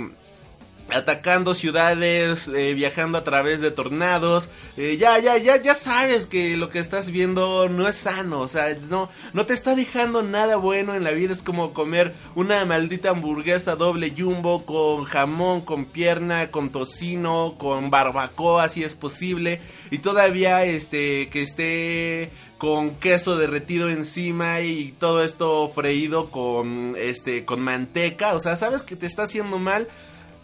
atacando 0.90 1.54
ciudades, 1.54 2.48
eh, 2.48 2.74
viajando 2.74 3.18
a 3.18 3.24
través 3.24 3.60
de 3.60 3.70
tornados, 3.70 4.48
eh, 4.76 4.96
ya, 4.98 5.18
ya, 5.18 5.36
ya, 5.36 5.60
ya 5.60 5.74
sabes 5.74 6.26
que 6.26 6.56
lo 6.56 6.70
que 6.70 6.78
estás 6.78 7.10
viendo 7.10 7.68
no 7.68 7.88
es 7.88 7.96
sano, 7.96 8.40
o 8.40 8.48
sea, 8.48 8.76
no, 8.88 9.10
no 9.32 9.46
te 9.46 9.54
está 9.54 9.74
dejando 9.74 10.22
nada 10.22 10.56
bueno 10.56 10.94
en 10.94 11.04
la 11.04 11.12
vida, 11.12 11.32
es 11.32 11.42
como 11.42 11.72
comer 11.72 12.14
una 12.34 12.64
maldita 12.64 13.10
hamburguesa 13.10 13.76
doble 13.76 14.12
jumbo 14.16 14.64
con 14.64 15.04
jamón, 15.04 15.60
con 15.60 15.84
pierna, 15.84 16.50
con 16.50 16.70
tocino, 16.70 17.56
con 17.58 17.90
barbacoa, 17.90 18.68
si 18.68 18.84
es 18.84 18.94
posible, 18.94 19.60
y 19.90 19.98
todavía, 19.98 20.64
este, 20.64 21.28
que 21.28 21.42
esté 21.42 22.30
con 22.58 22.96
queso 22.96 23.36
derretido 23.36 23.88
encima 23.88 24.60
y 24.60 24.90
todo 24.98 25.22
esto 25.22 25.68
freído 25.68 26.30
con 26.30 26.96
este 26.98 27.44
con 27.44 27.60
manteca, 27.60 28.34
o 28.34 28.40
sea, 28.40 28.56
sabes 28.56 28.82
que 28.82 28.96
te 28.96 29.06
está 29.06 29.22
haciendo 29.22 29.58
mal, 29.58 29.88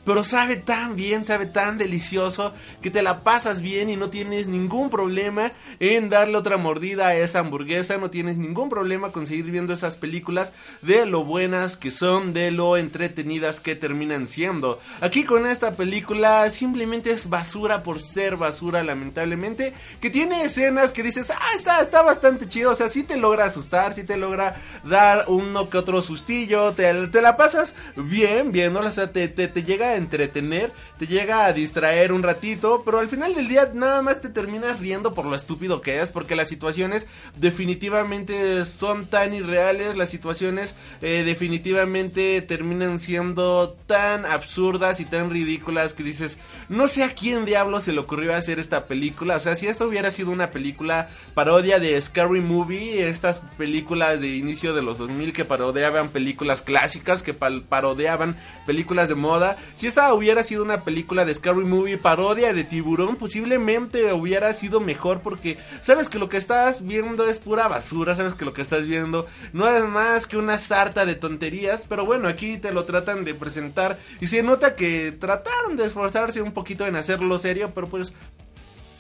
pero 0.05 0.25
sabe 0.25 0.57
tan 0.57 0.97
bien, 0.97 1.25
sabe 1.25 1.47
tan 1.47 1.79
delicioso 1.79 2.53
que 2.83 2.91
te 2.91 3.03
la 3.03 3.23
pasas 3.23 3.63
bien 3.63 3.91
y 3.91 3.97
no 3.97 4.11
tienes 4.11 4.49
ningún 4.49 4.91
problema 4.91 5.53
en 5.81 6.11
darle 6.11 6.37
otra 6.37 6.57
mordida 6.57 7.09
a 7.09 7.15
esa 7.17 7.41
hamburguesa, 7.41 7.97
no 7.99 8.11
tienes 8.11 8.39
ningún 8.39 8.69
problema 8.69 9.13
con 9.13 9.27
seguir 9.27 9.51
viendo 9.51 9.73
esas 9.73 9.97
películas 9.97 10.53
de 10.83 11.07
lo 11.07 11.25
buenas 11.25 11.77
que 11.77 11.91
son, 11.91 12.33
de 12.33 12.51
lo 12.51 12.77
entretenidas 12.77 13.61
que 13.61 13.77
terminan 13.77 14.27
siendo. 14.27 14.81
Aquí 15.01 15.25
con 15.25 15.47
esta 15.47 15.73
película 15.73 16.49
simplemente 16.51 17.11
es 17.11 17.29
basura 17.29 17.83
por 17.83 18.01
ser 18.01 18.37
basura 18.37 18.83
lamentablemente, 18.83 19.73
que 20.01 20.11
tiene 20.11 20.45
escenas 20.45 20.93
que 20.93 21.03
dices, 21.03 21.31
ah, 21.31 21.55
está, 21.55 21.81
está 21.81 22.03
bastante 22.03 22.49
chido, 22.49 22.73
o 22.73 22.75
sea, 22.75 22.89
sí 22.89 23.03
te 23.03 23.17
logra 23.17 23.47
asustar, 23.47 23.93
sí 23.93 24.05
te 24.05 24.17
logra 24.17 24.57
dar 24.85 25.25
uno 25.29 25.71
que 25.71 25.79
otro 25.79 26.03
sustillo, 26.03 26.73
te, 26.73 27.09
te 27.09 27.23
la 27.23 27.37
pasas 27.37 27.75
bien, 27.97 28.53
¿no? 28.73 28.81
o 28.81 28.93
sea, 28.93 29.13
te, 29.13 29.29
te, 29.29 29.49
te 29.49 29.63
llega 29.63 29.94
entretener, 29.97 30.73
te 30.99 31.07
llega 31.07 31.47
a 31.47 31.53
distraer 31.53 32.13
un 32.13 32.23
ratito, 32.23 32.83
pero 32.85 32.99
al 32.99 33.09
final 33.09 33.35
del 33.35 33.49
día 33.49 33.71
nada 33.75 34.03
más 34.03 34.21
te 34.21 34.29
terminas 34.29 34.81
riendo 34.81 35.15
por 35.15 35.25
lo 35.25 35.35
estúpido 35.35 35.81
que 35.81 36.01
es, 36.01 36.11
porque 36.11 36.37
las 36.37 36.49
situaciones 36.49 37.07
definitivamente 37.37 38.65
son 38.65 39.07
tan 39.07 39.35
irreales, 39.35 39.97
las 39.97 40.11
situaciones 40.11 40.75
eh, 41.03 41.23
definitivamente 41.25 42.41
terminan 42.43 42.99
siendo 42.99 43.77
tan 43.87 44.27
absurdas 44.27 45.01
y 45.01 45.05
tan 45.05 45.31
ridículas 45.31 45.93
que 45.93 46.03
dices, 46.03 46.39
no 46.69 46.89
sé 46.89 47.05
a 47.05 47.15
quién 47.15 47.45
diablo 47.45 47.81
se 47.81 47.93
le 47.93 48.01
ocurrió 48.01 48.35
hacer 48.35 48.59
esta 48.59 48.87
película, 48.87 49.37
o 49.37 49.41
sea, 49.41 49.57
si 49.57 49.67
esto 49.67 49.87
hubiera 49.87 50.11
sido 50.11 50.31
una 50.31 50.51
película 50.51 51.09
parodia 51.35 51.79
de 51.79 52.01
Scary 52.01 52.41
Movie, 52.41 53.09
estas 53.09 53.41
películas 53.57 54.21
de 54.21 54.29
inicio 54.29 54.75
de 54.75 54.83
los 54.83 54.99
2000 54.99 55.33
que 55.33 55.45
parodiaban 55.45 56.09
películas 56.09 56.63
clásicas, 56.63 57.23
que 57.23 57.35
parodiaban 57.35 58.37
películas 58.67 59.09
de 59.09 59.15
moda, 59.15 59.57
si 59.75 59.84
esa 59.87 60.13
hubiera 60.15 60.43
sido 60.43 60.63
una 60.63 60.85
película 60.85 61.25
de 61.25 61.35
Scary 61.35 61.65
Movie 61.65 61.99
parodia 61.99 62.53
de 62.53 62.65
tiburón, 62.65 63.17
posiblemente 63.17 64.13
hubiera 64.13 64.53
sido 64.53 64.81
mejor 64.81 65.21
porque 65.21 65.59
sabes 65.81 66.09
que 66.09 66.19
lo 66.19 66.29
que 66.29 66.37
estás 66.37 66.85
viendo 66.87 67.27
es 67.27 67.39
pura 67.39 67.69
basura, 67.69 68.15
sabes 68.15 68.35
que 68.35 68.45
lo 68.45 68.53
que 68.53 68.63
estás 68.63 68.87
viendo 68.87 69.27
no 69.53 69.69
es 69.69 69.85
más 69.85 70.27
que 70.27 70.37
una 70.37 70.59
sarta 70.59 71.07
de 71.07 71.15
tonterías, 71.15 71.85
pero 71.89 72.05
bueno, 72.05 72.29
aquí 72.29 72.59
te 72.59 72.73
lo 72.73 72.85
tratan 72.85 73.25
de 73.25 73.35
presentar 73.35 73.99
y 74.21 74.27
se 74.27 74.43
nota 74.43 74.77
que 74.77 75.13
trataron 75.13 75.77
de 75.77 75.87
esforzarse 75.87 76.43
un 76.43 76.53
poquito 76.53 76.87
en 76.87 76.97
hacerlo 76.97 77.39
serio, 77.39 77.73
pero 77.75 77.89
pues 77.89 78.15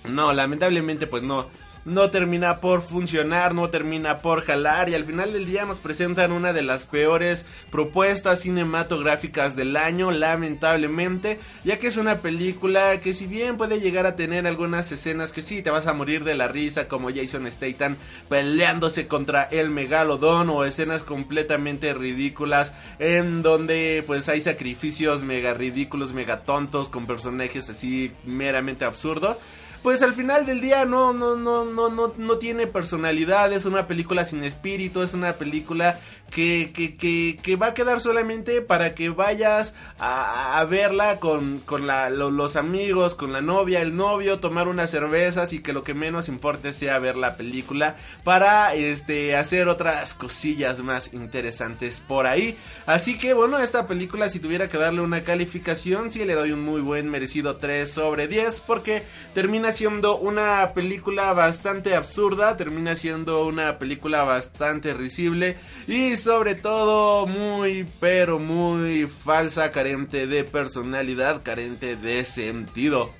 no, 0.08 0.32
lamentablemente 0.32 1.06
pues 1.06 1.22
no 1.22 1.46
no 1.84 2.10
termina 2.10 2.58
por 2.58 2.82
funcionar, 2.82 3.54
no 3.54 3.70
termina 3.70 4.18
por 4.18 4.44
jalar 4.44 4.88
y 4.88 4.94
al 4.94 5.04
final 5.04 5.32
del 5.32 5.46
día 5.46 5.64
nos 5.64 5.78
presentan 5.78 6.32
una 6.32 6.52
de 6.52 6.62
las 6.62 6.86
peores 6.86 7.46
propuestas 7.70 8.40
cinematográficas 8.40 9.56
del 9.56 9.76
año, 9.76 10.10
lamentablemente, 10.10 11.38
ya 11.64 11.78
que 11.78 11.88
es 11.88 11.96
una 11.96 12.20
película 12.20 13.00
que 13.00 13.14
si 13.14 13.26
bien 13.26 13.56
puede 13.56 13.80
llegar 13.80 14.06
a 14.06 14.16
tener 14.16 14.46
algunas 14.46 14.90
escenas 14.92 15.32
que 15.32 15.42
sí 15.42 15.62
te 15.62 15.70
vas 15.70 15.86
a 15.86 15.92
morir 15.92 16.24
de 16.24 16.34
la 16.34 16.48
risa 16.48 16.88
como 16.88 17.10
Jason 17.14 17.50
Statham 17.50 17.96
peleándose 18.28 19.06
contra 19.06 19.42
el 19.44 19.70
megalodón 19.70 20.48
o 20.50 20.64
escenas 20.64 21.02
completamente 21.02 21.92
ridículas 21.94 22.72
en 22.98 23.42
donde 23.42 24.02
pues 24.06 24.28
hay 24.28 24.40
sacrificios 24.40 25.22
mega 25.22 25.54
ridículos, 25.54 26.12
mega 26.12 26.40
tontos 26.40 26.88
con 26.88 27.06
personajes 27.06 27.68
así 27.68 28.12
meramente 28.24 28.84
absurdos 28.84 29.40
pues 29.84 30.00
al 30.02 30.14
final 30.14 30.46
del 30.46 30.62
día 30.62 30.86
no, 30.86 31.12
no, 31.12 31.36
no, 31.36 31.66
no, 31.66 31.90
no, 31.90 32.14
no 32.16 32.38
tiene 32.38 32.66
personalidad, 32.66 33.52
es 33.52 33.66
una 33.66 33.86
película 33.86 34.24
sin 34.24 34.42
espíritu, 34.42 35.02
es 35.02 35.12
una 35.12 35.34
película 35.34 36.00
que, 36.30 36.72
que, 36.74 36.96
que, 36.96 37.38
que 37.40 37.56
va 37.56 37.68
a 37.68 37.74
quedar 37.74 38.00
solamente 38.00 38.62
para 38.62 38.94
que 38.94 39.10
vayas 39.10 39.74
a, 39.98 40.58
a 40.58 40.64
verla 40.64 41.20
con, 41.20 41.58
con 41.60 41.86
la, 41.86 42.08
lo, 42.08 42.30
los 42.30 42.56
amigos, 42.56 43.14
con 43.14 43.34
la 43.34 43.42
novia, 43.42 43.82
el 43.82 43.94
novio, 43.94 44.40
tomar 44.40 44.68
unas 44.68 44.90
cervezas 44.90 45.52
y 45.52 45.60
que 45.60 45.74
lo 45.74 45.84
que 45.84 45.92
menos 45.92 46.30
importe 46.30 46.72
sea 46.72 46.98
ver 46.98 47.18
la 47.18 47.36
película 47.36 47.96
para 48.24 48.74
este 48.74 49.36
hacer 49.36 49.68
otras 49.68 50.14
cosillas 50.14 50.80
más 50.80 51.12
interesantes 51.12 52.00
por 52.00 52.26
ahí. 52.26 52.56
Así 52.86 53.18
que 53.18 53.34
bueno, 53.34 53.58
esta 53.58 53.86
película 53.86 54.30
si 54.30 54.40
tuviera 54.40 54.70
que 54.70 54.78
darle 54.78 55.02
una 55.02 55.24
calificación, 55.24 56.10
sí 56.10 56.24
le 56.24 56.34
doy 56.34 56.52
un 56.52 56.64
muy 56.64 56.80
buen 56.80 57.10
merecido 57.10 57.56
3 57.56 57.88
sobre 57.90 58.28
10 58.28 58.60
porque 58.60 59.02
termina 59.34 59.73
siendo 59.74 60.16
una 60.16 60.72
película 60.72 61.34
bastante 61.34 61.94
absurda, 61.94 62.56
termina 62.56 62.96
siendo 62.96 63.44
una 63.44 63.78
película 63.78 64.22
bastante 64.22 64.94
risible 64.94 65.58
y 65.86 66.16
sobre 66.16 66.54
todo 66.54 67.26
muy 67.26 67.86
pero 68.00 68.38
muy 68.38 69.06
falsa, 69.06 69.70
carente 69.70 70.26
de 70.26 70.44
personalidad, 70.44 71.42
carente 71.42 71.96
de 71.96 72.24
sentido. 72.24 73.10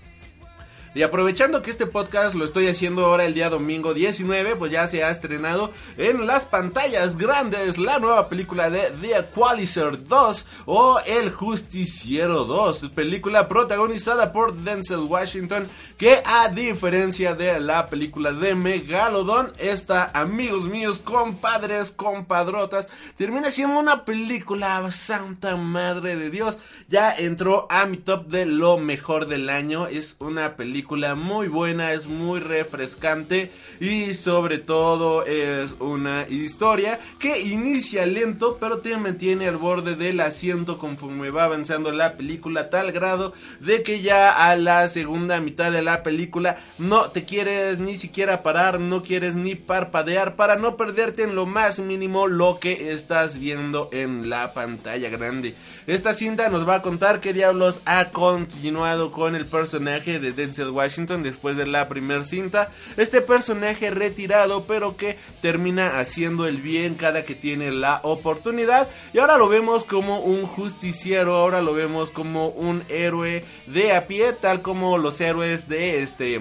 Y 0.95 1.03
aprovechando 1.03 1.61
que 1.61 1.73
este 1.73 1.87
podcast 1.87 2.37
lo 2.37 2.45
estoy 2.45 2.69
haciendo 2.69 3.05
ahora 3.05 3.25
el 3.25 3.35
día 3.35 3.51
domingo 3.51 3.95
19, 3.95 4.55
pues 4.55 4.71
ya 4.71 4.87
se 4.87 5.03
ha 5.03 5.11
estrenado 5.11 5.73
en 5.97 6.25
las 6.25 6.47
pantallas 6.47 7.19
grandes 7.19 7.79
la 7.79 7.99
nueva 7.99 8.29
película 8.29 8.71
de 8.71 8.93
The 9.01 9.19
Equalizer 9.19 10.07
2 10.07 10.47
o 10.67 11.01
El 11.05 11.33
Justiciero 11.33 12.45
2, 12.45 12.91
película 12.95 13.49
protagonizada 13.49 14.33
por 14.33 14.55
Denzel 14.55 15.01
Washington 15.01 15.67
que 15.99 16.23
a 16.25 16.49
diferencia 16.49 17.35
de 17.35 17.59
la 17.59 17.87
película 17.87 18.33
de 18.33 18.55
Megalodon, 18.55 19.53
esta 19.59 20.13
amigos 20.15 20.67
míos, 20.67 21.01
compadres, 21.05 21.91
compadrotas, 21.91 22.89
termina 23.17 23.51
siendo 23.51 23.81
una 23.81 24.05
película 24.05 24.93
santa 24.93 25.57
madre 25.57 26.15
de 26.15 26.31
Dios. 26.31 26.57
Ya 26.89 27.13
entró 27.13 27.67
a 27.69 27.85
mi 27.87 27.97
top 27.97 28.27
de 28.27 28.47
lo 28.47 28.79
mejor 28.79 29.27
del 29.27 29.51
año, 29.51 29.89
es 29.89 30.15
una 30.21 30.55
película 30.55 30.84
muy 31.17 31.49
buena, 31.49 31.93
es 31.93 32.07
muy 32.07 32.41
refrescante 32.41 33.51
y 33.81 34.15
sobre 34.15 34.59
todo 34.59 35.25
es 35.25 35.77
una 35.81 36.27
historia 36.29 37.01
que 37.19 37.41
inicia 37.41 38.07
lento 38.07 38.59
pero 38.61 38.79
te 38.79 38.97
mantiene 38.97 39.49
al 39.49 39.57
borde 39.57 39.97
del 39.97 40.21
asiento 40.21 40.79
conforme 40.79 41.31
va 41.31 41.45
avanzando 41.45 41.91
la 41.91 42.17
película 42.17 42.71
tal 42.71 42.93
grado 42.93 43.33
de 43.61 43.83
que 43.83 44.03
ya 44.03 44.31
a 44.31 44.57
la 44.57 44.89
segunda 44.89 45.41
mitad 45.41 45.73
de 45.73 45.83
la 45.83 46.03
película 46.03 46.59
no 46.79 47.11
te 47.11 47.25
quieres 47.25 47.79
ni 47.79 47.97
siquiera 47.97 48.43
parar, 48.43 48.81
no 48.81 49.03
quieres 49.03 49.35
ni 49.35 49.55
parpadear 49.55 50.37
para 50.37 50.57
no 50.57 50.77
perderte 50.77 51.23
en 51.23 51.35
lo 51.35 51.47
más 51.47 51.81
mínimo 51.81 52.27
lo 52.27 52.59
que 52.61 52.93
estás 52.93 53.39
viendo 53.39 53.89
en 53.93 54.31
la 54.31 54.55
pantalla 54.55 55.09
grande. 55.09 55.55
Esta 55.87 56.13
cinta 56.13 56.49
nos 56.49 56.69
va 56.69 56.77
a 56.77 56.83
contar 56.83 57.21
qué 57.21 57.33
diablos 57.33 57.81
ha 57.85 58.11
continuado 58.11 59.11
con 59.11 59.35
el 59.35 59.47
personaje 59.47 60.19
de 60.19 60.33
Denzel 60.33 60.74
Washington 60.75 61.23
después 61.23 61.57
de 61.57 61.67
la 61.67 61.89
primera 61.89 62.25
cinta. 62.25 62.71
Este 62.97 63.21
personaje 63.21 63.91
retirado 63.91 64.67
pero 64.67 64.97
que 64.97 65.17
termina 65.41 65.99
haciendo 65.99 66.47
el 66.47 66.59
bien 66.59 66.95
cada 66.95 67.25
que 67.25 67.35
tiene 67.35 67.71
la 67.71 68.01
oportunidad 68.03 68.89
y 69.13 69.19
ahora 69.19 69.39
lo 69.39 69.49
vemos 69.49 69.85
como 69.85 70.21
un 70.21 70.45
justiciero, 70.45 71.37
ahora 71.37 71.63
lo 71.63 71.75
vemos 71.75 72.11
como 72.11 72.49
un 72.49 72.83
héroe 72.89 73.45
de 73.67 73.95
a 73.95 74.07
pie 74.07 74.33
tal 74.33 74.63
como 74.63 74.99
los 74.99 75.21
héroes 75.21 75.69
de 75.69 76.03
este 76.03 76.41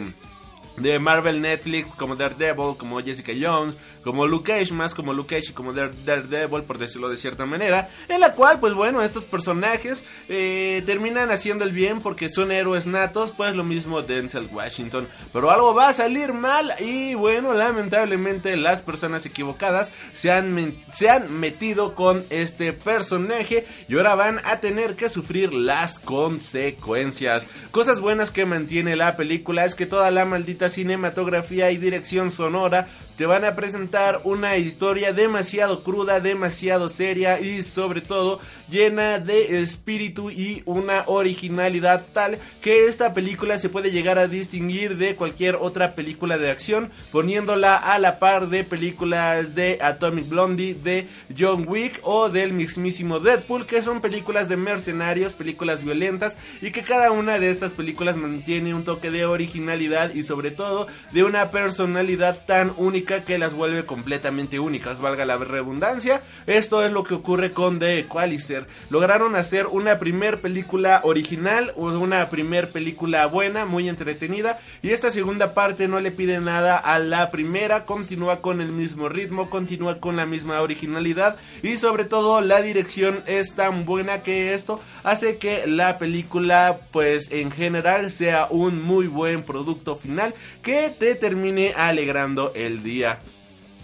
de 0.77 0.97
Marvel 0.99 1.41
Netflix 1.41 1.91
como 1.91 2.15
Daredevil, 2.15 2.75
como 2.77 2.99
Jessica 2.99 3.31
Jones, 3.39 3.75
como 4.03 4.27
Luke 4.27 4.51
Cage, 4.51 4.73
más 4.73 4.93
como 4.93 5.13
Luke 5.13 5.35
Cage 5.35 5.51
y 5.51 5.53
como 5.53 5.73
Daredevil, 5.73 6.63
por 6.63 6.77
decirlo 6.77 7.09
de 7.09 7.17
cierta 7.17 7.45
manera, 7.45 7.89
en 8.07 8.19
la 8.19 8.33
cual, 8.33 8.59
pues 8.59 8.73
bueno, 8.73 9.01
estos 9.01 9.23
personajes 9.23 10.05
eh, 10.29 10.83
terminan 10.85 11.31
haciendo 11.31 11.63
el 11.63 11.71
bien 11.71 11.99
porque 11.99 12.29
son 12.29 12.51
héroes 12.51 12.85
natos, 12.85 13.31
pues 13.31 13.55
lo 13.55 13.63
mismo 13.63 14.01
Denzel 14.01 14.49
Washington, 14.51 15.07
pero 15.31 15.51
algo 15.51 15.73
va 15.73 15.89
a 15.89 15.93
salir 15.93 16.33
mal 16.33 16.73
y 16.79 17.13
bueno, 17.15 17.53
lamentablemente 17.53 18.55
las 18.57 18.81
personas 18.81 19.25
equivocadas 19.25 19.91
se 20.13 20.31
han, 20.31 20.83
se 20.91 21.09
han 21.09 21.31
metido 21.39 21.95
con 21.95 22.23
este 22.29 22.73
personaje 22.73 23.65
y 23.87 23.95
ahora 23.95 24.15
van 24.15 24.41
a 24.45 24.59
tener 24.59 24.95
que 24.95 25.09
sufrir 25.09 25.53
las 25.53 25.99
consecuencias. 25.99 27.47
Cosas 27.71 27.99
buenas 27.99 28.31
que 28.31 28.45
mantiene 28.45 28.95
la 28.95 29.15
película 29.15 29.65
es 29.65 29.75
que 29.75 29.85
toda 29.85 30.11
la 30.11 30.25
maldita 30.25 30.69
cinematografía 30.69 31.71
y 31.71 31.77
dirección 31.77 32.31
sonora 32.31 32.87
te 33.17 33.25
van 33.27 33.45
a 33.45 33.55
presentar 33.55 34.21
una 34.23 34.57
historia 34.57 35.13
demasiado 35.13 35.83
cruda, 35.83 36.19
demasiado 36.19 36.89
seria 36.89 37.39
y 37.39 37.61
sobre 37.61 38.01
todo 38.01 38.39
llena 38.69 39.19
de 39.19 39.61
espíritu 39.61 40.31
y 40.31 40.63
una 40.65 41.03
originalidad 41.05 42.05
tal 42.11 42.39
que 42.61 42.87
esta 42.87 43.13
película 43.13 43.59
se 43.59 43.69
puede 43.69 43.91
llegar 43.91 44.17
a 44.17 44.27
distinguir 44.27 44.97
de 44.97 45.15
cualquier 45.15 45.55
otra 45.55 45.93
película 45.93 46.37
de 46.37 46.49
acción 46.49 46.89
poniéndola 47.11 47.75
a 47.75 47.99
la 47.99 48.17
par 48.17 48.49
de 48.49 48.63
películas 48.63 49.53
de 49.53 49.77
Atomic 49.81 50.27
Blondie, 50.27 50.73
de 50.73 51.07
John 51.37 51.65
Wick 51.67 51.99
o 52.01 52.29
del 52.29 52.53
mismísimo 52.53 53.19
Deadpool 53.19 53.67
que 53.67 53.83
son 53.83 54.01
películas 54.01 54.49
de 54.49 54.57
mercenarios, 54.57 55.33
películas 55.33 55.83
violentas 55.83 56.37
y 56.61 56.71
que 56.71 56.81
cada 56.81 57.11
una 57.11 57.37
de 57.37 57.51
estas 57.51 57.73
películas 57.73 58.17
mantiene 58.17 58.73
un 58.73 58.83
toque 58.83 59.11
de 59.11 59.25
originalidad 59.25 60.13
y 60.15 60.23
sobre 60.23 60.49
todo 60.49 60.87
de 61.11 61.23
una 61.23 61.51
personalidad 61.51 62.45
tan 62.45 62.73
única 62.77 63.02
que 63.03 63.37
las 63.37 63.53
vuelve 63.53 63.85
completamente 63.85 64.59
únicas, 64.59 64.99
valga 64.99 65.25
la 65.25 65.37
redundancia. 65.37 66.21
Esto 66.47 66.83
es 66.83 66.91
lo 66.91 67.03
que 67.03 67.15
ocurre 67.15 67.51
con 67.51 67.79
The 67.79 67.99
Equalizer. 67.99 68.67
Lograron 68.89 69.35
hacer 69.35 69.67
una 69.67 69.99
primer 69.99 70.39
película 70.41 71.01
original, 71.03 71.73
una 71.75 72.29
primer 72.29 72.69
película 72.69 73.25
buena, 73.25 73.65
muy 73.65 73.89
entretenida, 73.89 74.59
y 74.81 74.89
esta 74.89 75.09
segunda 75.09 75.53
parte 75.53 75.87
no 75.87 75.99
le 75.99 76.11
pide 76.11 76.39
nada 76.39 76.77
a 76.77 76.99
la 76.99 77.31
primera, 77.31 77.85
continúa 77.85 78.41
con 78.41 78.61
el 78.61 78.69
mismo 78.69 79.09
ritmo, 79.09 79.49
continúa 79.49 79.99
con 79.99 80.15
la 80.15 80.25
misma 80.25 80.61
originalidad 80.61 81.35
y 81.61 81.77
sobre 81.77 82.05
todo 82.05 82.41
la 82.41 82.61
dirección 82.61 83.21
es 83.25 83.53
tan 83.53 83.85
buena 83.85 84.23
que 84.23 84.53
esto 84.53 84.79
hace 85.03 85.37
que 85.37 85.67
la 85.67 85.97
película 85.99 86.79
pues 86.91 87.31
en 87.31 87.51
general 87.51 88.11
sea 88.11 88.47
un 88.49 88.81
muy 88.81 89.07
buen 89.07 89.43
producto 89.43 89.95
final 89.95 90.33
que 90.61 90.89
te 90.97 91.15
termine 91.15 91.73
alegrando 91.75 92.51
el 92.55 92.83
día. 92.83 92.92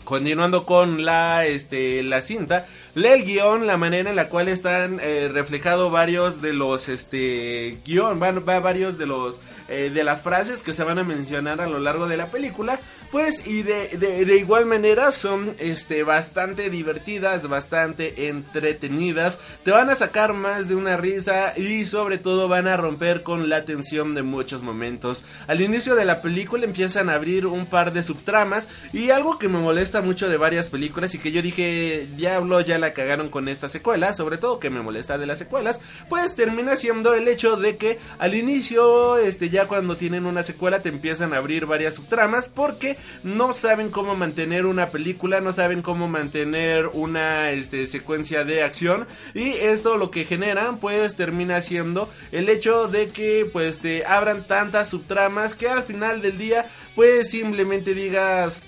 Continuando 0.03 0.66
con 0.66 1.05
la, 1.05 1.45
este, 1.45 2.01
la 2.03 2.22
cinta, 2.22 2.66
lee 2.96 3.08
el 3.08 3.24
guion, 3.24 3.68
la 3.68 3.78
manera 3.78 4.10
en 4.10 4.16
la 4.16 4.30
cual 4.30 4.48
están 4.48 5.00
eh, 5.02 5.30
reflejados 5.32 5.92
varios 5.92 6.42
de 6.42 6.54
los, 6.54 6.90
este, 6.90 7.80
guion, 7.86 8.20
van, 8.20 8.44
va 8.48 8.60
varios 8.60 8.98
de 8.98 9.06
los, 9.06 9.40
eh, 9.68 9.92
de 9.94 10.04
las 10.04 10.22
frases 10.22 10.62
que 10.62 10.74
se 10.74 10.84
van 10.84 11.00
a 11.00 11.04
mencionar 11.04 11.62
a 11.62 11.68
lo 11.68 11.80
largo 11.80 12.08
de 12.08 12.18
la 12.18 12.28
película, 12.28 12.80
pues, 13.12 13.46
y 13.48 13.64
de, 13.64 13.98
de, 13.98 14.38
igual 14.38 14.66
manera 14.66 15.12
son, 15.12 15.56
este, 15.60 16.04
bastante 16.04 16.70
divertidas, 16.70 17.48
bastante 17.48 18.30
entretenidas, 18.30 19.38
te 19.64 19.72
van 19.72 19.90
a 19.90 19.96
sacar 19.96 20.34
más 20.34 20.68
de 20.68 20.76
una 20.76 20.98
risa 20.98 21.54
y 21.58 21.86
sobre 21.86 22.18
todo 22.18 22.48
van 22.48 22.68
a 22.68 22.78
romper 22.78 23.24
con 23.24 23.50
la 23.50 23.66
tensión 23.66 24.16
de 24.16 24.24
muchos 24.24 24.64
momentos. 24.64 25.24
Al 25.48 25.62
inicio 25.62 25.96
de 25.96 26.06
la 26.06 26.22
película 26.22 26.66
empiezan 26.66 27.10
a 27.10 27.16
abrir 27.16 27.46
un 27.46 27.66
par 27.66 27.94
de 27.94 28.04
subtramas 28.04 28.68
y 28.94 29.12
algo 29.12 29.38
que 29.38 29.50
me 29.50 29.60
molesta 29.60 30.02
mucho 30.02 30.30
de 30.30 30.38
varias 30.38 30.68
películas 30.68 31.14
y 31.14 31.20
que 31.20 31.32
yo 31.32 31.42
dije, 31.42 32.08
diablo, 32.16 32.62
ya 32.62 32.79
la 32.80 32.94
cagaron 32.94 33.30
con 33.30 33.48
esta 33.48 33.68
secuela, 33.68 34.14
sobre 34.14 34.38
todo 34.38 34.60
que 34.60 34.70
me 34.70 34.82
molesta 34.82 35.18
de 35.18 35.28
las 35.28 35.38
secuelas, 35.38 35.80
pues 36.10 36.36
termina 36.36 36.76
siendo 36.76 37.14
el 37.14 37.28
hecho 37.28 37.56
de 37.56 37.78
que 37.78 38.00
al 38.18 38.36
inicio, 38.36 39.18
este 39.18 39.50
ya 39.50 39.68
cuando 39.68 39.98
tienen 39.98 40.26
una 40.26 40.44
secuela 40.44 40.82
te 40.82 40.90
empiezan 40.90 41.34
a 41.34 41.38
abrir 41.38 41.66
varias 41.66 41.96
subtramas 41.96 42.50
porque 42.50 42.98
no 43.24 43.54
saben 43.54 43.90
cómo 43.90 44.16
mantener 44.16 44.66
una 44.66 44.90
película, 44.90 45.42
no 45.42 45.54
saben 45.54 45.82
cómo 45.82 46.08
mantener 46.08 46.88
una 46.88 47.52
este, 47.52 47.88
secuencia 47.88 48.44
de 48.44 48.64
acción 48.64 49.08
y 49.34 49.50
esto 49.52 49.98
lo 49.98 50.12
que 50.12 50.26
generan 50.26 50.80
pues 50.80 51.16
termina 51.16 51.62
siendo 51.62 52.10
el 52.32 52.50
hecho 52.50 52.88
de 52.88 53.10
que 53.10 53.50
pues 53.52 53.80
te 53.80 54.06
abran 54.06 54.48
tantas 54.48 54.90
subtramas 54.90 55.56
que 55.56 55.68
al 55.68 55.84
final 55.84 56.22
del 56.22 56.38
día 56.38 56.66
pues 56.96 57.30
simplemente 57.30 57.94
digas 57.94 58.62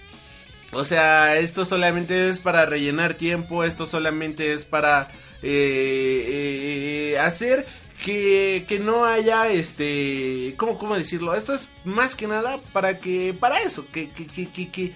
o 0.72 0.84
sea, 0.86 1.38
esto 1.38 1.66
solamente 1.66 2.30
es 2.30 2.40
para 2.40 2.66
rellenar 2.66 3.16
tiempo, 3.16 3.64
esto 3.64 3.86
solamente 3.86 4.54
es 4.54 4.66
para 4.66 5.10
eh, 5.42 7.14
eh, 7.14 7.20
hacer 7.20 7.66
que, 8.04 8.66
que, 8.68 8.80
no 8.80 9.06
haya 9.06 9.50
este 9.50 10.56
¿cómo, 10.58 10.80
cómo 10.80 10.98
decirlo 10.98 11.36
esto 11.36 11.54
es 11.54 11.70
más 11.84 12.16
que 12.16 12.28
nada 12.28 12.60
para 12.74 12.98
que 12.98 13.36
para 13.40 13.62
eso 13.62 13.86
que, 13.92 14.10
que, 14.10 14.26
que, 14.26 14.72
que 14.72 14.94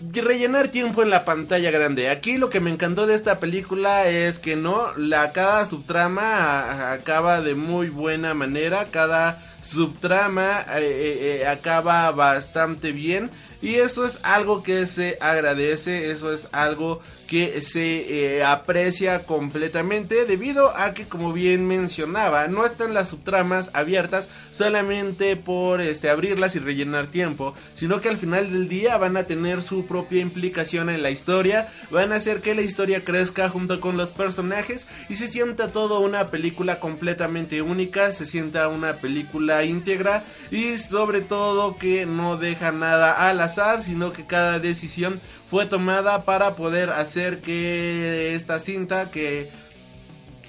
rellenar 0.00 0.68
tiempo 0.68 1.02
en 1.02 1.10
la 1.10 1.24
pantalla 1.24 1.70
grande. 1.70 2.08
Aquí 2.08 2.38
lo 2.38 2.48
que 2.48 2.60
me 2.60 2.70
encantó 2.70 3.06
de 3.06 3.14
esta 3.14 3.38
película 3.38 4.08
es 4.08 4.38
que 4.38 4.56
no, 4.56 4.96
la 4.96 5.32
cada 5.32 5.66
subtrama 5.66 6.92
acaba 6.92 7.42
de 7.42 7.54
muy 7.54 7.90
buena 7.90 8.32
manera, 8.34 8.86
cada 8.90 9.42
subtrama 9.62 10.64
eh, 10.76 11.44
acaba 11.46 12.10
bastante 12.10 12.92
bien. 12.92 13.30
Y 13.62 13.74
eso 13.74 14.06
es 14.06 14.18
algo 14.22 14.62
que 14.62 14.86
se 14.86 15.18
agradece, 15.20 16.10
eso 16.10 16.32
es 16.32 16.48
algo 16.50 17.02
que 17.30 17.62
se 17.62 18.38
eh, 18.38 18.42
aprecia 18.42 19.22
completamente 19.22 20.24
debido 20.24 20.76
a 20.76 20.94
que 20.94 21.06
como 21.06 21.32
bien 21.32 21.64
mencionaba 21.64 22.48
no 22.48 22.66
están 22.66 22.92
las 22.92 23.10
subtramas 23.10 23.70
abiertas 23.72 24.28
solamente 24.50 25.36
por 25.36 25.80
este 25.80 26.10
abrirlas 26.10 26.56
y 26.56 26.58
rellenar 26.58 27.06
tiempo 27.06 27.54
sino 27.72 28.00
que 28.00 28.08
al 28.08 28.16
final 28.16 28.50
del 28.50 28.68
día 28.68 28.98
van 28.98 29.16
a 29.16 29.28
tener 29.28 29.62
su 29.62 29.86
propia 29.86 30.20
implicación 30.20 30.90
en 30.90 31.04
la 31.04 31.12
historia 31.12 31.68
van 31.92 32.12
a 32.12 32.16
hacer 32.16 32.40
que 32.40 32.56
la 32.56 32.62
historia 32.62 33.04
crezca 33.04 33.48
junto 33.48 33.78
con 33.78 33.96
los 33.96 34.10
personajes 34.10 34.88
y 35.08 35.14
se 35.14 35.28
sienta 35.28 35.70
todo 35.70 36.00
una 36.00 36.30
película 36.30 36.80
completamente 36.80 37.62
única 37.62 38.12
se 38.12 38.26
sienta 38.26 38.66
una 38.66 38.94
película 38.94 39.49
íntegra 39.64 40.24
y 40.50 40.76
sobre 40.76 41.20
todo 41.20 41.76
que 41.76 42.06
no 42.06 42.36
deja 42.36 42.72
nada 42.72 43.28
al 43.28 43.40
azar 43.40 43.82
sino 43.82 44.12
que 44.12 44.26
cada 44.26 44.58
decisión 44.58 45.20
fue 45.48 45.66
tomada 45.66 46.24
para 46.24 46.54
poder 46.56 46.90
hacer 46.90 47.40
que 47.40 48.34
esta 48.34 48.60
cinta 48.60 49.10
que 49.10 49.50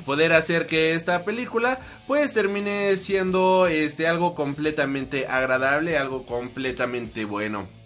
poder 0.05 0.33
hacer 0.33 0.67
que 0.67 0.93
esta 0.93 1.23
película 1.23 1.79
pues 2.07 2.33
termine 2.33 2.97
siendo 2.97 3.67
este 3.67 4.07
algo 4.07 4.35
completamente 4.35 5.27
agradable, 5.27 5.97
algo 5.97 6.25
completamente 6.25 7.25
bueno. 7.25 7.80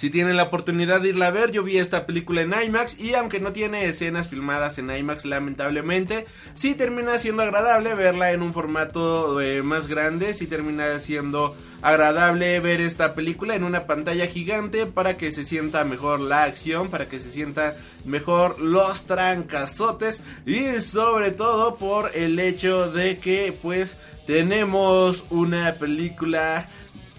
Si 0.00 0.08
tienen 0.08 0.38
la 0.38 0.44
oportunidad 0.44 1.02
de 1.02 1.10
irla 1.10 1.26
a 1.26 1.30
ver, 1.30 1.50
yo 1.50 1.62
vi 1.62 1.76
esta 1.76 2.06
película 2.06 2.40
en 2.40 2.54
IMAX 2.54 2.98
y 2.98 3.12
aunque 3.12 3.38
no 3.38 3.52
tiene 3.52 3.84
escenas 3.84 4.28
filmadas 4.28 4.78
en 4.78 4.90
IMAX 4.90 5.26
lamentablemente, 5.26 6.24
sí 6.54 6.74
termina 6.74 7.18
siendo 7.18 7.42
agradable 7.42 7.94
verla 7.94 8.32
en 8.32 8.40
un 8.40 8.54
formato 8.54 9.42
eh, 9.42 9.62
más 9.62 9.88
grande, 9.88 10.32
sí 10.32 10.46
termina 10.46 10.98
siendo 11.00 11.54
agradable 11.82 12.60
ver 12.60 12.80
esta 12.80 13.14
película 13.14 13.54
en 13.54 13.62
una 13.62 13.84
pantalla 13.84 14.26
gigante 14.26 14.86
para 14.86 15.18
que 15.18 15.32
se 15.32 15.44
sienta 15.44 15.84
mejor 15.84 16.20
la 16.20 16.44
acción, 16.44 16.88
para 16.88 17.06
que 17.06 17.18
se 17.18 17.30
sienta 17.30 17.76
mejor 18.06 18.58
los 18.58 19.04
trancazotes 19.04 20.22
y 20.46 20.80
sobre 20.80 21.30
todo 21.30 21.76
por 21.76 22.16
el 22.16 22.40
hecho 22.40 22.90
de 22.90 23.18
que 23.18 23.54
pues 23.60 23.98
tenemos 24.26 25.24
una 25.28 25.74
película 25.74 26.70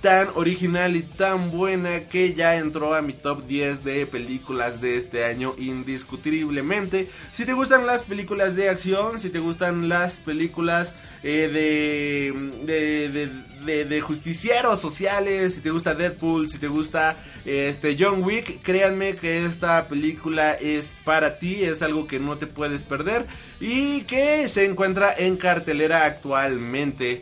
tan 0.01 0.29
original 0.35 0.95
y 0.95 1.03
tan 1.03 1.51
buena 1.51 2.07
que 2.07 2.33
ya 2.33 2.57
entró 2.57 2.95
a 2.95 3.01
mi 3.01 3.13
top 3.13 3.45
10 3.45 3.83
de 3.83 4.07
películas 4.07 4.81
de 4.81 4.97
este 4.97 5.25
año 5.25 5.53
indiscutiblemente. 5.57 7.09
Si 7.31 7.45
te 7.45 7.53
gustan 7.53 7.85
las 7.85 8.03
películas 8.03 8.55
de 8.55 8.69
acción, 8.69 9.19
si 9.19 9.29
te 9.29 9.39
gustan 9.39 9.89
las 9.89 10.15
películas 10.17 10.91
eh, 11.23 12.33
de, 12.65 13.29
de, 13.63 13.85
de, 13.85 14.01
justicieros 14.01 14.81
sociales, 14.81 15.53
si 15.53 15.61
te 15.61 15.69
gusta 15.69 15.93
Deadpool, 15.93 16.49
si 16.49 16.57
te 16.57 16.67
gusta 16.67 17.17
este 17.45 17.95
John 17.99 18.23
Wick, 18.23 18.63
créanme 18.63 19.15
que 19.15 19.45
esta 19.45 19.87
película 19.87 20.53
es 20.53 20.97
para 21.03 21.37
ti, 21.37 21.63
es 21.63 21.83
algo 21.83 22.07
que 22.07 22.19
no 22.19 22.37
te 22.37 22.47
puedes 22.47 22.81
perder 22.83 23.27
y 23.59 24.01
que 24.01 24.49
se 24.49 24.65
encuentra 24.65 25.13
en 25.15 25.37
cartelera 25.37 26.05
actualmente. 26.05 27.21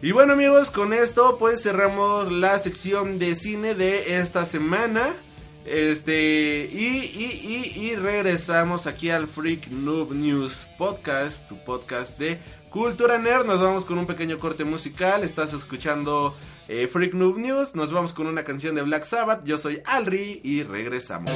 Y 0.00 0.12
bueno 0.12 0.34
amigos, 0.34 0.70
con 0.70 0.92
esto 0.92 1.38
pues 1.38 1.62
cerramos 1.62 2.30
la 2.30 2.58
sección 2.60 3.18
de 3.18 3.34
cine 3.34 3.74
de 3.74 4.20
esta 4.20 4.46
semana. 4.46 5.14
Este, 5.64 6.70
y, 6.72 6.86
y, 6.86 7.72
y, 7.76 7.94
regresamos 7.96 8.86
aquí 8.86 9.10
al 9.10 9.26
Freak 9.26 9.66
Noob 9.68 10.14
News 10.14 10.66
Podcast, 10.78 11.46
tu 11.46 11.62
podcast 11.62 12.16
de 12.16 12.38
Cultura 12.70 13.18
Nerd. 13.18 13.44
Nos 13.44 13.60
vamos 13.60 13.84
con 13.84 13.98
un 13.98 14.06
pequeño 14.06 14.38
corte 14.38 14.64
musical. 14.64 15.24
Estás 15.24 15.52
escuchando 15.52 16.34
eh, 16.68 16.86
Freak 16.86 17.12
Noob 17.14 17.38
News. 17.38 17.74
Nos 17.74 17.92
vamos 17.92 18.14
con 18.14 18.28
una 18.28 18.44
canción 18.44 18.76
de 18.76 18.82
Black 18.82 19.02
Sabbath. 19.02 19.44
Yo 19.44 19.58
soy 19.58 19.82
Alri 19.84 20.40
y 20.42 20.62
regresamos. 20.62 21.32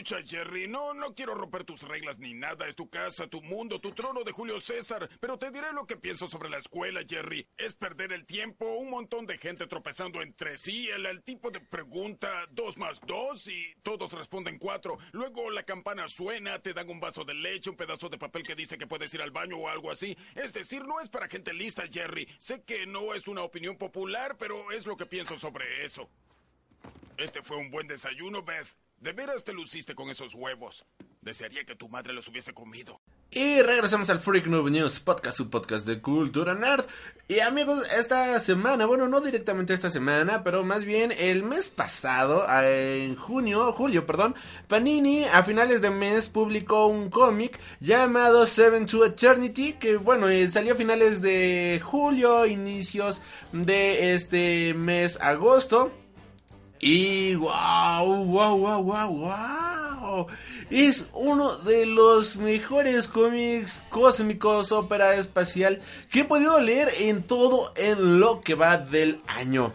Escucha, 0.00 0.22
Jerry, 0.26 0.66
no, 0.66 0.94
no 0.94 1.14
quiero 1.14 1.34
romper 1.34 1.64
tus 1.64 1.82
reglas 1.82 2.18
ni 2.18 2.32
nada. 2.32 2.66
Es 2.66 2.74
tu 2.74 2.88
casa, 2.88 3.26
tu 3.26 3.42
mundo, 3.42 3.82
tu 3.82 3.92
trono 3.92 4.24
de 4.24 4.32
Julio 4.32 4.58
César. 4.58 5.10
Pero 5.20 5.38
te 5.38 5.50
diré 5.50 5.74
lo 5.74 5.86
que 5.86 5.98
pienso 5.98 6.26
sobre 6.26 6.48
la 6.48 6.56
escuela, 6.56 7.02
Jerry. 7.06 7.46
Es 7.58 7.74
perder 7.74 8.14
el 8.14 8.24
tiempo, 8.24 8.64
un 8.76 8.88
montón 8.88 9.26
de 9.26 9.36
gente 9.36 9.66
tropezando 9.66 10.22
entre 10.22 10.56
sí. 10.56 10.88
El, 10.88 11.04
el 11.04 11.22
tipo 11.22 11.50
de 11.50 11.60
pregunta 11.60 12.46
dos 12.50 12.78
más 12.78 12.98
dos 13.02 13.46
y 13.46 13.74
todos 13.82 14.10
responden 14.14 14.58
cuatro. 14.58 14.96
Luego 15.12 15.50
la 15.50 15.64
campana 15.64 16.08
suena, 16.08 16.60
te 16.60 16.72
dan 16.72 16.88
un 16.88 16.98
vaso 16.98 17.22
de 17.22 17.34
leche, 17.34 17.68
un 17.68 17.76
pedazo 17.76 18.08
de 18.08 18.16
papel 18.16 18.42
que 18.42 18.54
dice 18.54 18.78
que 18.78 18.86
puedes 18.86 19.12
ir 19.12 19.20
al 19.20 19.32
baño 19.32 19.58
o 19.58 19.68
algo 19.68 19.90
así. 19.90 20.16
Es 20.34 20.54
decir, 20.54 20.86
no 20.86 21.00
es 21.00 21.10
para 21.10 21.28
gente 21.28 21.52
lista, 21.52 21.84
Jerry. 21.92 22.26
Sé 22.38 22.62
que 22.62 22.86
no 22.86 23.12
es 23.12 23.28
una 23.28 23.42
opinión 23.42 23.76
popular, 23.76 24.38
pero 24.38 24.72
es 24.72 24.86
lo 24.86 24.96
que 24.96 25.04
pienso 25.04 25.38
sobre 25.38 25.84
eso. 25.84 26.08
Este 27.18 27.42
fue 27.42 27.58
un 27.58 27.70
buen 27.70 27.86
desayuno, 27.86 28.42
Beth. 28.42 28.74
De 29.00 29.14
veras 29.14 29.44
te 29.44 29.54
luciste 29.54 29.94
con 29.94 30.10
esos 30.10 30.34
huevos. 30.34 30.84
Desearía 31.22 31.64
que 31.64 31.74
tu 31.74 31.88
madre 31.88 32.12
los 32.12 32.28
hubiese 32.28 32.52
comido. 32.52 33.00
Y 33.30 33.62
regresamos 33.62 34.10
al 34.10 34.20
Freak 34.20 34.46
Noob 34.46 34.68
News 34.68 35.00
Podcast, 35.00 35.38
su 35.38 35.48
podcast 35.48 35.86
de 35.86 36.02
cultura 36.02 36.54
nerd. 36.54 36.84
Y 37.26 37.40
amigos, 37.40 37.82
esta 37.96 38.38
semana, 38.40 38.84
bueno, 38.84 39.08
no 39.08 39.22
directamente 39.22 39.72
esta 39.72 39.88
semana, 39.88 40.44
pero 40.44 40.64
más 40.64 40.84
bien 40.84 41.12
el 41.12 41.44
mes 41.44 41.70
pasado, 41.70 42.44
en 42.62 43.16
junio, 43.16 43.72
julio, 43.72 44.04
perdón, 44.04 44.34
Panini 44.68 45.24
a 45.24 45.42
finales 45.44 45.80
de 45.80 45.88
mes 45.88 46.28
publicó 46.28 46.84
un 46.84 47.08
cómic 47.08 47.58
llamado 47.80 48.44
Seven 48.44 48.84
to 48.84 49.06
Eternity, 49.06 49.74
que 49.74 49.96
bueno, 49.96 50.28
eh, 50.28 50.50
salió 50.50 50.74
a 50.74 50.76
finales 50.76 51.22
de 51.22 51.80
julio, 51.82 52.44
inicios 52.44 53.22
de 53.52 54.14
este 54.14 54.74
mes 54.74 55.18
agosto. 55.22 55.90
Y 56.80 57.34
wow, 57.34 58.24
wow, 58.24 58.56
wow, 58.56 58.82
wow, 58.82 59.12
wow. 59.12 60.26
Es 60.70 61.06
uno 61.12 61.56
de 61.58 61.84
los 61.84 62.36
mejores 62.36 63.06
cómics 63.06 63.82
cósmicos, 63.90 64.72
ópera 64.72 65.14
espacial 65.16 65.80
que 66.10 66.20
he 66.20 66.24
podido 66.24 66.58
leer 66.58 66.90
en 66.98 67.22
todo 67.22 67.72
en 67.76 68.18
lo 68.18 68.40
que 68.40 68.54
va 68.54 68.78
del 68.78 69.18
año. 69.26 69.74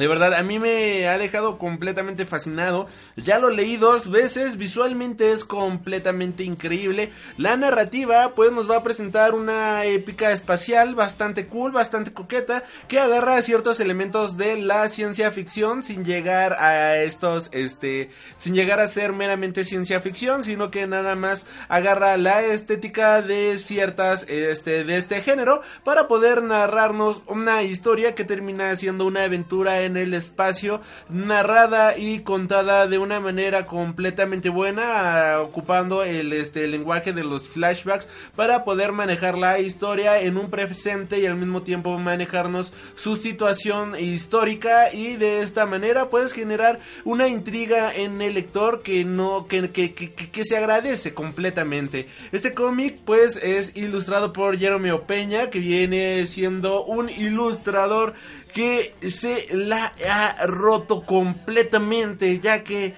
De 0.00 0.08
verdad, 0.08 0.32
a 0.32 0.42
mí 0.42 0.58
me 0.58 1.06
ha 1.08 1.18
dejado 1.18 1.58
completamente 1.58 2.24
fascinado. 2.24 2.88
Ya 3.16 3.38
lo 3.38 3.50
leí 3.50 3.76
dos 3.76 4.10
veces, 4.10 4.56
visualmente 4.56 5.30
es 5.30 5.44
completamente 5.44 6.42
increíble. 6.42 7.12
La 7.36 7.58
narrativa, 7.58 8.34
pues 8.34 8.50
nos 8.50 8.68
va 8.68 8.78
a 8.78 8.82
presentar 8.82 9.34
una 9.34 9.84
épica 9.84 10.32
espacial 10.32 10.94
bastante 10.94 11.48
cool, 11.48 11.72
bastante 11.72 12.14
coqueta, 12.14 12.64
que 12.88 12.98
agarra 12.98 13.42
ciertos 13.42 13.78
elementos 13.78 14.38
de 14.38 14.56
la 14.56 14.88
ciencia 14.88 15.32
ficción 15.32 15.82
sin 15.82 16.02
llegar 16.02 16.54
a 16.54 16.96
estos, 16.96 17.50
este, 17.52 18.08
sin 18.36 18.54
llegar 18.54 18.80
a 18.80 18.88
ser 18.88 19.12
meramente 19.12 19.64
ciencia 19.64 20.00
ficción, 20.00 20.44
sino 20.44 20.70
que 20.70 20.86
nada 20.86 21.14
más 21.14 21.46
agarra 21.68 22.16
la 22.16 22.40
estética 22.42 23.20
de 23.20 23.58
ciertas, 23.58 24.24
este, 24.30 24.82
de 24.84 24.96
este 24.96 25.20
género 25.20 25.60
para 25.84 26.08
poder 26.08 26.42
narrarnos 26.42 27.20
una 27.26 27.62
historia 27.64 28.14
que 28.14 28.24
termina 28.24 28.74
siendo 28.76 29.04
una 29.04 29.24
aventura 29.24 29.82
en 29.82 29.89
el 29.96 30.14
espacio, 30.14 30.80
narrada 31.08 31.96
y 31.96 32.20
contada 32.20 32.86
de 32.86 32.98
una 32.98 33.20
manera 33.20 33.66
completamente 33.66 34.48
buena, 34.48 35.40
ocupando 35.40 36.02
el, 36.02 36.32
este, 36.32 36.66
lenguaje 36.68 37.12
de 37.12 37.24
los 37.24 37.48
flashbacks 37.48 38.08
para 38.36 38.64
poder 38.64 38.92
manejar 38.92 39.36
la 39.36 39.58
historia 39.58 40.20
en 40.20 40.36
un 40.36 40.50
presente 40.50 41.18
y 41.18 41.26
al 41.26 41.36
mismo 41.36 41.62
tiempo 41.62 41.98
manejarnos 41.98 42.72
su 42.94 43.16
situación 43.16 43.98
histórica 43.98 44.92
y 44.92 45.16
de 45.16 45.40
esta 45.40 45.66
manera 45.66 46.10
puedes 46.10 46.32
generar 46.32 46.80
una 47.04 47.28
intriga 47.28 47.94
en 47.94 48.20
el 48.22 48.34
lector 48.34 48.82
que 48.82 49.04
no 49.04 49.46
que, 49.46 49.70
que, 49.70 49.94
que, 49.94 50.10
que 50.10 50.44
se 50.44 50.56
agradece 50.56 51.14
completamente. 51.14 52.08
Este 52.32 52.54
cómic 52.54 52.98
pues 53.04 53.36
es 53.36 53.76
ilustrado 53.76 54.32
por 54.32 54.58
Jeremy 54.58 54.90
Opeña 54.90 55.50
que 55.50 55.58
viene 55.58 56.26
siendo 56.26 56.84
un 56.84 57.10
ilustrador 57.10 58.14
que 58.52 58.94
se 59.08 59.48
la 59.54 59.94
ha 60.08 60.46
roto 60.46 61.04
completamente, 61.04 62.38
ya 62.40 62.64
que 62.64 62.94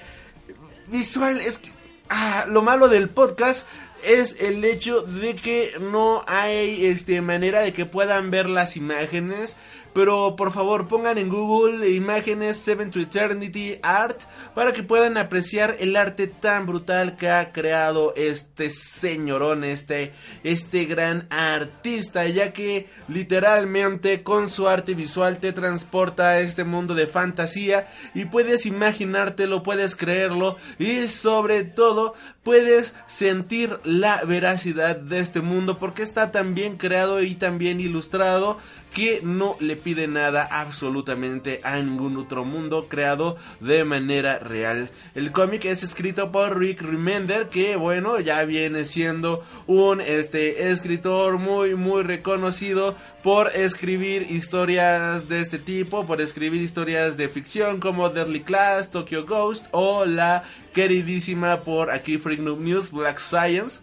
visual 0.89 1.41
es 1.41 1.59
que 1.59 1.71
ah, 2.09 2.47
lo 2.49 2.63
malo 2.63 2.89
del 2.89 3.09
podcast 3.09 3.67
es 4.03 4.41
el 4.41 4.65
hecho 4.65 5.03
de 5.03 5.37
que 5.37 5.73
no 5.81 6.25
hay 6.27 6.87
este 6.87 7.21
manera 7.21 7.61
de 7.61 7.73
que 7.73 7.87
puedan 7.87 8.31
ver 8.31 8.49
las 8.49 8.77
imágenes. 8.77 9.57
Pero 9.93 10.37
por 10.37 10.53
favor 10.53 10.89
pongan 10.89 11.19
en 11.19 11.29
Google 11.29 11.89
imágenes 11.91 12.57
Seven 12.57 12.91
to 12.91 13.01
Eternity 13.01 13.79
Art 13.83 14.23
para 14.55 14.73
que 14.73 14.83
puedan 14.83 15.17
apreciar 15.17 15.77
el 15.81 15.97
arte 15.97 16.27
tan 16.27 16.67
brutal 16.67 17.17
que 17.17 17.31
ha 17.31 17.53
creado 17.53 18.15
este 18.17 18.71
señorón, 18.71 19.65
este, 19.65 20.13
este 20.45 20.85
gran 20.85 21.27
artista, 21.31 22.27
ya 22.27 22.53
que 22.53 22.89
literalmente 23.09 24.23
con 24.23 24.49
su 24.49 24.69
arte 24.69 24.95
visual 24.95 25.39
te 25.39 25.53
transporta 25.53 26.31
a 26.31 26.41
este 26.41 26.65
mundo 26.65 26.95
de 26.95 27.07
fantasía 27.07 27.89
y 28.15 28.27
puedes 28.27 28.67
imaginártelo, 28.67 29.63
puedes 29.63 29.97
creerlo 29.97 30.57
y 30.79 31.09
sobre 31.09 31.65
todo 31.65 32.15
puedes 32.43 32.95
sentir 33.07 33.79
la 33.85 34.23
veracidad 34.25 34.97
de 34.97 35.21
este 35.21 35.41
mundo 35.41 35.79
porque 35.79 36.03
está 36.03 36.33
tan 36.33 36.55
bien 36.55 36.77
creado 36.77 37.23
y 37.23 37.35
tan 37.35 37.59
bien 37.59 37.81
ilustrado 37.81 38.59
que 38.95 39.21
no 39.23 39.57
le 39.59 39.77
pide 39.77 40.07
nada 40.07 40.47
absolutamente 40.51 41.61
a 41.65 41.77
ningún 41.79 42.17
otro 42.17 42.45
mundo 42.45 42.89
creado 42.89 43.37
de 43.61 43.85
manera 43.85 44.39
real. 44.39 44.91
El 45.15 45.33
cómic 45.33 45.65
es 45.65 45.83
escrito 45.83 46.31
por 46.31 46.59
Rick 46.59 46.83
Remender, 46.83 47.49
que 47.49 47.77
bueno, 47.77 48.21
ya 48.21 48.45
viene 48.45 48.85
siendo 48.87 49.45
un 49.67 50.01
este 50.01 50.71
escritor 50.71 51.39
muy 51.39 51.75
muy 51.75 52.03
reconocido 52.03 52.95
por 53.23 53.55
escribir 53.55 54.27
historias 54.31 55.29
de 55.29 55.41
este 55.41 55.59
tipo, 55.59 56.07
por 56.07 56.21
escribir 56.21 56.61
historias 56.61 57.17
de 57.17 57.29
ficción 57.29 57.81
como 57.81 58.11
Deadly 58.11 58.43
Class, 58.43 58.91
Tokyo 58.91 59.25
Ghost 59.25 59.67
o 59.71 60.05
la 60.05 60.45
queridísima 60.75 61.61
por 61.61 61.91
aquí 61.91 62.19
News 62.39 62.91
Black 62.91 63.19
Science. 63.19 63.81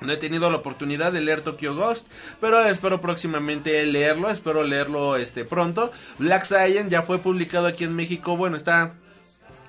No 0.00 0.12
he 0.12 0.16
tenido 0.18 0.50
la 0.50 0.58
oportunidad 0.58 1.12
de 1.12 1.22
leer 1.22 1.40
Tokyo 1.40 1.74
Ghost, 1.74 2.06
pero 2.38 2.62
espero 2.64 3.00
próximamente 3.00 3.84
leerlo, 3.86 4.28
espero 4.28 4.62
leerlo 4.62 5.16
este 5.16 5.44
pronto. 5.44 5.90
Black 6.18 6.44
Science 6.44 6.90
ya 6.90 7.02
fue 7.02 7.18
publicado 7.18 7.66
aquí 7.66 7.84
en 7.84 7.96
México, 7.96 8.36
bueno, 8.36 8.56
está 8.56 8.94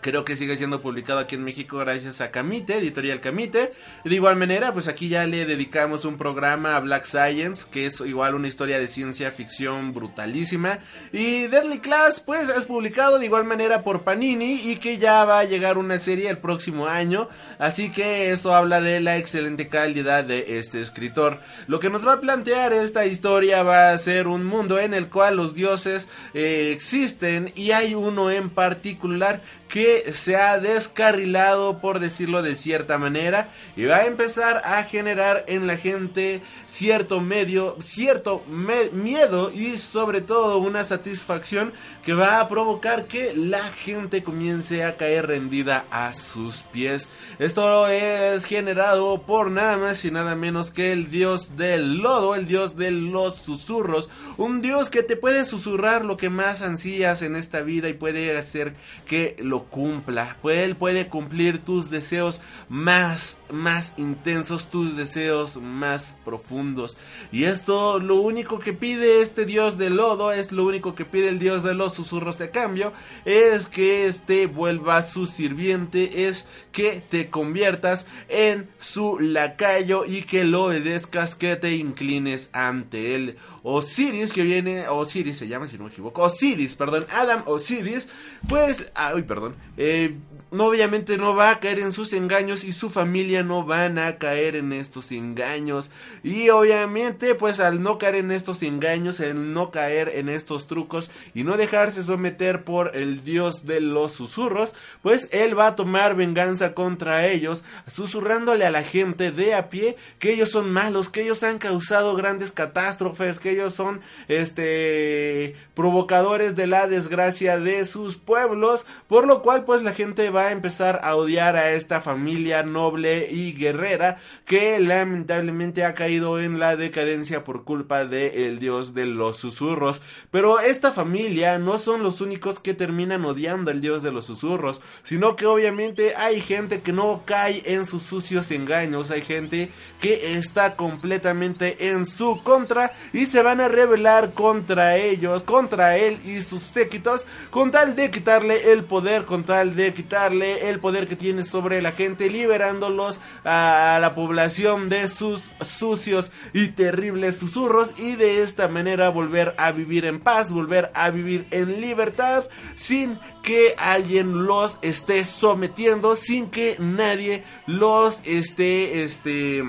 Creo 0.01 0.23
que 0.23 0.35
sigue 0.35 0.55
siendo 0.57 0.81
publicado 0.81 1.19
aquí 1.19 1.35
en 1.35 1.43
México 1.43 1.77
gracias 1.77 2.21
a 2.21 2.31
Camite, 2.31 2.77
Editorial 2.77 3.19
Camite. 3.19 3.73
De 4.03 4.15
igual 4.15 4.35
manera, 4.35 4.71
pues 4.73 4.87
aquí 4.87 5.09
ya 5.09 5.25
le 5.25 5.45
dedicamos 5.45 6.05
un 6.05 6.17
programa 6.17 6.75
a 6.75 6.79
Black 6.79 7.05
Science, 7.05 7.65
que 7.71 7.87
es 7.87 7.99
igual 8.01 8.35
una 8.35 8.47
historia 8.47 8.79
de 8.79 8.87
ciencia 8.87 9.31
ficción 9.31 9.93
brutalísima. 9.93 10.79
Y 11.11 11.47
Deadly 11.47 11.79
Class, 11.79 12.19
pues 12.19 12.49
es 12.49 12.65
publicado 12.65 13.19
de 13.19 13.25
igual 13.25 13.45
manera 13.45 13.83
por 13.83 14.03
Panini 14.03 14.61
y 14.71 14.77
que 14.77 14.97
ya 14.97 15.25
va 15.25 15.39
a 15.39 15.45
llegar 15.45 15.77
una 15.77 15.97
serie 15.97 16.29
el 16.29 16.37
próximo 16.37 16.87
año. 16.87 17.27
Así 17.59 17.91
que 17.91 18.31
eso 18.31 18.53
habla 18.53 18.81
de 18.81 18.99
la 18.99 19.17
excelente 19.17 19.67
calidad 19.67 20.23
de 20.23 20.59
este 20.59 20.79
escritor. 20.79 21.39
Lo 21.67 21.79
que 21.79 21.89
nos 21.89 22.07
va 22.07 22.13
a 22.13 22.21
plantear 22.21 22.71
esta 22.71 23.05
historia 23.05 23.63
va 23.63 23.91
a 23.91 23.97
ser 23.97 24.27
un 24.27 24.45
mundo 24.45 24.79
en 24.79 24.93
el 24.93 25.09
cual 25.09 25.37
los 25.37 25.55
dioses 25.55 26.07
eh, 26.33 26.71
existen 26.73 27.51
y 27.55 27.71
hay 27.71 27.95
uno 27.95 28.29
en 28.29 28.49
particular 28.49 29.41
que 29.67 29.86
se 30.13 30.35
ha 30.35 30.59
descarrilado 30.59 31.79
por 31.79 31.99
decirlo 31.99 32.41
de 32.41 32.55
cierta 32.55 32.97
manera 32.97 33.49
y 33.75 33.85
va 33.85 33.97
a 33.97 34.05
empezar 34.05 34.61
a 34.65 34.83
generar 34.83 35.45
en 35.47 35.67
la 35.67 35.77
gente 35.77 36.41
cierto 36.67 37.21
medio, 37.21 37.77
cierto 37.79 38.43
miedo 38.47 39.51
y 39.51 39.77
sobre 39.77 40.21
todo 40.21 40.57
una 40.59 40.83
satisfacción 40.83 41.73
que 42.03 42.13
va 42.13 42.39
a 42.39 42.47
provocar 42.47 43.07
que 43.07 43.33
la 43.35 43.63
gente 43.63 44.23
comience 44.23 44.83
a 44.83 44.97
caer 44.97 45.27
rendida 45.27 45.85
a 45.91 46.13
sus 46.13 46.63
pies. 46.63 47.09
Esto 47.39 47.87
es 47.87 48.45
generado 48.45 49.21
por 49.23 49.51
nada 49.51 49.77
más 49.77 50.03
y 50.05 50.11
nada 50.11 50.35
menos 50.35 50.71
que 50.71 50.91
el 50.91 51.09
dios 51.09 51.57
del 51.57 51.97
lodo, 51.97 52.35
el 52.35 52.47
dios 52.47 52.75
de 52.75 52.91
los 52.91 53.35
susurros, 53.35 54.09
un 54.37 54.61
dios 54.61 54.89
que 54.89 55.03
te 55.03 55.15
puede 55.15 55.45
susurrar 55.45 56.05
lo 56.05 56.17
que 56.17 56.29
más 56.29 56.61
ansías 56.61 57.21
en 57.21 57.35
esta 57.35 57.61
vida 57.61 57.89
y 57.89 57.93
puede 57.93 58.37
hacer 58.37 58.75
que 59.05 59.35
lo 59.39 59.65
cumpla. 59.77 60.37
Pues 60.41 60.57
él 60.61 60.75
puede 60.75 61.07
cumplir 61.07 61.59
tus 61.59 61.91
deseos 61.91 62.41
más, 62.67 63.39
más 63.51 63.93
intensos, 63.97 64.71
tus 64.71 64.97
deseos 64.97 65.57
más 65.57 66.15
profundos. 66.25 66.97
Y 67.31 67.43
esto, 67.43 67.99
lo 67.99 68.15
único 68.15 68.57
que 68.57 68.73
pide 68.73 69.21
este 69.21 69.45
dios 69.45 69.77
del 69.77 69.97
lodo, 69.97 70.31
es 70.31 70.51
lo 70.51 70.65
único 70.65 70.95
que 70.95 71.05
pide 71.05 71.29
el 71.29 71.37
dios 71.37 71.61
de 71.61 71.75
los 71.75 71.93
susurros 71.93 72.39
de 72.39 72.49
cambio, 72.49 72.91
es 73.23 73.67
que 73.67 74.07
este 74.07 74.47
vuelva 74.47 75.03
su 75.03 75.27
sirviente, 75.27 76.27
es 76.27 76.47
que 76.71 77.03
te 77.07 77.29
conviertas 77.29 78.07
en 78.29 78.71
su 78.79 79.19
lacayo 79.19 80.05
y 80.05 80.23
que 80.23 80.43
lo 80.43 80.63
obedezcas, 80.63 81.35
que 81.35 81.55
te 81.55 81.75
inclines 81.75 82.49
ante 82.51 83.13
él. 83.13 83.37
Osiris, 83.69 84.31
que 84.31 84.43
viene, 84.43 84.87
Osiris 84.87 85.37
se 85.37 85.47
llama, 85.47 85.67
si 85.67 85.77
no 85.77 85.83
me 85.83 85.89
equivoco, 85.89 86.21
Osiris, 86.21 86.77
perdón, 86.77 87.05
Adam 87.11 87.43
Osiris, 87.47 88.07
pues, 88.47 88.89
ay, 88.95 89.23
perdón, 89.23 89.55
eh, 89.75 90.15
obviamente 90.51 91.17
no 91.17 91.35
va 91.35 91.51
a 91.51 91.59
caer 91.59 91.79
en 91.79 91.91
sus 91.91 92.13
engaños 92.13 92.63
y 92.63 92.71
su 92.71 92.89
familia 92.89 93.43
no 93.43 93.65
van 93.65 93.99
a 93.99 94.17
caer 94.17 94.55
en 94.55 94.71
estos 94.71 95.11
engaños. 95.11 95.91
Y 96.23 96.49
obviamente, 96.49 97.35
pues 97.35 97.59
al 97.59 97.81
no 97.81 97.97
caer 97.97 98.15
en 98.15 98.31
estos 98.31 98.63
engaños, 98.63 99.19
el 99.19 99.53
no 99.53 99.69
caer 99.69 100.13
en 100.15 100.29
estos 100.29 100.67
trucos 100.67 101.11
y 101.33 101.43
no 101.43 101.57
dejarse 101.57 102.03
someter 102.03 102.63
por 102.63 102.95
el 102.95 103.23
dios 103.23 103.65
de 103.65 103.81
los 103.81 104.13
susurros, 104.13 104.75
pues 105.01 105.27
él 105.33 105.59
va 105.59 105.67
a 105.67 105.75
tomar 105.75 106.15
venganza 106.15 106.73
contra 106.73 107.27
ellos, 107.27 107.65
susurrándole 107.87 108.65
a 108.65 108.71
la 108.71 108.83
gente 108.83 109.31
de 109.31 109.53
a 109.53 109.69
pie 109.69 109.97
que 110.19 110.31
ellos 110.31 110.51
son 110.51 110.71
malos, 110.71 111.09
que 111.09 111.23
ellos 111.23 111.43
han 111.43 111.57
causado 111.57 112.15
grandes 112.15 112.53
catástrofes, 112.53 113.39
que 113.39 113.56
son 113.69 114.01
este 114.27 115.55
provocadores 115.73 116.55
de 116.55 116.67
la 116.67 116.87
desgracia 116.87 117.59
de 117.59 117.85
sus 117.85 118.15
pueblos, 118.15 118.85
por 119.07 119.27
lo 119.27 119.41
cual 119.41 119.65
pues 119.65 119.83
la 119.83 119.93
gente 119.93 120.29
va 120.29 120.47
a 120.47 120.51
empezar 120.51 121.01
a 121.03 121.15
odiar 121.15 121.55
a 121.55 121.71
esta 121.71 122.01
familia 122.01 122.63
noble 122.63 123.29
y 123.31 123.53
guerrera 123.53 124.17
que 124.45 124.79
lamentablemente 124.79 125.83
ha 125.83 125.93
caído 125.93 126.39
en 126.39 126.59
la 126.59 126.75
decadencia 126.75 127.43
por 127.43 127.63
culpa 127.63 128.05
del 128.05 128.59
dios 128.59 128.93
de 128.93 129.05
los 129.05 129.37
susurros. 129.37 130.01
Pero 130.31 130.59
esta 130.59 130.91
familia 130.91 131.59
no 131.59 131.77
son 131.77 132.03
los 132.03 132.21
únicos 132.21 132.59
que 132.59 132.73
terminan 132.73 133.25
odiando 133.25 133.71
al 133.71 133.81
dios 133.81 134.03
de 134.03 134.11
los 134.11 134.25
susurros, 134.25 134.81
sino 135.03 135.35
que 135.35 135.45
obviamente 135.45 136.15
hay 136.15 136.41
gente 136.41 136.81
que 136.81 136.93
no 136.93 137.21
cae 137.25 137.61
en 137.65 137.85
sus 137.85 138.03
sucios 138.03 138.51
engaños, 138.51 139.11
hay 139.11 139.21
gente 139.21 139.69
que 140.01 140.37
está 140.37 140.75
completamente 140.75 141.89
en 141.89 142.05
su 142.05 142.41
contra 142.43 142.93
y 143.13 143.25
se 143.25 143.43
van 143.47 143.61
a 143.61 143.69
rebelar 143.69 144.33
contra 144.33 144.97
ellos, 144.97 145.41
contra 145.43 145.95
él 145.95 146.19
y 146.25 146.41
sus 146.41 146.63
séquitos, 146.63 147.25
con 147.49 147.71
tal 147.71 147.95
de 147.95 148.11
quitarle 148.11 148.73
el 148.73 148.83
poder, 148.83 149.23
con 149.23 149.45
tal 149.45 149.73
de 149.77 149.93
quitarle 149.93 150.69
el 150.69 150.81
poder 150.81 151.07
que 151.07 151.15
tiene 151.15 151.43
sobre 151.43 151.81
la 151.81 151.93
gente, 151.93 152.29
liberándolos 152.29 153.21
a 153.45 153.99
la 154.01 154.13
población 154.15 154.89
de 154.89 155.07
sus 155.07 155.49
sucios 155.61 156.29
y 156.51 156.67
terribles 156.71 157.37
susurros 157.37 157.97
y 157.97 158.17
de 158.17 158.43
esta 158.43 158.67
manera 158.67 159.07
volver 159.07 159.55
a 159.57 159.71
vivir 159.71 160.03
en 160.03 160.19
paz, 160.19 160.51
volver 160.51 160.91
a 160.93 161.09
vivir 161.09 161.47
en 161.51 161.79
libertad 161.79 162.49
sin 162.75 163.17
que 163.43 163.75
alguien 163.77 164.45
los 164.45 164.77
esté 164.81 165.23
sometiendo, 165.23 166.17
sin 166.17 166.49
que 166.49 166.75
nadie 166.79 167.45
los 167.65 168.19
esté 168.25 169.05
este 169.05 169.63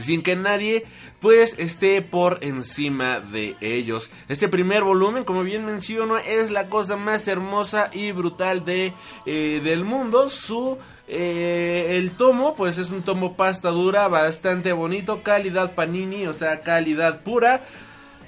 sin 0.00 0.22
que 0.22 0.36
nadie 0.36 0.84
pues 1.20 1.58
esté 1.58 2.02
por 2.02 2.38
encima 2.42 3.20
de 3.20 3.56
ellos. 3.60 4.10
Este 4.28 4.48
primer 4.48 4.82
volumen, 4.82 5.24
como 5.24 5.42
bien 5.42 5.64
menciono, 5.64 6.18
es 6.18 6.50
la 6.50 6.68
cosa 6.68 6.96
más 6.96 7.26
hermosa 7.28 7.90
y 7.92 8.12
brutal 8.12 8.64
de 8.64 8.92
eh, 9.26 9.60
del 9.64 9.84
mundo. 9.84 10.28
Su 10.28 10.78
eh, 11.06 11.96
el 11.98 12.12
tomo, 12.12 12.54
pues 12.56 12.78
es 12.78 12.90
un 12.90 13.02
tomo 13.02 13.36
pasta 13.36 13.70
dura, 13.70 14.08
bastante 14.08 14.72
bonito, 14.72 15.22
calidad 15.22 15.74
panini, 15.74 16.26
o 16.26 16.34
sea, 16.34 16.62
calidad 16.62 17.20
pura. 17.22 17.62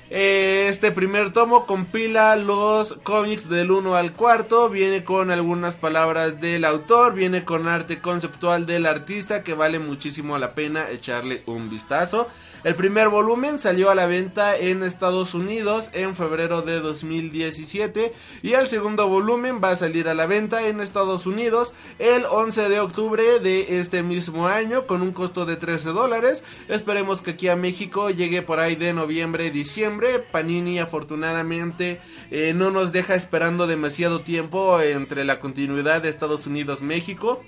Eh, 0.08 0.68
este 0.68 0.92
primer 0.92 1.32
tomo 1.32 1.66
compila 1.66 2.36
los 2.36 2.92
cómics 3.02 3.48
del 3.48 3.72
1 3.72 3.96
al 3.96 4.12
cuarto, 4.12 4.70
viene 4.70 5.02
con 5.02 5.32
algunas 5.32 5.74
palabras 5.74 6.40
del 6.40 6.64
autor, 6.64 7.14
viene 7.14 7.44
con 7.44 7.66
arte 7.66 7.98
conceptual 7.98 8.66
del 8.66 8.86
artista 8.86 9.42
que 9.42 9.54
vale 9.54 9.80
muchísimo 9.80 10.38
la 10.38 10.54
pena 10.54 10.88
echarle 10.90 11.42
un 11.46 11.68
vistazo. 11.68 12.28
El 12.62 12.74
primer 12.74 13.08
volumen 13.08 13.58
salió 13.58 13.90
a 13.90 13.94
la 13.94 14.06
venta 14.06 14.56
en 14.56 14.82
Estados 14.82 15.34
Unidos 15.34 15.90
en 15.92 16.16
febrero 16.16 16.62
de 16.62 16.80
2017 16.80 18.12
y 18.42 18.52
el 18.54 18.66
segundo 18.66 19.08
volumen 19.08 19.60
va 19.62 19.70
a 19.70 19.76
salir 19.76 20.08
a 20.08 20.14
la 20.14 20.26
venta 20.26 20.66
en 20.66 20.80
Estados 20.80 21.26
Unidos 21.26 21.74
el 22.00 22.24
11 22.24 22.68
de 22.68 22.80
octubre 22.80 23.38
de 23.38 23.78
este 23.78 24.02
mismo 24.02 24.48
año 24.48 24.86
con 24.86 25.02
un 25.02 25.12
costo 25.12 25.46
de 25.46 25.56
13 25.56 25.90
dólares. 25.90 26.42
Esperemos 26.68 27.22
que 27.22 27.32
aquí 27.32 27.46
a 27.46 27.54
México 27.54 28.10
llegue 28.10 28.42
por 28.42 28.58
ahí 28.58 28.74
de 28.74 28.92
noviembre, 28.92 29.50
diciembre. 29.52 29.95
Panini 30.30 30.78
afortunadamente 30.78 32.00
eh, 32.30 32.52
no 32.54 32.70
nos 32.70 32.92
deja 32.92 33.14
esperando 33.14 33.66
demasiado 33.66 34.22
tiempo 34.22 34.80
entre 34.80 35.24
la 35.24 35.40
continuidad 35.40 36.02
de 36.02 36.08
Estados 36.08 36.46
Unidos-México. 36.46 37.42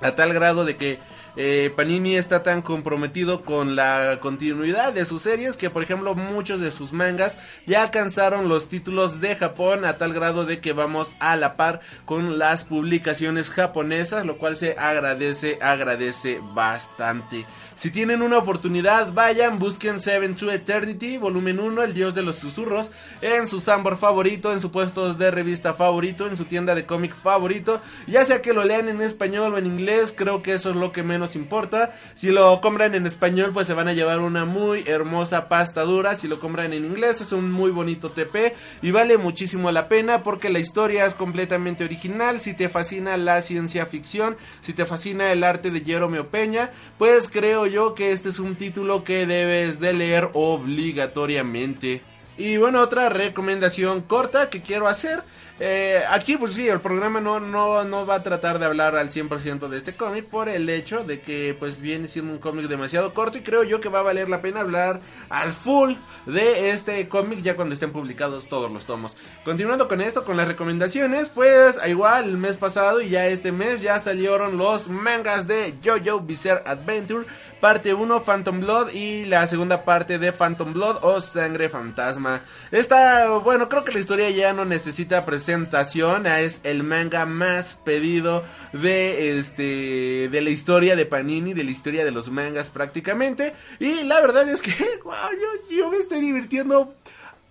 A 0.00 0.14
tal 0.14 0.34
grado 0.34 0.64
de 0.64 0.76
que 0.76 0.98
eh, 1.36 1.72
Panini 1.74 2.16
está 2.16 2.42
tan 2.42 2.62
comprometido 2.62 3.44
con 3.44 3.74
la 3.74 4.18
continuidad 4.20 4.92
de 4.92 5.04
sus 5.04 5.22
series 5.22 5.56
que 5.56 5.68
por 5.68 5.82
ejemplo 5.82 6.14
muchos 6.14 6.60
de 6.60 6.70
sus 6.70 6.92
mangas 6.92 7.38
ya 7.66 7.82
alcanzaron 7.82 8.48
los 8.48 8.68
títulos 8.68 9.20
de 9.20 9.34
Japón 9.34 9.84
a 9.84 9.98
tal 9.98 10.12
grado 10.12 10.44
de 10.44 10.60
que 10.60 10.72
vamos 10.72 11.16
a 11.18 11.34
la 11.34 11.56
par 11.56 11.80
con 12.04 12.38
las 12.38 12.62
publicaciones 12.64 13.50
japonesas 13.50 14.24
lo 14.24 14.38
cual 14.38 14.56
se 14.56 14.76
agradece 14.78 15.58
agradece 15.60 16.40
bastante. 16.54 17.46
Si 17.74 17.90
tienen 17.90 18.22
una 18.22 18.38
oportunidad 18.38 19.12
vayan 19.12 19.58
busquen 19.58 19.98
Seven 19.98 20.36
to 20.36 20.52
Eternity 20.52 21.18
volumen 21.18 21.58
1 21.58 21.82
el 21.82 21.94
dios 21.94 22.14
de 22.14 22.22
los 22.22 22.36
susurros 22.36 22.92
en 23.20 23.48
su 23.48 23.58
Sambor 23.58 23.96
favorito 23.96 24.52
en 24.52 24.60
su 24.60 24.70
puesto 24.70 25.14
de 25.14 25.30
revista 25.32 25.74
favorito 25.74 26.28
en 26.28 26.36
su 26.36 26.44
tienda 26.44 26.76
de 26.76 26.86
cómic 26.86 27.16
favorito. 27.16 27.80
Ya 28.06 28.24
sea 28.24 28.40
que 28.40 28.52
lo 28.52 28.64
lean 28.64 28.88
en 28.88 29.00
español 29.00 29.54
o 29.54 29.58
en 29.58 29.66
inglés 29.66 30.14
creo 30.16 30.42
que 30.42 30.54
eso 30.54 30.70
es 30.70 30.76
lo 30.76 30.92
que 30.92 31.02
menos 31.02 31.23
importa. 31.34 31.94
Si 32.14 32.30
lo 32.30 32.60
compran 32.60 32.94
en 32.94 33.06
español, 33.06 33.52
pues 33.52 33.66
se 33.66 33.74
van 33.74 33.88
a 33.88 33.94
llevar 33.94 34.20
una 34.20 34.44
muy 34.44 34.84
hermosa 34.86 35.48
pasta 35.48 35.82
dura. 35.82 36.14
Si 36.14 36.28
lo 36.28 36.38
compran 36.38 36.72
en 36.72 36.84
inglés, 36.84 37.20
es 37.20 37.32
un 37.32 37.50
muy 37.50 37.70
bonito 37.70 38.10
TP 38.10 38.54
y 38.82 38.90
vale 38.90 39.16
muchísimo 39.16 39.72
la 39.72 39.88
pena 39.88 40.22
porque 40.22 40.50
la 40.50 40.58
historia 40.58 41.06
es 41.06 41.14
completamente 41.14 41.84
original. 41.84 42.40
Si 42.40 42.54
te 42.54 42.68
fascina 42.68 43.16
la 43.16 43.40
ciencia 43.40 43.86
ficción, 43.86 44.36
si 44.60 44.74
te 44.74 44.84
fascina 44.84 45.32
el 45.32 45.42
arte 45.44 45.70
de 45.70 45.80
Jerome 45.80 46.22
Peña, 46.24 46.70
pues 46.98 47.28
creo 47.28 47.66
yo 47.66 47.94
que 47.94 48.12
este 48.12 48.28
es 48.28 48.38
un 48.38 48.56
título 48.56 49.04
que 49.04 49.26
debes 49.26 49.80
de 49.80 49.94
leer 49.94 50.30
obligatoriamente. 50.34 52.02
Y 52.36 52.56
bueno, 52.56 52.80
otra 52.80 53.08
recomendación 53.08 54.02
corta 54.02 54.50
que 54.50 54.60
quiero 54.60 54.88
hacer 54.88 55.22
eh, 55.60 56.02
aquí, 56.10 56.36
pues 56.36 56.54
sí, 56.54 56.68
el 56.68 56.80
programa 56.80 57.20
no, 57.20 57.38
no, 57.38 57.84
no 57.84 58.04
va 58.04 58.16
a 58.16 58.22
tratar 58.24 58.58
de 58.58 58.66
hablar 58.66 58.96
al 58.96 59.10
100% 59.10 59.68
de 59.68 59.78
este 59.78 59.94
cómic 59.94 60.24
por 60.24 60.48
el 60.48 60.68
hecho 60.68 61.04
de 61.04 61.20
que 61.20 61.54
pues 61.56 61.80
viene 61.80 62.08
siendo 62.08 62.32
un 62.32 62.38
cómic 62.38 62.66
demasiado 62.66 63.14
corto 63.14 63.38
y 63.38 63.42
creo 63.42 63.62
yo 63.62 63.80
que 63.80 63.88
va 63.88 64.00
a 64.00 64.02
valer 64.02 64.28
la 64.28 64.42
pena 64.42 64.60
hablar 64.60 65.00
al 65.28 65.52
full 65.52 65.92
de 66.26 66.70
este 66.70 67.08
cómic 67.08 67.40
ya 67.42 67.54
cuando 67.54 67.74
estén 67.74 67.92
publicados 67.92 68.48
todos 68.48 68.70
los 68.70 68.84
tomos. 68.84 69.16
Continuando 69.44 69.86
con 69.86 70.00
esto, 70.00 70.24
con 70.24 70.36
las 70.36 70.48
recomendaciones, 70.48 71.28
pues 71.28 71.78
igual 71.86 72.24
el 72.24 72.36
mes 72.36 72.56
pasado 72.56 73.00
y 73.00 73.10
ya 73.10 73.28
este 73.28 73.52
mes 73.52 73.80
ya 73.80 74.00
salieron 74.00 74.58
los 74.58 74.88
mangas 74.88 75.46
de 75.46 75.74
JoJo 75.84 76.20
Bizarre 76.20 76.62
Adventure 76.66 77.26
parte 77.64 77.94
1 77.94 78.20
Phantom 78.20 78.60
Blood 78.60 78.90
y 78.90 79.24
la 79.24 79.46
segunda 79.46 79.84
parte 79.86 80.18
de 80.18 80.32
Phantom 80.32 80.74
Blood 80.74 80.98
o 81.00 81.22
Sangre 81.22 81.70
Fantasma. 81.70 82.42
Esta, 82.70 83.28
bueno, 83.38 83.70
creo 83.70 83.84
que 83.84 83.92
la 83.92 84.00
historia 84.00 84.28
ya 84.28 84.52
no 84.52 84.66
necesita 84.66 85.24
presentación, 85.44 86.26
es 86.26 86.60
el 86.64 86.82
manga 86.84 87.26
más 87.26 87.76
pedido 87.84 88.44
de 88.72 89.38
este 89.38 90.30
de 90.30 90.40
la 90.40 90.48
historia 90.48 90.96
de 90.96 91.04
Panini, 91.04 91.52
de 91.52 91.64
la 91.64 91.70
historia 91.70 92.02
de 92.02 92.10
los 92.10 92.30
mangas 92.30 92.70
prácticamente. 92.70 93.52
Y 93.78 94.04
la 94.04 94.22
verdad 94.22 94.48
es 94.48 94.62
que 94.62 94.70
yo, 95.04 95.76
yo 95.76 95.90
me 95.90 95.98
estoy 95.98 96.20
divirtiendo 96.20 96.94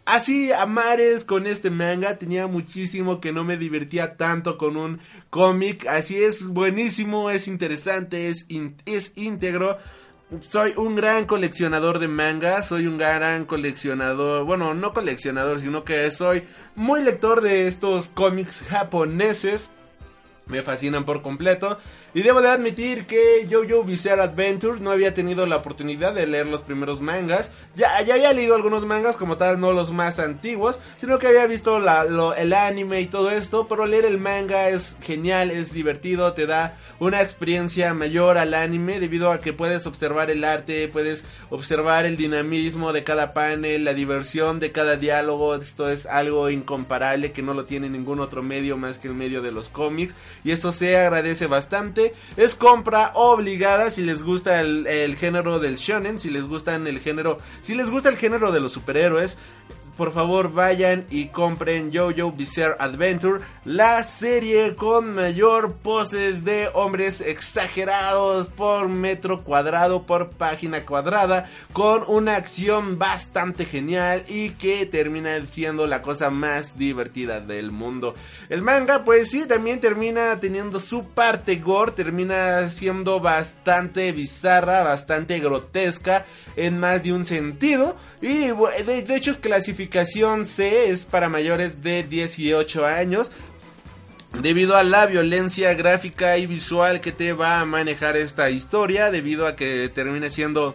Así 0.06 0.52
a 0.52 0.66
mares 0.66 1.24
con 1.24 1.48
este 1.48 1.70
manga, 1.70 2.18
tenía 2.18 2.48
muchísimo 2.48 3.22
que 3.22 3.32
no 3.32 3.46
me 3.46 3.56
divertía 3.56 4.18
tanto 4.18 4.58
con 4.58 4.76
un 4.76 5.00
cómic, 5.30 5.88
así 5.88 6.22
es 6.22 6.46
buenísimo, 6.46 7.30
es 7.30 7.48
interesante, 7.48 8.28
es, 8.28 8.46
es 8.86 9.14
íntegro 9.16 9.78
soy 10.42 10.74
un 10.78 10.96
gran 10.96 11.26
coleccionador 11.26 12.00
de 12.00 12.08
manga, 12.08 12.64
soy 12.64 12.88
un 12.88 12.98
gran 12.98 13.46
coleccionador, 13.46 14.46
bueno, 14.46 14.74
no 14.74 14.94
coleccionador, 14.94 15.60
sino 15.60 15.84
que 15.84 16.10
soy 16.12 16.44
muy 16.76 17.02
lector 17.04 17.42
de 17.42 17.68
estos 17.68 18.08
cómics 18.10 18.64
japoneses. 18.70 19.70
Me 20.46 20.62
fascinan 20.62 21.06
por 21.06 21.22
completo. 21.22 21.78
Y 22.14 22.22
debo 22.22 22.42
de 22.42 22.50
admitir 22.50 23.08
que 23.08 23.48
Jojo 23.50 23.86
Bizarre 23.86 24.22
Adventure 24.22 24.82
no 24.82 24.92
había 24.92 25.14
tenido 25.14 25.46
la 25.46 25.56
oportunidad 25.56 26.14
de 26.14 26.28
leer 26.28 26.48
los 26.48 26.62
primeros 26.62 27.00
mangas. 27.00 27.52
Ya, 27.76 28.02
ya 28.02 28.16
había 28.16 28.34
leído 28.34 28.54
algunos 28.54 28.86
mangas, 28.86 29.16
como 29.16 29.38
tal, 29.38 29.60
no 29.60 29.72
los 29.72 29.92
más 29.92 30.20
antiguos, 30.20 30.82
sino 30.98 31.18
que 31.18 31.28
había 31.28 31.48
visto 31.48 31.78
el 31.78 32.54
anime 32.54 33.00
y 33.00 33.08
todo 33.08 33.32
esto. 33.32 33.68
Pero 33.70 33.86
leer 33.86 34.04
el 34.04 34.20
manga 34.20 34.68
es 34.68 34.98
genial, 35.02 35.50
es 35.50 35.72
divertido, 35.72 36.34
te 36.34 36.46
da 36.46 36.78
una 37.00 37.22
experiencia 37.22 37.94
mayor 37.94 38.38
al 38.38 38.54
anime 38.54 39.00
debido 39.00 39.32
a 39.32 39.42
que 39.42 39.54
puedes 39.54 39.86
observar 39.86 40.30
el 40.32 40.44
arte, 40.44 40.88
puedes 40.88 41.26
observar 41.50 42.06
el 42.06 42.18
dinamismo 42.18 42.94
de 42.94 43.04
cada 43.04 43.34
panel, 43.34 43.84
la 43.84 43.94
diversión 43.94 44.60
de 44.60 44.72
cada 44.72 44.98
diálogo. 44.98 45.56
Esto 45.56 45.90
es 45.90 46.06
algo 46.06 46.50
incomparable 46.50 47.32
que 47.32 47.42
no 47.42 47.54
lo 47.54 47.66
tiene 47.66 47.90
ningún 47.90 48.20
otro 48.20 48.44
medio 48.44 48.78
más 48.78 48.98
que 48.98 49.08
el 49.08 49.14
medio 49.14 49.42
de 49.42 49.52
los 49.52 49.70
cómics. 49.70 50.16
Y 50.44 50.52
esto 50.52 50.72
se 50.72 50.98
agradece 50.98 51.48
bastante 51.48 52.14
es 52.38 52.56
compra 52.56 53.12
obligada 53.14 53.92
si 53.92 54.04
les 54.04 54.24
gusta 54.24 54.60
el, 54.62 55.16
género 55.18 55.60
del 55.60 55.78
shonen, 55.78 56.20
si 56.20 56.30
les 56.30 56.44
gustan 56.44 56.88
el 56.88 57.00
género, 57.00 57.40
si 57.62 57.76
les 57.76 57.90
gusta 57.90 58.10
el 58.10 58.18
género 58.18 58.52
de 58.52 58.60
los 58.60 58.72
superhéroes 58.72 59.38
por 59.98 60.12
favor 60.12 60.52
vayan 60.52 61.06
y 61.10 61.28
compren 61.28 61.92
JoJo 61.92 62.32
Bizarre 62.32 62.76
Adventure, 62.80 63.42
la 63.66 64.04
serie 64.04 64.76
con 64.76 65.14
mayor 65.14 65.74
poses 65.74 66.44
de 66.44 66.70
hombres 66.74 67.22
exagerados 67.22 68.48
por 68.48 68.90
metro 68.90 69.44
cuadrado, 69.44 70.04
por 70.04 70.32
página 70.32 70.82
cuadrada, 70.82 71.50
con 71.74 72.04
una 72.08 72.36
acción 72.36 72.98
bastante 72.98 73.66
genial 73.66 74.24
y 74.28 74.52
que 74.52 74.86
termina 74.86 75.40
siendo 75.46 75.88
la 75.88 76.02
cosa 76.02 76.30
más 76.30 76.78
divertida 76.78 77.40
del 77.40 77.72
mundo. 77.72 78.16
El 78.50 78.62
manga, 78.62 79.04
pues 79.04 79.30
sí, 79.30 79.46
también 79.48 79.80
termina 79.80 80.40
teniendo 80.40 80.80
su 80.80 81.06
parte 81.06 81.58
gore, 81.58 81.92
termina 81.92 82.70
siendo 82.70 83.20
bastante 83.20 84.12
bizarra, 84.12 84.84
bastante 84.84 85.40
grotesca 85.40 86.26
en 86.56 86.80
más 86.80 87.04
de 87.04 87.14
un 87.14 87.26
sentido. 87.26 87.96
Y 88.24 88.48
de, 88.86 89.16
hecho, 89.18 89.38
clasificación 89.42 90.46
C 90.46 90.90
es 90.90 91.04
para 91.04 91.28
mayores 91.28 91.84
de 91.84 92.04
18 92.04 92.86
años. 92.86 93.30
Debido 94.42 94.78
a 94.78 94.84
la 94.84 95.08
violencia 95.08 95.74
gráfica 95.74 96.38
y 96.38 96.46
visual 96.46 97.02
que 97.02 97.12
te 97.12 97.34
va 97.34 97.60
a 97.60 97.66
manejar 97.66 98.16
esta 98.16 98.50
historia, 98.50 99.12
debido 99.12 99.46
a 99.46 99.58
que 99.58 99.90
termina 99.94 100.30
siendo 100.30 100.74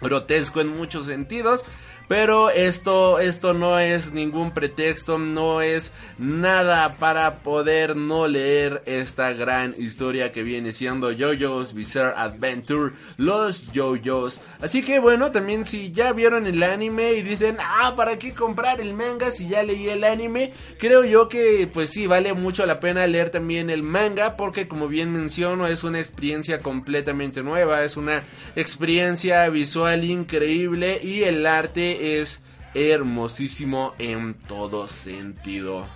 grotesco 0.00 0.60
en 0.60 0.76
muchos 0.76 1.06
sentidos. 1.06 1.64
Pero 2.08 2.50
esto, 2.50 3.18
esto 3.18 3.54
no 3.54 3.78
es 3.78 4.12
ningún 4.12 4.52
pretexto, 4.52 5.18
no 5.18 5.62
es 5.62 5.92
nada 6.18 6.96
para 6.98 7.38
poder 7.38 7.96
no 7.96 8.28
leer 8.28 8.82
esta 8.86 9.32
gran 9.32 9.74
historia 9.78 10.32
que 10.32 10.42
viene 10.42 10.72
siendo 10.72 11.10
JoJo's 11.12 11.74
Bizarre 11.74 12.14
Adventure, 12.16 12.92
los 13.16 13.66
JoJo's. 13.72 14.40
Así 14.60 14.82
que 14.82 14.98
bueno, 14.98 15.32
también 15.32 15.66
si 15.66 15.92
ya 15.92 16.12
vieron 16.12 16.46
el 16.46 16.62
anime 16.62 17.14
y 17.14 17.22
dicen, 17.22 17.56
ah, 17.60 17.94
¿para 17.96 18.18
qué 18.18 18.34
comprar 18.34 18.80
el 18.80 18.94
manga 18.94 19.30
si 19.30 19.48
ya 19.48 19.62
leí 19.62 19.88
el 19.88 20.04
anime? 20.04 20.52
Creo 20.78 21.04
yo 21.04 21.28
que 21.28 21.68
pues 21.72 21.90
sí, 21.90 22.06
vale 22.06 22.32
mucho 22.34 22.66
la 22.66 22.80
pena 22.80 23.06
leer 23.06 23.30
también 23.30 23.70
el 23.70 23.82
manga 23.82 24.36
porque 24.36 24.68
como 24.68 24.88
bien 24.88 25.12
menciono 25.12 25.66
es 25.66 25.84
una 25.84 26.00
experiencia 26.00 26.60
completamente 26.60 27.42
nueva, 27.42 27.84
es 27.84 27.96
una 27.96 28.22
experiencia 28.56 29.48
visual 29.48 30.04
increíble 30.04 31.00
y 31.02 31.22
el 31.24 31.46
arte 31.46 31.91
es 31.92 32.40
hermosísimo 32.74 33.94
en 33.98 34.34
todo 34.34 34.88
sentido. 34.88 35.86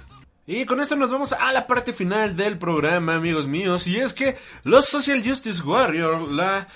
Y 0.48 0.64
con 0.64 0.80
esto 0.80 0.94
nos 0.94 1.10
vamos 1.10 1.32
a 1.32 1.52
la 1.52 1.66
parte 1.66 1.92
final 1.92 2.36
del 2.36 2.56
programa, 2.56 3.16
amigos 3.16 3.48
míos. 3.48 3.88
Y 3.88 3.98
es 3.98 4.12
que 4.12 4.38
los 4.62 4.84
Social 4.86 5.20
Justice 5.26 5.60
Warrior, 5.60 6.20
la, 6.30 6.68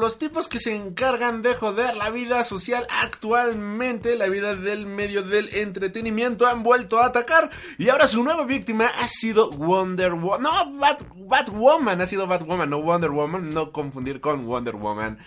los 0.00 0.18
tipos 0.20 0.46
que 0.46 0.60
se 0.60 0.72
encargan 0.72 1.42
de 1.42 1.54
joder 1.54 1.96
la 1.96 2.10
vida 2.10 2.44
social 2.44 2.86
actualmente, 3.02 4.14
la 4.14 4.28
vida 4.28 4.54
del 4.54 4.86
medio 4.86 5.24
del 5.24 5.52
entretenimiento, 5.52 6.46
han 6.46 6.62
vuelto 6.62 7.00
a 7.00 7.06
atacar. 7.06 7.50
Y 7.76 7.88
ahora 7.88 8.06
su 8.06 8.22
nueva 8.22 8.44
víctima 8.44 8.86
ha 9.00 9.08
sido 9.08 9.50
Wonder 9.50 10.12
Woman. 10.12 10.42
No, 10.42 10.74
Bat, 10.74 11.02
Batwoman, 11.16 12.00
ha 12.02 12.06
sido 12.06 12.28
Batwoman, 12.28 12.70
no 12.70 12.80
Wonder 12.80 13.10
Woman, 13.10 13.50
no 13.50 13.72
confundir 13.72 14.20
con 14.20 14.46
Wonder 14.46 14.76
Woman. 14.76 15.18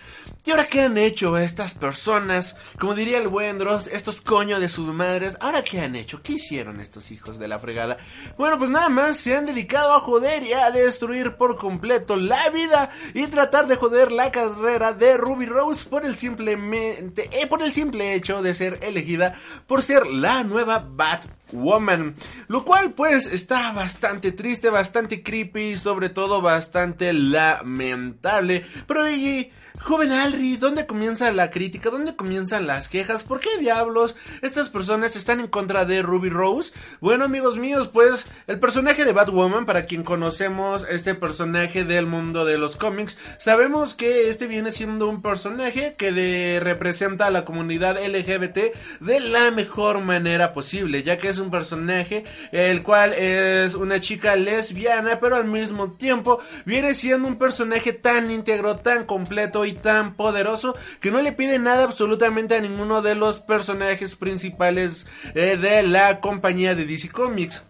¿Y 0.46 0.50
ahora 0.50 0.66
qué 0.66 0.80
han 0.80 0.96
hecho 0.96 1.36
estas 1.36 1.74
personas? 1.74 2.56
Como 2.78 2.94
diría 2.94 3.18
el 3.18 3.28
buen 3.28 3.58
Dross, 3.58 3.86
estos 3.86 4.22
coños 4.22 4.60
de 4.60 4.70
sus 4.70 4.86
madres. 4.94 5.36
¿Ahora 5.40 5.62
qué 5.62 5.80
han 5.80 5.94
hecho? 5.94 6.22
¿Qué 6.22 6.34
hicieron 6.34 6.85
estos 6.86 7.10
hijos 7.10 7.38
de 7.38 7.48
la 7.48 7.58
fregada? 7.58 7.98
Bueno, 8.38 8.58
pues 8.58 8.70
nada 8.70 8.88
más 8.88 9.16
se 9.16 9.36
han 9.36 9.46
dedicado 9.46 9.92
a 9.92 10.00
joder 10.00 10.42
y 10.42 10.52
a 10.52 10.70
destruir 10.70 11.36
por 11.36 11.56
completo 11.56 12.16
la 12.16 12.48
vida 12.50 12.90
y 13.12 13.26
tratar 13.26 13.66
de 13.66 13.76
joder 13.76 14.12
la 14.12 14.30
carrera 14.30 14.92
de 14.92 15.16
Ruby 15.16 15.46
Rose 15.46 15.88
por 15.88 16.06
el 16.06 16.16
simplemente 16.16 17.28
eh, 17.32 17.46
por 17.46 17.62
el 17.62 17.72
simple 17.72 18.14
hecho 18.14 18.42
de 18.42 18.54
ser 18.54 18.78
elegida 18.82 19.34
por 19.66 19.82
ser 19.82 20.06
la 20.06 20.42
nueva 20.42 20.86
Batwoman, 20.88 22.14
lo 22.48 22.64
cual 22.64 22.92
pues 22.92 23.26
está 23.26 23.72
bastante 23.72 24.32
triste, 24.32 24.70
bastante 24.70 25.22
creepy, 25.22 25.76
sobre 25.76 26.08
todo 26.08 26.40
bastante 26.40 27.12
lamentable, 27.12 28.64
pero 28.86 29.10
y 29.10 29.50
Joven 29.82 30.10
Alri, 30.10 30.56
¿dónde 30.56 30.86
comienza 30.86 31.30
la 31.30 31.50
crítica? 31.50 31.90
¿Dónde 31.90 32.16
comienzan 32.16 32.66
las 32.66 32.88
quejas? 32.88 33.24
¿Por 33.24 33.40
qué 33.40 33.50
diablos 33.60 34.16
estas 34.42 34.68
personas 34.68 35.16
están 35.16 35.38
en 35.38 35.46
contra 35.46 35.84
de 35.84 36.02
Ruby 36.02 36.28
Rose? 36.28 36.72
Bueno, 37.00 37.24
amigos 37.24 37.56
míos, 37.56 37.88
pues 37.92 38.26
el 38.46 38.58
personaje 38.58 39.04
de 39.04 39.12
Batwoman, 39.12 39.66
para 39.66 39.84
quien 39.84 40.02
conocemos 40.02 40.86
este 40.88 41.14
personaje 41.14 41.84
del 41.84 42.06
mundo 42.06 42.44
de 42.44 42.58
los 42.58 42.76
cómics, 42.76 43.18
sabemos 43.38 43.94
que 43.94 44.28
este 44.28 44.46
viene 44.48 44.72
siendo 44.72 45.08
un 45.08 45.22
personaje 45.22 45.94
que 45.96 46.58
representa 46.60 47.26
a 47.26 47.30
la 47.30 47.44
comunidad 47.44 48.02
LGBT 48.02 48.74
de 49.00 49.20
la 49.20 49.50
mejor 49.50 50.00
manera 50.00 50.52
posible, 50.52 51.02
ya 51.02 51.18
que 51.18 51.28
es 51.28 51.38
un 51.38 51.50
personaje 51.50 52.24
el 52.50 52.82
cual 52.82 53.12
es 53.12 53.74
una 53.74 54.00
chica 54.00 54.34
lesbiana, 54.36 55.20
pero 55.20 55.36
al 55.36 55.44
mismo 55.44 55.92
tiempo 55.92 56.40
viene 56.64 56.94
siendo 56.94 57.28
un 57.28 57.38
personaje 57.38 57.92
tan 57.92 58.30
íntegro, 58.30 58.78
tan 58.78 59.04
completo 59.04 59.64
y 59.66 59.72
tan 59.72 60.14
poderoso 60.14 60.76
que 61.00 61.10
no 61.10 61.20
le 61.20 61.32
pide 61.32 61.58
nada 61.58 61.84
absolutamente 61.84 62.54
a 62.54 62.60
ninguno 62.60 63.02
de 63.02 63.14
los 63.14 63.40
personajes 63.40 64.16
principales 64.16 65.06
eh, 65.34 65.56
de 65.56 65.82
la 65.82 66.20
compañía 66.20 66.74
de 66.74 66.84
DC 66.86 67.10
Comics. 67.10 67.64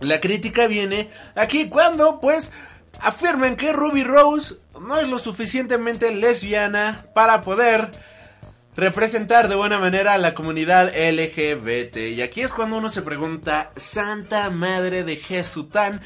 La 0.00 0.20
crítica 0.20 0.66
viene 0.66 1.10
aquí 1.34 1.68
cuando 1.68 2.20
pues 2.20 2.52
afirman 3.00 3.56
que 3.56 3.72
Ruby 3.72 4.04
Rose 4.04 4.56
no 4.80 4.98
es 4.98 5.08
lo 5.08 5.18
suficientemente 5.18 6.12
lesbiana 6.14 7.06
para 7.14 7.40
poder 7.42 7.90
representar 8.76 9.48
de 9.48 9.54
buena 9.54 9.78
manera 9.78 10.14
a 10.14 10.18
la 10.18 10.34
comunidad 10.34 10.92
LGBT. 10.94 11.96
Y 11.96 12.22
aquí 12.22 12.40
es 12.40 12.50
cuando 12.50 12.76
uno 12.76 12.88
se 12.88 13.02
pregunta, 13.02 13.70
Santa 13.76 14.50
Madre 14.50 15.04
de 15.04 15.16
Jesután, 15.16 16.02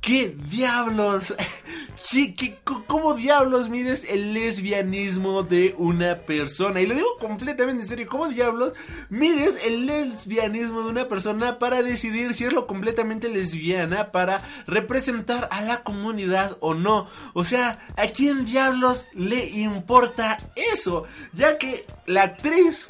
¿Qué 0.00 0.34
diablos? 0.50 1.34
¿Qué, 2.10 2.58
cómo 2.86 3.14
diablos 3.14 3.68
mides 3.68 4.04
el 4.08 4.32
lesbianismo 4.32 5.42
de 5.42 5.74
una 5.78 6.16
persona? 6.16 6.80
Y 6.80 6.86
lo 6.86 6.94
digo 6.94 7.18
completamente 7.20 7.82
en 7.82 7.88
serio. 7.88 8.06
¿Cómo 8.08 8.26
diablos 8.28 8.72
mides 9.10 9.58
el 9.64 9.86
lesbianismo 9.86 10.82
de 10.82 10.88
una 10.88 11.04
persona 11.08 11.58
para 11.58 11.82
decidir 11.82 12.34
si 12.34 12.46
es 12.46 12.52
lo 12.52 12.66
completamente 12.66 13.28
lesbiana 13.28 14.10
para 14.10 14.42
representar 14.66 15.48
a 15.52 15.60
la 15.60 15.84
comunidad 15.84 16.56
o 16.60 16.74
no? 16.74 17.08
O 17.34 17.44
sea, 17.44 17.86
¿a 17.96 18.08
quién 18.08 18.46
diablos 18.46 19.06
le 19.12 19.50
importa 19.50 20.38
eso? 20.72 21.04
Ya 21.32 21.58
que 21.58 21.84
la 22.06 22.22
actriz 22.22 22.88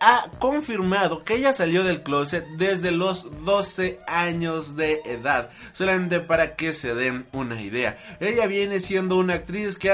ha 0.00 0.30
confirmado 0.38 1.24
que 1.24 1.34
ella 1.34 1.52
salió 1.52 1.84
del 1.84 2.02
closet 2.02 2.44
desde 2.56 2.90
los 2.90 3.44
12 3.44 4.00
años 4.06 4.76
de 4.76 5.00
edad. 5.04 5.50
Solamente 5.72 6.20
para 6.20 6.56
que 6.56 6.72
se 6.72 6.94
den 6.94 7.26
una 7.32 7.60
idea. 7.60 7.96
Ella 8.20 8.46
viene 8.46 8.80
siendo 8.80 9.16
una 9.16 9.34
actriz 9.34 9.78
que 9.78 9.90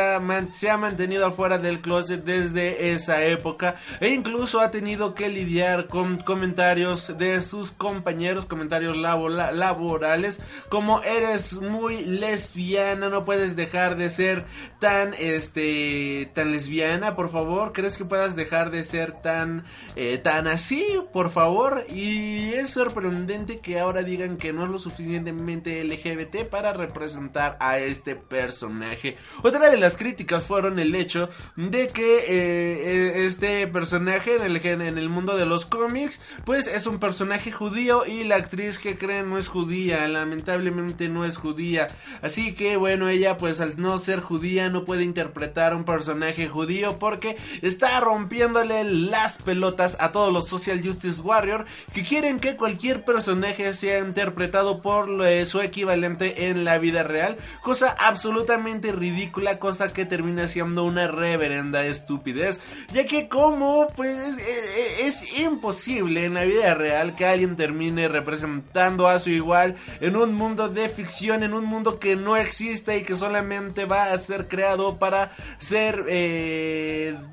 se 0.53 0.71
ha 0.71 0.77
mantenido 0.77 1.27
afuera 1.27 1.59
del 1.59 1.81
closet 1.81 2.25
desde 2.25 2.93
esa 2.93 3.25
época 3.25 3.77
e 4.01 4.09
incluso 4.09 4.61
ha 4.61 4.71
tenido 4.71 5.15
que 5.15 5.29
lidiar 5.29 5.87
con 5.87 6.19
comentarios 6.19 7.17
de 7.19 7.41
sus 7.43 7.71
compañeros, 7.71 8.47
comentarios 8.47 8.97
laborales 8.97 10.41
como 10.69 11.03
eres 11.03 11.55
muy 11.55 12.05
lesbiana, 12.05 13.09
no 13.09 13.25
puedes 13.25 13.57
dejar 13.57 13.97
de 13.97 14.11
ser 14.11 14.45
tan 14.79 15.15
este 15.19 16.31
tan 16.35 16.53
lesbiana, 16.53 17.17
por 17.17 17.31
favor, 17.31 17.73
¿crees 17.73 17.97
que 17.97 18.05
puedas 18.05 18.37
dejar 18.37 18.71
de 18.71 18.85
ser 18.85 19.13
tan 19.13 19.65
eh, 19.97 20.19
tan 20.19 20.47
así, 20.47 20.85
por 21.13 21.31
favor. 21.31 21.85
Y 21.89 22.53
es 22.53 22.71
sorprendente 22.71 23.59
que 23.61 23.79
ahora 23.79 24.03
digan 24.03 24.37
que 24.37 24.53
no 24.53 24.65
es 24.65 24.71
lo 24.71 24.79
suficientemente 24.79 25.83
LGBT 25.85 26.45
para 26.49 26.73
representar 26.73 27.57
a 27.61 27.79
este 27.79 28.17
personaje. 28.17 29.17
Otra 29.43 29.71
de 29.71 29.79
las 29.79 29.97
críticas 29.97 30.45
fueron 30.45 30.79
el 30.79 30.95
hecho 30.95 31.29
de 31.57 31.89
que 31.89 32.19
eh, 32.19 32.27
eh, 32.29 33.27
este 33.27 33.67
personaje 33.67 34.37
en 34.37 34.43
el, 34.43 34.57
en 34.65 34.99
el 34.99 35.09
mundo 35.09 35.37
de 35.37 35.47
los 35.47 35.67
cómics, 35.67 36.23
pues 36.45 36.67
es 36.67 36.87
un 36.87 36.99
personaje 36.99 37.51
judío 37.51 38.07
y 38.07 38.25
la 38.25 38.37
actriz 38.37 38.79
que 38.79 38.97
creen 38.97 39.31
no 39.31 39.39
es 39.39 39.49
judía, 39.49 40.07
lamentablemente 40.09 41.09
no 41.09 41.25
es 41.25 41.37
judía. 41.37 41.89
Así 42.23 42.55
que 42.55 42.77
bueno, 42.77 43.09
ella 43.09 43.37
pues 43.37 43.61
al 43.61 43.81
no 43.81 43.99
ser 43.99 44.21
judía 44.21 44.69
no 44.69 44.85
puede 44.85 45.05
interpretar 45.05 45.75
un 45.75 45.85
personaje 45.85 46.49
judío 46.49 46.99
porque 46.99 47.37
está 47.63 48.01
rompiéndole 48.01 48.85
las 48.85 49.39
pelotas 49.39 49.70
a 49.79 50.13
todos 50.13 50.33
los 50.33 50.49
Social 50.49 50.83
Justice 50.83 51.21
Warrior 51.21 51.65
que 51.95 52.03
quieren 52.03 52.41
que 52.41 52.57
cualquier 52.57 53.05
personaje 53.05 53.73
sea 53.75 54.01
interpretado 54.01 54.83
por 54.83 55.25
eh, 55.27 55.47
su 55.47 55.61
equivalente 55.61 56.49
en 56.49 56.65
la 56.65 56.79
vida 56.79 57.03
real, 57.03 57.37
cosa 57.63 57.95
absolutamente 57.99 58.93
ridícula, 58.93 59.59
cosa 59.59 59.93
que 59.93 60.05
termina 60.05 60.49
siendo 60.49 60.85
una 60.85 61.07
reverenda 61.07 61.85
estupidez, 61.85 62.61
ya 62.93 63.05
que 63.05 63.29
como 63.29 63.87
pues 63.97 64.39
eh, 64.39 64.43
eh, 64.43 65.07
es 65.07 65.39
imposible 65.39 66.25
en 66.25 66.35
la 66.35 66.45
vida 66.45 66.75
real 66.75 67.15
que 67.15 67.27
alguien 67.27 67.57
termine 67.57 68.09
representando 68.09 69.09
a 69.09 69.19
su 69.19 69.31
igual 69.31 69.77
en 70.01 70.17
un 70.17 70.35
mundo 70.35 70.69
de 70.69 70.89
ficción, 70.89 71.43
en 71.43 71.55
un 71.55 71.65
mundo 71.65 71.99
que 71.99 72.17
no 72.17 72.37
existe 72.37 72.99
y 72.99 73.03
que 73.03 73.17
solamente 73.17 73.85
va 73.85 74.13
a 74.13 74.19
ser 74.19 74.49
creado 74.49 74.99
para 74.99 75.33
ser 75.59 76.05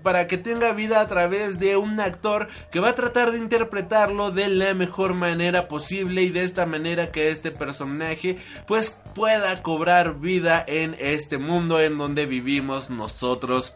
para 0.03 0.27
que 0.27 0.37
tenga 0.37 0.71
vida 0.71 1.01
a 1.01 1.07
través 1.07 1.59
de 1.59 1.77
un 1.77 1.99
actor 1.99 2.26
que 2.71 2.79
va 2.79 2.89
a 2.89 2.95
tratar 2.95 3.31
de 3.31 3.37
interpretarlo 3.37 4.31
de 4.31 4.47
la 4.47 4.73
mejor 4.73 5.13
manera 5.13 5.67
posible 5.67 6.23
y 6.23 6.29
de 6.29 6.43
esta 6.43 6.65
manera 6.65 7.11
que 7.11 7.31
este 7.31 7.51
personaje 7.51 8.37
pues 8.65 8.97
pueda 9.15 9.61
cobrar 9.63 10.19
vida 10.19 10.63
en 10.67 10.95
este 10.99 11.37
mundo 11.37 11.79
en 11.81 11.97
donde 11.97 12.25
vivimos 12.25 12.89
nosotros. 12.89 13.75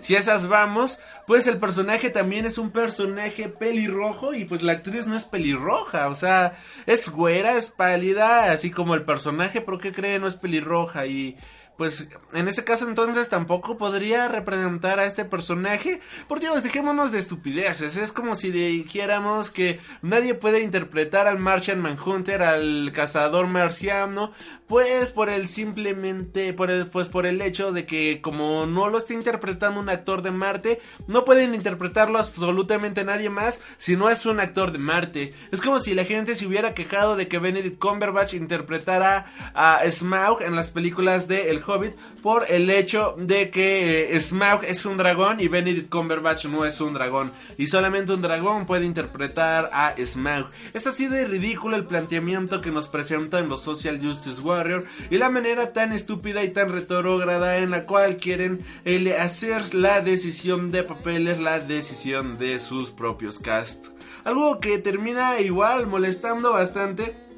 Si 0.00 0.14
esas 0.14 0.48
vamos, 0.48 0.98
pues 1.26 1.46
el 1.46 1.58
personaje 1.58 2.08
también 2.08 2.46
es 2.46 2.56
un 2.56 2.70
personaje 2.70 3.48
pelirrojo 3.48 4.32
y 4.32 4.46
pues 4.46 4.62
la 4.62 4.72
actriz 4.72 5.06
no 5.06 5.14
es 5.14 5.24
pelirroja, 5.24 6.08
o 6.08 6.14
sea, 6.14 6.56
es 6.86 7.10
güera, 7.10 7.58
es 7.58 7.68
pálida, 7.68 8.50
así 8.50 8.70
como 8.70 8.94
el 8.94 9.02
personaje, 9.02 9.60
¿por 9.60 9.78
qué 9.78 9.92
cree 9.92 10.18
no 10.18 10.26
es 10.26 10.36
pelirroja? 10.36 11.04
Y 11.04 11.36
pues 11.80 12.06
en 12.34 12.46
ese 12.46 12.62
caso 12.62 12.86
entonces 12.86 13.30
tampoco 13.30 13.78
podría 13.78 14.28
representar 14.28 15.00
a 15.00 15.06
este 15.06 15.24
personaje. 15.24 16.00
Por 16.28 16.38
Dios, 16.38 16.62
dejémonos 16.62 17.10
de 17.10 17.18
estupideces. 17.18 17.96
Es 17.96 18.12
como 18.12 18.34
si 18.34 18.50
dijéramos 18.50 19.48
que 19.48 19.80
nadie 20.02 20.34
puede 20.34 20.60
interpretar 20.60 21.26
al 21.26 21.38
Martian 21.38 21.80
Manhunter, 21.80 22.42
al 22.42 22.92
cazador 22.92 23.46
marciano, 23.46 24.32
pues 24.66 25.10
por 25.10 25.30
el 25.30 25.48
simplemente, 25.48 26.52
por 26.52 26.70
el, 26.70 26.86
pues 26.86 27.08
por 27.08 27.24
el 27.24 27.40
hecho 27.40 27.72
de 27.72 27.86
que 27.86 28.20
como 28.20 28.66
no 28.66 28.90
lo 28.90 28.98
está 28.98 29.14
interpretando 29.14 29.80
un 29.80 29.88
actor 29.88 30.20
de 30.20 30.32
Marte, 30.32 30.80
no 31.06 31.24
pueden 31.24 31.54
interpretarlo 31.54 32.18
absolutamente 32.18 33.04
nadie 33.04 33.30
más 33.30 33.58
si 33.78 33.96
no 33.96 34.10
es 34.10 34.26
un 34.26 34.38
actor 34.38 34.70
de 34.70 34.78
Marte. 34.78 35.32
Es 35.50 35.62
como 35.62 35.78
si 35.78 35.94
la 35.94 36.04
gente 36.04 36.36
se 36.36 36.46
hubiera 36.46 36.74
quejado 36.74 37.16
de 37.16 37.26
que 37.26 37.38
Benedict 37.38 37.78
Cumberbatch 37.78 38.34
interpretara 38.34 39.32
a 39.54 39.80
Smaug 39.90 40.42
en 40.42 40.54
las 40.54 40.70
películas 40.70 41.26
de 41.26 41.50
El 41.50 41.69
Por 42.22 42.50
el 42.50 42.68
hecho 42.70 43.14
de 43.18 43.50
que 43.50 44.14
eh, 44.14 44.20
Smaug 44.20 44.64
es 44.64 44.84
un 44.84 44.96
dragón 44.96 45.40
y 45.40 45.48
Benedict 45.48 45.88
Cumberbatch 45.88 46.46
no 46.46 46.64
es 46.64 46.80
un 46.80 46.94
dragón 46.94 47.32
y 47.56 47.66
solamente 47.66 48.12
un 48.12 48.22
dragón 48.22 48.66
puede 48.66 48.84
interpretar 48.84 49.70
a 49.72 49.94
Smaug. 49.96 50.48
Es 50.74 50.86
así 50.86 51.06
de 51.06 51.26
ridículo 51.26 51.76
el 51.76 51.84
planteamiento 51.84 52.60
que 52.60 52.70
nos 52.70 52.88
presentan 52.88 53.48
los 53.48 53.62
Social 53.62 54.00
Justice 54.02 54.40
Warrior 54.40 54.84
y 55.10 55.18
la 55.18 55.30
manera 55.30 55.72
tan 55.72 55.92
estúpida 55.92 56.44
y 56.44 56.50
tan 56.50 56.70
retrógrada 56.72 57.58
en 57.58 57.70
la 57.70 57.86
cual 57.86 58.16
quieren 58.16 58.60
eh, 58.84 59.16
hacer 59.18 59.74
la 59.74 60.00
decisión 60.00 60.70
de 60.70 60.82
papeles, 60.82 61.38
la 61.38 61.60
decisión 61.60 62.38
de 62.38 62.58
sus 62.58 62.90
propios 62.90 63.38
casts. 63.38 63.92
Algo 64.24 64.60
que 64.60 64.78
termina 64.78 65.40
igual 65.40 65.86
molestando 65.86 66.52
bastante 66.52 67.29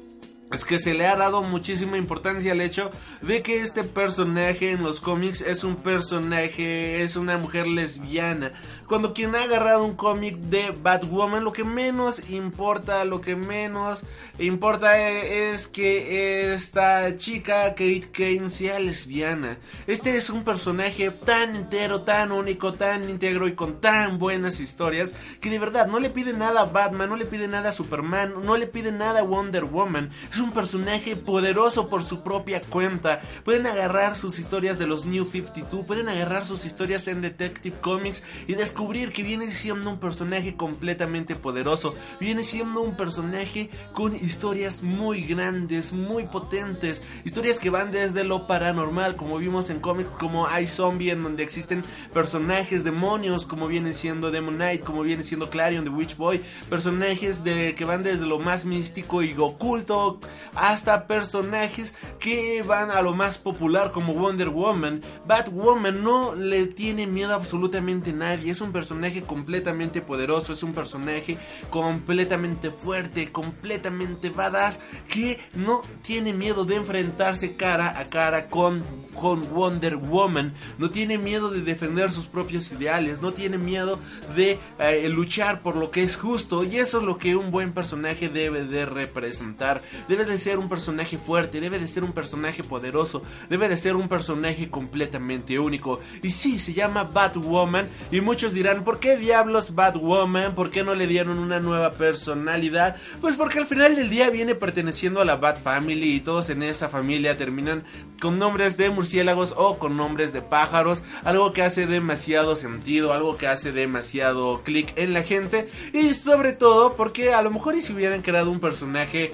es 0.53 0.65
que 0.65 0.79
se 0.79 0.93
le 0.93 1.07
ha 1.07 1.15
dado 1.15 1.41
muchísima 1.41 1.97
importancia 1.97 2.51
al 2.51 2.61
hecho 2.61 2.91
de 3.21 3.41
que 3.41 3.61
este 3.61 3.83
personaje 3.83 4.71
en 4.71 4.83
los 4.83 4.99
cómics 4.99 5.41
es 5.41 5.63
un 5.63 5.77
personaje, 5.77 7.01
es 7.03 7.15
una 7.15 7.37
mujer 7.37 7.67
lesbiana. 7.67 8.53
Cuando 8.87 9.13
quien 9.13 9.35
ha 9.35 9.43
agarrado 9.43 9.85
un 9.85 9.95
cómic 9.95 10.37
de 10.37 10.71
Batwoman, 10.71 11.43
lo 11.43 11.53
que 11.53 11.63
menos 11.63 12.29
importa, 12.29 13.05
lo 13.05 13.21
que 13.21 13.35
menos 13.35 14.03
importa 14.39 14.99
es 14.99 15.67
que 15.67 16.53
esta 16.53 17.15
chica, 17.17 17.69
Kate 17.69 18.09
Kane, 18.11 18.49
sea 18.49 18.79
lesbiana. 18.79 19.57
Este 19.87 20.15
es 20.15 20.29
un 20.29 20.43
personaje 20.43 21.11
tan 21.11 21.55
entero, 21.55 22.01
tan 22.01 22.31
único, 22.31 22.73
tan 22.73 23.09
íntegro 23.09 23.47
y 23.47 23.53
con 23.53 23.79
tan 23.79 24.19
buenas 24.19 24.59
historias 24.59 25.13
que 25.39 25.49
de 25.49 25.59
verdad 25.59 25.87
no 25.87 25.99
le 25.99 26.09
pide 26.09 26.33
nada 26.33 26.61
a 26.61 26.65
Batman, 26.65 27.09
no 27.09 27.15
le 27.15 27.25
pide 27.25 27.47
nada 27.47 27.69
a 27.69 27.73
Superman, 27.73 28.33
no 28.43 28.57
le 28.57 28.67
pide 28.67 28.91
nada 28.91 29.21
a 29.21 29.23
Wonder 29.23 29.63
Woman. 29.65 30.11
Es 30.31 30.39
un 30.39 30.51
personaje 30.51 31.15
poderoso 31.15 31.89
por 31.89 32.03
su 32.03 32.21
propia 32.21 32.61
cuenta. 32.61 33.21
Pueden 33.43 33.65
agarrar 33.67 34.15
sus 34.15 34.39
historias 34.39 34.77
de 34.77 34.87
los 34.87 35.05
New 35.05 35.25
52, 35.25 35.85
pueden 35.85 36.09
agarrar 36.09 36.45
sus 36.45 36.65
historias 36.65 37.07
en 37.07 37.21
Detective 37.21 37.77
Comics 37.79 38.23
y 38.47 38.55
descubrir 38.73 39.11
que 39.11 39.21
viene 39.21 39.51
siendo 39.51 39.87
un 39.91 39.99
personaje 39.99 40.55
completamente 40.55 41.35
poderoso. 41.35 41.93
Viene 42.19 42.43
siendo 42.43 42.81
un 42.81 42.97
personaje 42.97 43.69
con 43.93 44.15
historias 44.15 44.81
muy 44.81 45.21
grandes, 45.21 45.93
muy 45.93 46.23
potentes. 46.23 47.03
Historias 47.23 47.59
que 47.59 47.69
van 47.69 47.91
desde 47.91 48.23
lo 48.23 48.47
paranormal, 48.47 49.15
como 49.15 49.37
vimos 49.37 49.69
en 49.69 49.79
cómics 49.79 50.09
como 50.17 50.47
iZombie, 50.59 51.11
en 51.11 51.21
donde 51.21 51.43
existen 51.43 51.83
personajes 52.13 52.83
demonios, 52.83 53.45
como 53.45 53.67
viene 53.67 53.93
siendo 53.93 54.31
Demon 54.31 54.55
Knight, 54.55 54.83
como 54.83 55.03
viene 55.03 55.21
siendo 55.21 55.51
Clarion, 55.51 55.83
The 55.83 55.91
Witch 55.91 56.17
Boy. 56.17 56.41
Personajes 56.67 57.43
de, 57.43 57.75
que 57.75 57.85
van 57.85 58.01
desde 58.01 58.25
lo 58.25 58.39
más 58.39 58.65
místico 58.65 59.21
y 59.21 59.35
oculto 59.37 60.19
hasta 60.55 61.05
personajes 61.05 61.93
que 62.19 62.63
van 62.63 62.89
a 62.89 63.03
lo 63.03 63.13
más 63.13 63.37
popular 63.37 63.91
como 63.91 64.13
Wonder 64.13 64.49
Woman. 64.49 65.01
Batwoman 65.27 66.03
no 66.03 66.33
le 66.33 66.65
tiene 66.65 67.05
miedo 67.05 67.33
a 67.33 67.35
absolutamente 67.35 68.13
nadie, 68.13 68.51
es 68.51 68.62
un 68.63 68.71
personaje 68.71 69.21
completamente 69.21 70.01
poderoso, 70.01 70.53
es 70.53 70.63
un 70.63 70.73
personaje 70.73 71.37
completamente 71.69 72.71
fuerte, 72.71 73.31
completamente 73.31 74.29
badass, 74.29 74.79
que 75.07 75.39
no 75.53 75.81
tiene 76.01 76.33
miedo 76.33 76.65
de 76.65 76.75
enfrentarse 76.75 77.55
cara 77.55 77.99
a 77.99 78.05
cara 78.05 78.49
con, 78.49 78.83
con 79.19 79.41
Wonder 79.53 79.97
Woman, 79.97 80.53
no 80.77 80.89
tiene 80.89 81.17
miedo 81.17 81.49
de 81.49 81.61
defender 81.61 82.11
sus 82.11 82.27
propios 82.27 82.71
ideales, 82.71 83.21
no 83.21 83.33
tiene 83.33 83.57
miedo 83.57 83.99
de 84.35 84.59
eh, 84.79 85.09
luchar 85.09 85.61
por 85.61 85.75
lo 85.75 85.91
que 85.91 86.03
es 86.03 86.17
justo 86.17 86.63
y 86.63 86.77
eso 86.77 86.99
es 86.99 87.03
lo 87.03 87.17
que 87.17 87.35
un 87.35 87.51
buen 87.51 87.73
personaje 87.73 88.29
debe 88.29 88.65
de 88.65 88.85
representar, 88.85 89.81
debe 90.07 90.25
de 90.25 90.37
ser 90.37 90.59
un 90.59 90.69
personaje 90.69 91.17
fuerte, 91.17 91.59
debe 91.59 91.79
de 91.79 91.87
ser 91.87 92.03
un 92.03 92.13
personaje 92.13 92.63
poderoso, 92.63 93.23
debe 93.49 93.67
de 93.67 93.77
ser 93.77 93.95
un 93.95 94.07
personaje 94.07 94.69
completamente 94.69 95.59
único. 95.59 95.99
Y 96.21 96.31
sí, 96.31 96.59
se 96.59 96.73
llama 96.73 97.03
Batwoman 97.03 97.87
y 98.11 98.21
muchos 98.21 98.52
dirán, 98.53 98.83
¿por 98.83 98.99
qué 98.99 99.17
diablos 99.17 99.75
Batwoman? 99.75 100.55
¿Por 100.55 100.71
qué 100.71 100.83
no 100.83 100.95
le 100.95 101.07
dieron 101.07 101.39
una 101.39 101.59
nueva 101.59 101.91
personalidad? 101.91 102.97
Pues 103.21 103.35
porque 103.35 103.59
al 103.59 103.65
final 103.65 103.95
del 103.95 104.09
día 104.09 104.29
viene 104.29 104.55
perteneciendo 104.55 105.21
a 105.21 105.25
la 105.25 105.35
Bat 105.35 105.61
Family 105.61 106.13
y 106.13 106.19
todos 106.19 106.49
en 106.49 106.63
esa 106.63 106.89
familia 106.89 107.37
terminan 107.37 107.83
con 108.21 108.39
nombres 108.39 108.77
de 108.77 108.89
murciélagos 108.89 109.53
o 109.57 109.77
con 109.77 109.97
nombres 109.97 110.33
de 110.33 110.41
pájaros, 110.41 111.03
algo 111.23 111.51
que 111.51 111.61
hace 111.63 111.87
demasiado 111.87 112.55
sentido, 112.55 113.13
algo 113.13 113.37
que 113.37 113.47
hace 113.47 113.71
demasiado 113.71 114.61
clic 114.63 114.93
en 114.95 115.13
la 115.13 115.23
gente 115.23 115.69
y 115.93 116.13
sobre 116.13 116.53
todo 116.53 116.95
porque 116.95 117.33
a 117.33 117.41
lo 117.41 117.51
mejor 117.51 117.75
y 117.75 117.81
si 117.81 117.93
hubieran 117.93 118.21
creado 118.21 118.51
un 118.51 118.59
personaje 118.59 119.33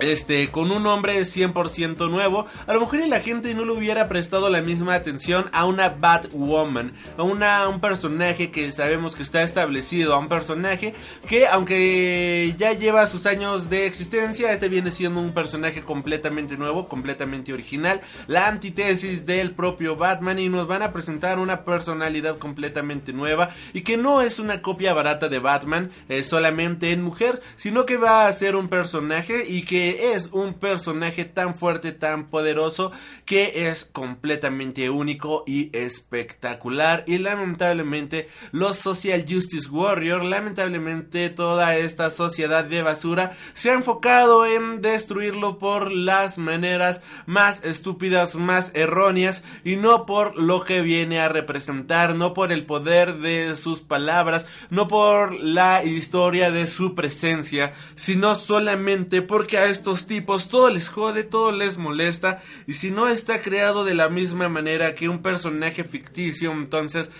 este, 0.00 0.50
con 0.50 0.70
un 0.70 0.82
nombre 0.82 1.20
100% 1.20 2.10
nuevo, 2.10 2.46
a 2.66 2.72
lo 2.72 2.80
mejor 2.80 2.96
la 3.06 3.20
gente 3.20 3.54
no 3.54 3.64
le 3.64 3.72
hubiera 3.72 4.08
prestado 4.08 4.48
la 4.48 4.60
misma 4.60 4.94
atención 4.94 5.48
a 5.52 5.64
una 5.66 5.90
Batwoman, 5.90 6.92
a 7.16 7.22
una, 7.22 7.68
un 7.68 7.80
personaje 7.80 8.50
que 8.50 8.72
sabemos 8.72 9.14
que 9.14 9.22
está 9.22 9.42
establecido, 9.42 10.14
a 10.14 10.18
un 10.18 10.28
personaje 10.28 10.94
que 11.28 11.46
aunque 11.46 12.54
ya 12.56 12.72
lleva 12.72 13.06
sus 13.06 13.26
años 13.26 13.68
de 13.68 13.86
existencia, 13.86 14.52
este 14.52 14.68
viene 14.68 14.90
siendo 14.90 15.20
un 15.20 15.32
personaje 15.32 15.82
completamente 15.82 16.56
nuevo, 16.56 16.88
completamente 16.88 17.52
original, 17.52 18.00
la 18.26 18.48
antítesis 18.48 19.26
del 19.26 19.52
propio 19.52 19.96
Batman 19.96 20.38
y 20.38 20.48
nos 20.48 20.66
van 20.66 20.82
a 20.82 20.92
presentar 20.92 21.38
una 21.38 21.64
personalidad 21.64 22.38
completamente 22.38 23.12
nueva 23.12 23.50
y 23.72 23.82
que 23.82 23.96
no 23.96 24.22
es 24.22 24.38
una 24.38 24.62
copia 24.62 24.94
barata 24.94 25.28
de 25.28 25.38
Batman, 25.38 25.90
es 26.08 26.26
solamente 26.26 26.92
en 26.92 27.02
mujer, 27.02 27.42
sino 27.56 27.86
que 27.86 27.96
va 27.96 28.26
a 28.26 28.32
ser 28.32 28.56
un 28.56 28.68
personaje 28.68 29.44
y 29.46 29.62
que 29.62 29.85
es 29.88 30.30
un 30.32 30.54
personaje 30.54 31.24
tan 31.24 31.54
fuerte, 31.54 31.92
tan 31.92 32.28
poderoso, 32.28 32.92
que 33.24 33.68
es 33.68 33.84
completamente 33.84 34.90
único 34.90 35.44
y 35.46 35.76
espectacular. 35.76 37.04
Y 37.06 37.18
lamentablemente 37.18 38.28
los 38.52 38.76
Social 38.76 39.24
Justice 39.28 39.68
Warrior, 39.68 40.24
lamentablemente 40.24 41.30
toda 41.30 41.76
esta 41.76 42.10
sociedad 42.10 42.64
de 42.64 42.82
basura 42.82 43.36
se 43.54 43.70
ha 43.70 43.74
enfocado 43.74 44.46
en 44.46 44.80
destruirlo 44.80 45.58
por 45.58 45.92
las 45.92 46.38
maneras 46.38 47.02
más 47.26 47.64
estúpidas, 47.64 48.36
más 48.36 48.70
erróneas 48.74 49.44
y 49.64 49.76
no 49.76 50.06
por 50.06 50.38
lo 50.38 50.64
que 50.64 50.80
viene 50.80 51.20
a 51.20 51.28
representar, 51.28 52.14
no 52.14 52.34
por 52.34 52.52
el 52.52 52.66
poder 52.66 53.18
de 53.18 53.56
sus 53.56 53.80
palabras, 53.80 54.46
no 54.70 54.88
por 54.88 55.34
la 55.34 55.84
historia 55.84 56.50
de 56.50 56.66
su 56.66 56.94
presencia, 56.94 57.74
sino 57.94 58.34
solamente 58.34 59.22
porque 59.22 59.58
a 59.58 59.66
estos 59.76 60.06
tipos 60.06 60.48
todo 60.48 60.70
les 60.70 60.88
jode, 60.88 61.22
todo 61.22 61.52
les 61.52 61.76
molesta 61.76 62.42
y 62.66 62.72
si 62.72 62.90
no 62.90 63.08
está 63.08 63.42
creado 63.42 63.84
de 63.84 63.94
la 63.94 64.08
misma 64.08 64.48
manera 64.48 64.94
que 64.94 65.08
un 65.08 65.20
personaje 65.20 65.84
ficticio, 65.84 66.52
entonces 66.52 67.10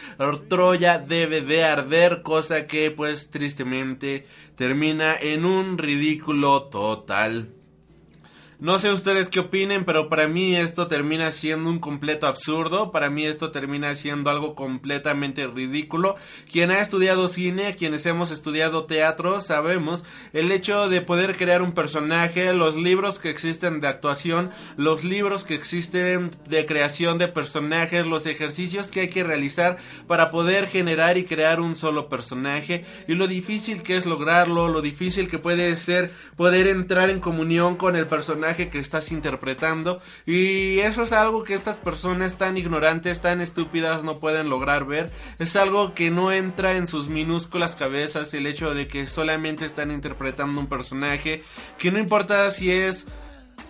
Troya 0.49 0.99
debe 0.99 1.43
de 1.43 1.65
arder, 1.65 2.23
cosa 2.23 2.67
que 2.67 2.91
pues 2.91 3.31
tristemente 3.31 4.27
termina 4.57 5.15
en 5.15 5.45
un 5.45 5.77
ridículo 5.77 6.65
total. 6.65 7.56
No 8.59 8.79
sé 8.79 8.91
ustedes 8.91 9.29
qué 9.29 9.41
opinen, 9.41 9.85
pero 9.85 10.09
para 10.09 10.29
mí 10.29 10.57
esto 10.57 10.87
termina 10.87 11.31
siendo 11.31 11.69
un 11.69 11.79
completo 11.79 12.27
absurdo, 12.27 12.91
para 12.91 13.11
mí 13.11 13.27
esto 13.27 13.51
termina 13.51 13.95
siendo 13.95 14.31
algo 14.31 14.55
completamente 14.55 15.47
ridículo. 15.47 16.17
Quien 16.51 16.71
ha 16.71 16.81
estudiado 16.81 17.29
cine, 17.29 17.77
quienes 17.77 18.07
hemos 18.07 18.31
estudiado 18.31 18.87
teatro, 18.87 19.43
sabemos 19.43 20.05
el 20.33 20.51
hecho 20.53 20.89
de 20.89 21.03
poder 21.03 21.37
crear 21.37 21.61
un 21.61 21.73
personaje, 21.73 22.55
los 22.55 22.77
libros 22.77 23.19
que 23.19 23.29
existen 23.29 23.83
de 23.83 23.89
actuación, 23.89 24.51
los 24.79 25.05
libros 25.05 25.45
que 25.45 25.55
existen 25.55 26.31
de 26.49 26.65
creación 26.65 27.19
de 27.19 27.29
personajes, 27.29 28.07
los 28.07 28.25
ejercicios 28.25 28.91
que 28.91 29.01
hay 29.01 29.09
que 29.09 29.23
realizar 29.23 29.77
para 30.07 30.31
poder 30.31 30.67
generar 30.67 31.19
y 31.19 31.25
crear 31.25 31.61
un 31.61 31.77
solo 31.77 32.09
personaje 32.09 32.87
y 33.07 33.17
lo 33.17 33.27
difícil 33.27 33.83
que 33.83 33.99
es 33.99 34.07
lograrlo, 34.07 34.69
lo 34.69 34.81
difícil 34.81 35.29
que 35.29 35.39
puede 35.39 35.77
ser 35.77 36.11
poder 36.39 36.69
entrar 36.69 37.11
en 37.11 37.21
comunión 37.21 37.77
con 37.77 37.97
el 37.97 38.07
personaje 38.07 38.46
que 38.55 38.79
estás 38.79 39.11
interpretando 39.11 40.01
y 40.25 40.79
eso 40.81 41.03
es 41.03 41.13
algo 41.13 41.45
que 41.45 41.55
estas 41.55 41.77
personas 41.77 42.39
tan 42.39 42.57
ignorantes, 42.57 43.21
tan 43.21 43.41
estúpidas 43.41 44.05
no 44.05 44.21
pueden 44.21 44.49
lograr 44.49 44.87
ver. 44.87 45.11
Es 45.39 45.57
algo 45.57 45.95
que 45.95 46.11
no 46.11 46.31
entra 46.33 46.77
en 46.77 46.87
sus 46.87 47.09
minúsculas 47.09 47.75
cabezas 47.75 48.33
el 48.35 48.47
hecho 48.47 48.75
de 48.75 48.87
que 48.87 49.07
solamente 49.07 49.67
están 49.67 49.91
interpretando 49.91 50.61
un 50.61 50.69
personaje 50.69 51.43
que 51.79 51.91
no 51.91 51.99
importa 51.99 52.51
si 52.51 52.71
es 52.71 53.07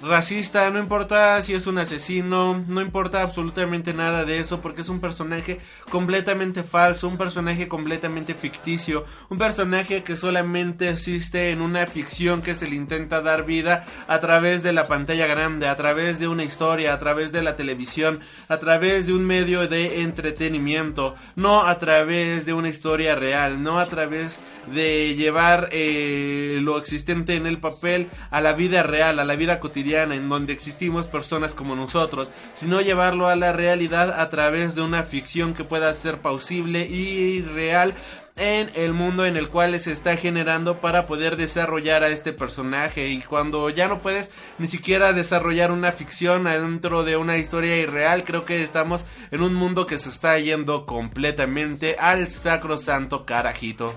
racista, 0.02 0.68
no 0.70 0.78
importa 0.78 1.40
si 1.42 1.54
es 1.54 1.66
un 1.66 1.78
asesino, 1.78 2.62
no 2.66 2.80
importa 2.80 3.22
absolutamente 3.22 3.94
nada 3.94 4.24
de 4.24 4.40
eso 4.40 4.60
porque 4.60 4.82
es 4.82 4.88
un 4.88 5.00
personaje 5.00 5.58
completamente 5.90 6.62
falso, 6.62 7.08
un 7.08 7.16
personaje 7.16 7.66
completamente 7.66 8.34
ficticio, 8.34 9.04
un 9.30 9.38
personaje 9.38 10.02
que 10.02 10.16
solamente 10.16 10.90
existe 10.90 11.50
en 11.50 11.62
una 11.62 11.86
ficción 11.86 12.42
que 12.42 12.54
se 12.54 12.68
le 12.68 12.76
intenta 12.76 13.22
dar 13.22 13.44
vida 13.44 13.84
a 14.06 14.20
través 14.20 14.62
de 14.62 14.72
la 14.72 14.86
pantalla 14.86 15.26
grande, 15.26 15.66
a 15.68 15.76
través 15.76 16.18
de 16.18 16.28
una 16.28 16.44
historia, 16.44 16.92
a 16.92 16.98
través 16.98 17.32
de 17.32 17.42
la 17.42 17.56
televisión, 17.56 18.20
a 18.48 18.58
través 18.58 19.06
de 19.06 19.14
un 19.14 19.24
medio 19.24 19.66
de 19.66 20.02
entretenimiento, 20.02 21.14
no 21.36 21.66
a 21.66 21.78
través 21.78 22.44
de 22.44 22.52
una 22.52 22.68
historia 22.68 23.14
real, 23.14 23.62
no 23.62 23.78
a 23.78 23.86
través 23.86 24.40
de 24.66 25.14
llevar 25.14 25.68
eh, 25.72 26.58
lo 26.60 26.78
existente 26.78 27.34
en 27.34 27.46
el 27.46 27.58
papel 27.58 28.08
a 28.30 28.40
la 28.40 28.52
vida 28.52 28.82
real, 28.82 29.18
a 29.18 29.24
la 29.24 29.36
vida 29.36 29.60
cotidiana, 29.60 29.75
en 29.76 30.28
donde 30.30 30.54
existimos 30.54 31.06
personas 31.06 31.52
como 31.52 31.76
nosotros, 31.76 32.30
sino 32.54 32.80
llevarlo 32.80 33.28
a 33.28 33.36
la 33.36 33.52
realidad 33.52 34.20
a 34.20 34.30
través 34.30 34.74
de 34.74 34.80
una 34.80 35.02
ficción 35.02 35.52
que 35.52 35.64
pueda 35.64 35.92
ser 35.92 36.18
pausible 36.18 36.86
y 36.86 37.42
real 37.42 37.94
en 38.36 38.70
el 38.74 38.94
mundo 38.94 39.26
en 39.26 39.36
el 39.36 39.48
cual 39.48 39.78
se 39.78 39.92
está 39.92 40.16
generando 40.16 40.80
para 40.80 41.06
poder 41.06 41.36
desarrollar 41.36 42.04
a 42.04 42.08
este 42.08 42.32
personaje 42.32 43.08
y 43.08 43.20
cuando 43.20 43.68
ya 43.68 43.86
no 43.88 44.00
puedes 44.00 44.30
ni 44.58 44.66
siquiera 44.66 45.12
desarrollar 45.12 45.72
una 45.72 45.92
ficción 45.92 46.44
dentro 46.44 47.02
de 47.02 47.16
una 47.16 47.38
historia 47.38 47.78
irreal 47.78 48.24
creo 48.24 48.44
que 48.44 48.62
estamos 48.62 49.06
en 49.30 49.40
un 49.40 49.54
mundo 49.54 49.86
que 49.86 49.96
se 49.96 50.10
está 50.10 50.38
yendo 50.38 50.84
completamente 50.84 51.96
al 51.98 52.28
sacrosanto 52.28 53.24
carajito 53.24 53.94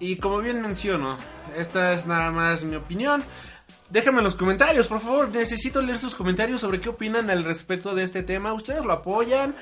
y 0.00 0.16
como 0.16 0.38
bien 0.38 0.62
menciono, 0.62 1.16
esta 1.56 1.92
es 1.92 2.06
nada 2.06 2.30
más 2.30 2.62
mi 2.62 2.76
opinión. 2.76 3.22
Déjenme 3.90 4.18
en 4.18 4.24
los 4.24 4.34
comentarios, 4.34 4.86
por 4.86 5.00
favor. 5.00 5.30
Necesito 5.30 5.80
leer 5.80 5.96
sus 5.96 6.14
comentarios 6.14 6.60
sobre 6.60 6.80
qué 6.80 6.90
opinan 6.90 7.30
al 7.30 7.44
respecto 7.44 7.94
de 7.94 8.04
este 8.04 8.22
tema. 8.22 8.52
¿Ustedes 8.52 8.84
lo 8.84 8.92
apoyan? 8.92 9.54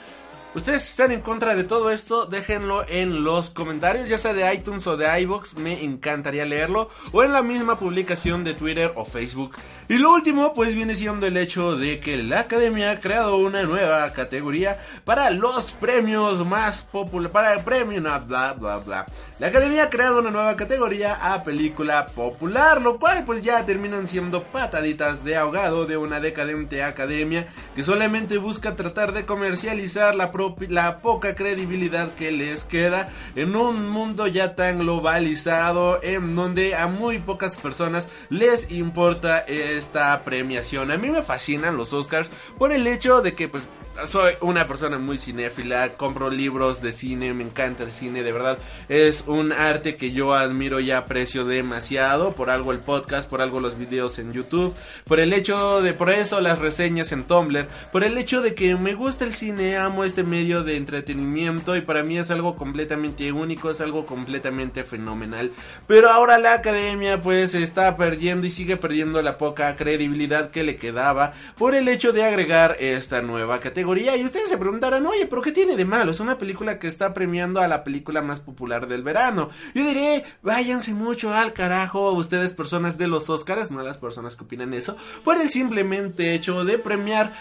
¿Ustedes 0.57 0.89
están 0.89 1.13
en 1.13 1.21
contra 1.21 1.55
de 1.55 1.65
todo 1.65 1.91
esto? 1.91 2.25
Déjenlo 2.25 2.83
en 2.89 3.25
los 3.25 3.51
comentarios, 3.51 4.09
ya 4.09 4.17
sea 4.17 4.33
de 4.33 4.55
iTunes 4.55 4.87
o 4.87 4.97
de 4.97 5.21
iBox, 5.21 5.59
me 5.59 5.85
encantaría 5.85 6.47
leerlo. 6.47 6.89
O 7.13 7.23
en 7.23 7.35
la 7.35 7.43
misma 7.43 7.79
publicación 7.79 8.43
de 8.43 8.55
Twitter 8.55 8.91
o 8.95 9.05
Facebook. 9.05 9.55
Y 9.91 9.99
lo 9.99 10.15
último, 10.15 10.55
pues 10.55 10.75
viene 10.75 10.95
siendo 10.95 11.27
el 11.27 11.37
hecho 11.37 11.77
de 11.77 12.01
que 12.01 12.17
la 12.23 12.41
academia 12.41 12.91
ha 12.91 13.01
creado 13.01 13.37
una 13.37 13.65
nueva 13.65 14.11
categoría 14.15 14.81
para 15.05 15.29
los 15.31 15.73
premios 15.73 16.45
más 16.47 16.83
populares. 16.85 17.33
Para 17.33 17.53
el 17.53 17.63
premio, 17.63 18.01
no, 18.01 18.19
bla, 18.23 18.55
bla, 18.55 18.79
bla. 18.79 19.07
La 19.39 19.49
academia 19.49 19.85
ha 19.85 19.91
creado 19.91 20.21
una 20.21 20.31
nueva 20.31 20.57
categoría 20.57 21.35
a 21.35 21.45
película 21.45 22.07
popular, 22.07 22.81
lo 22.81 22.99
cual 22.99 23.25
pues 23.25 23.43
ya 23.43 23.67
terminan 23.67 24.09
siendo 24.09 24.43
pataditas 24.43 25.23
de 25.23 25.37
ahogado 25.37 25.85
de 25.85 25.99
una 25.99 26.19
decadente 26.19 26.83
academia 26.83 27.47
que 27.75 27.83
solamente 27.83 28.39
busca 28.39 28.75
tratar 28.75 29.13
de 29.13 29.27
comercializar 29.27 30.15
la 30.15 30.31
propia 30.31 30.46
la 30.69 31.01
poca 31.01 31.35
credibilidad 31.35 32.13
que 32.15 32.31
les 32.31 32.65
queda 32.65 33.11
en 33.35 33.57
un 33.57 33.89
mundo 33.89 34.27
ya 34.27 34.55
tan 34.55 34.79
globalizado 34.81 36.01
en 36.03 36.37
donde 36.37 36.75
a 36.75 36.87
muy 36.87 37.19
pocas 37.19 37.57
personas 37.57 38.09
les 38.29 38.71
importa 38.71 39.39
esta 39.41 40.23
premiación. 40.25 40.91
A 40.91 40.99
mí 40.99 41.11
me 41.11 41.23
fascinan 41.23 41.77
los 41.77 41.93
Oscars 41.93 42.31
por 42.59 42.73
el 42.73 42.87
hecho 42.87 43.23
de 43.23 43.35
que 43.35 43.49
pues 43.49 43.69
soy 44.05 44.35
una 44.41 44.67
persona 44.67 44.99
muy 44.99 45.17
cinéfila, 45.17 45.95
compro 45.95 46.29
libros 46.29 46.83
de 46.83 46.93
cine, 46.93 47.33
me 47.33 47.45
encanta 47.45 47.85
el 47.85 47.93
cine, 47.93 48.23
de 48.23 48.33
verdad. 48.33 48.59
Es 48.89 49.25
un 49.27 49.53
arte 49.53 49.97
que 49.97 50.13
yo 50.13 50.35
admiro 50.35 50.81
y 50.81 50.91
aprecio 50.91 51.45
demasiado. 51.45 52.33
Por 52.33 52.51
algo 52.51 52.73
el 52.73 52.81
podcast, 52.81 53.29
por 53.29 53.41
algo 53.41 53.61
los 53.61 53.79
videos 53.79 54.19
en 54.19 54.33
YouTube, 54.33 54.75
por 55.05 55.21
el 55.21 55.33
hecho 55.33 55.81
de, 55.81 55.95
por 55.95 56.11
eso 56.11 56.41
las 56.41 56.59
reseñas 56.59 57.13
en 57.13 57.25
Tumblr, 57.25 57.67
por 57.93 58.05
el 58.05 58.19
hecho 58.19 58.43
de 58.43 58.55
que 58.55 58.77
me 58.77 58.95
gusta 58.95 59.25
el 59.25 59.35
cine, 59.35 59.77
amo 59.77 60.05
este 60.05 60.23
medio 60.23 60.63
de 60.63 60.77
entretenimiento 60.77 61.77
y 61.77 61.81
para 61.81 62.03
mí 62.03 62.19
es 62.19 62.31
algo 62.31 62.57
completamente 62.57 63.33
único, 63.33 63.71
es 63.71 63.81
algo 63.81 64.05
completamente 64.05 64.85
fenomenal. 64.85 65.53
Pero 65.87 66.11
ahora 66.11 66.39
la 66.39 66.55
academia 66.55 67.21
pues 67.23 67.55
está 67.55 67.97
perdiendo 67.97 68.47
y 68.47 68.51
sigue 68.51 68.77
perdiendo 68.77 69.23
la 69.23 69.39
poca 69.39 69.75
credibilidad 69.77 70.51
que 70.51 70.65
le 70.65 70.77
quedaba 70.77 71.33
por 71.57 71.75
el 71.75 71.89
hecho 71.89 72.13
de 72.13 72.25
agregar 72.25 72.77
esta 72.81 73.23
nueva 73.23 73.61
categoría 73.61 73.86
y 73.95 74.25
ustedes 74.25 74.49
se 74.49 74.59
preguntarán, 74.59 75.07
oye, 75.07 75.27
pero 75.27 75.43
¿qué 75.43 75.53
tiene 75.53 75.77
de 75.77 75.85
malo? 75.85 76.11
Es 76.11 76.21
una 76.21 76.39
película 76.39 76.79
que 76.79 76.89
está 76.89 77.15
premiando 77.15 77.61
a 77.61 77.69
la 77.69 77.85
película 77.85 78.21
más 78.21 78.41
popular 78.41 78.89
del 78.89 79.03
verano. 79.03 79.51
Yo 79.75 79.85
diré, 79.85 80.25
váyanse 80.43 80.93
mucho 80.93 81.33
al 81.33 81.53
carajo 81.53 82.11
ustedes 82.13 82.53
personas 82.53 82.99
de 82.99 83.07
los 83.07 83.31
Oscars, 83.31 83.71
no 83.71 83.83
las 83.83 83.99
personas 83.99 84.35
que 84.35 84.45
opinan 84.45 84.75
eso, 84.75 84.97
por 85.25 85.41
el 85.41 85.51
simplemente 85.51 86.35
hecho 86.35 86.65
de 86.65 86.79
premiar 86.79 87.33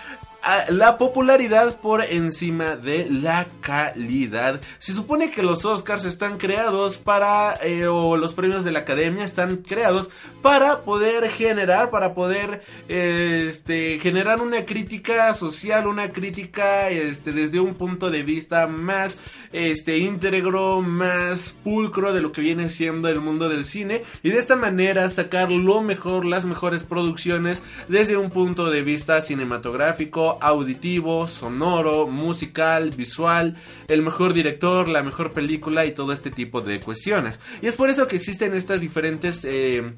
la 0.69 0.97
popularidad 0.97 1.79
por 1.79 2.03
encima 2.03 2.75
de 2.75 3.07
la 3.09 3.47
calidad. 3.61 4.61
Se 4.77 4.93
supone 4.93 5.31
que 5.31 5.41
los 5.41 5.65
Oscars 5.65 6.05
están 6.05 6.37
creados 6.37 6.97
para, 6.97 7.55
eh, 7.63 7.87
o 7.87 8.15
los 8.17 8.33
premios 8.35 8.63
de 8.63 8.71
la 8.71 8.79
academia 8.79 9.23
están 9.23 9.57
creados 9.57 10.09
para 10.41 10.83
poder 10.83 11.29
generar, 11.29 11.89
para 11.89 12.13
poder, 12.13 12.61
este, 12.87 13.99
generar 13.99 14.41
una 14.41 14.65
crítica 14.65 15.33
social, 15.33 15.87
una 15.87 16.09
crítica, 16.09 16.89
este, 16.89 17.31
desde 17.31 17.59
un 17.59 17.73
punto 17.73 18.11
de 18.11 18.23
vista 18.23 18.67
más, 18.67 19.17
este, 19.51 19.97
íntegro, 19.97 20.81
más 20.81 21.55
pulcro 21.63 22.13
de 22.13 22.21
lo 22.21 22.31
que 22.31 22.41
viene 22.41 22.69
siendo 22.69 23.09
el 23.09 23.21
mundo 23.21 23.49
del 23.49 23.65
cine 23.65 24.03
y 24.21 24.29
de 24.29 24.37
esta 24.37 24.55
manera 24.55 25.09
sacar 25.09 25.49
lo 25.51 25.81
mejor, 25.81 26.25
las 26.25 26.45
mejores 26.45 26.83
producciones 26.83 27.63
desde 27.87 28.17
un 28.17 28.29
punto 28.29 28.69
de 28.69 28.83
vista 28.83 29.21
cinematográfico, 29.21 30.34
auditivo, 30.41 31.27
sonoro, 31.27 32.07
musical, 32.07 32.91
visual, 32.91 33.55
el 33.87 34.01
mejor 34.01 34.33
director, 34.33 34.87
la 34.87 35.03
mejor 35.03 35.33
película 35.33 35.85
y 35.85 35.91
todo 35.91 36.13
este 36.13 36.31
tipo 36.31 36.61
de 36.61 36.79
cuestiones. 36.79 37.39
Y 37.61 37.67
es 37.67 37.75
por 37.75 37.89
eso 37.89 38.07
que 38.07 38.15
existen 38.15 38.53
estas 38.53 38.81
diferentes... 38.81 39.45
Eh, 39.45 39.93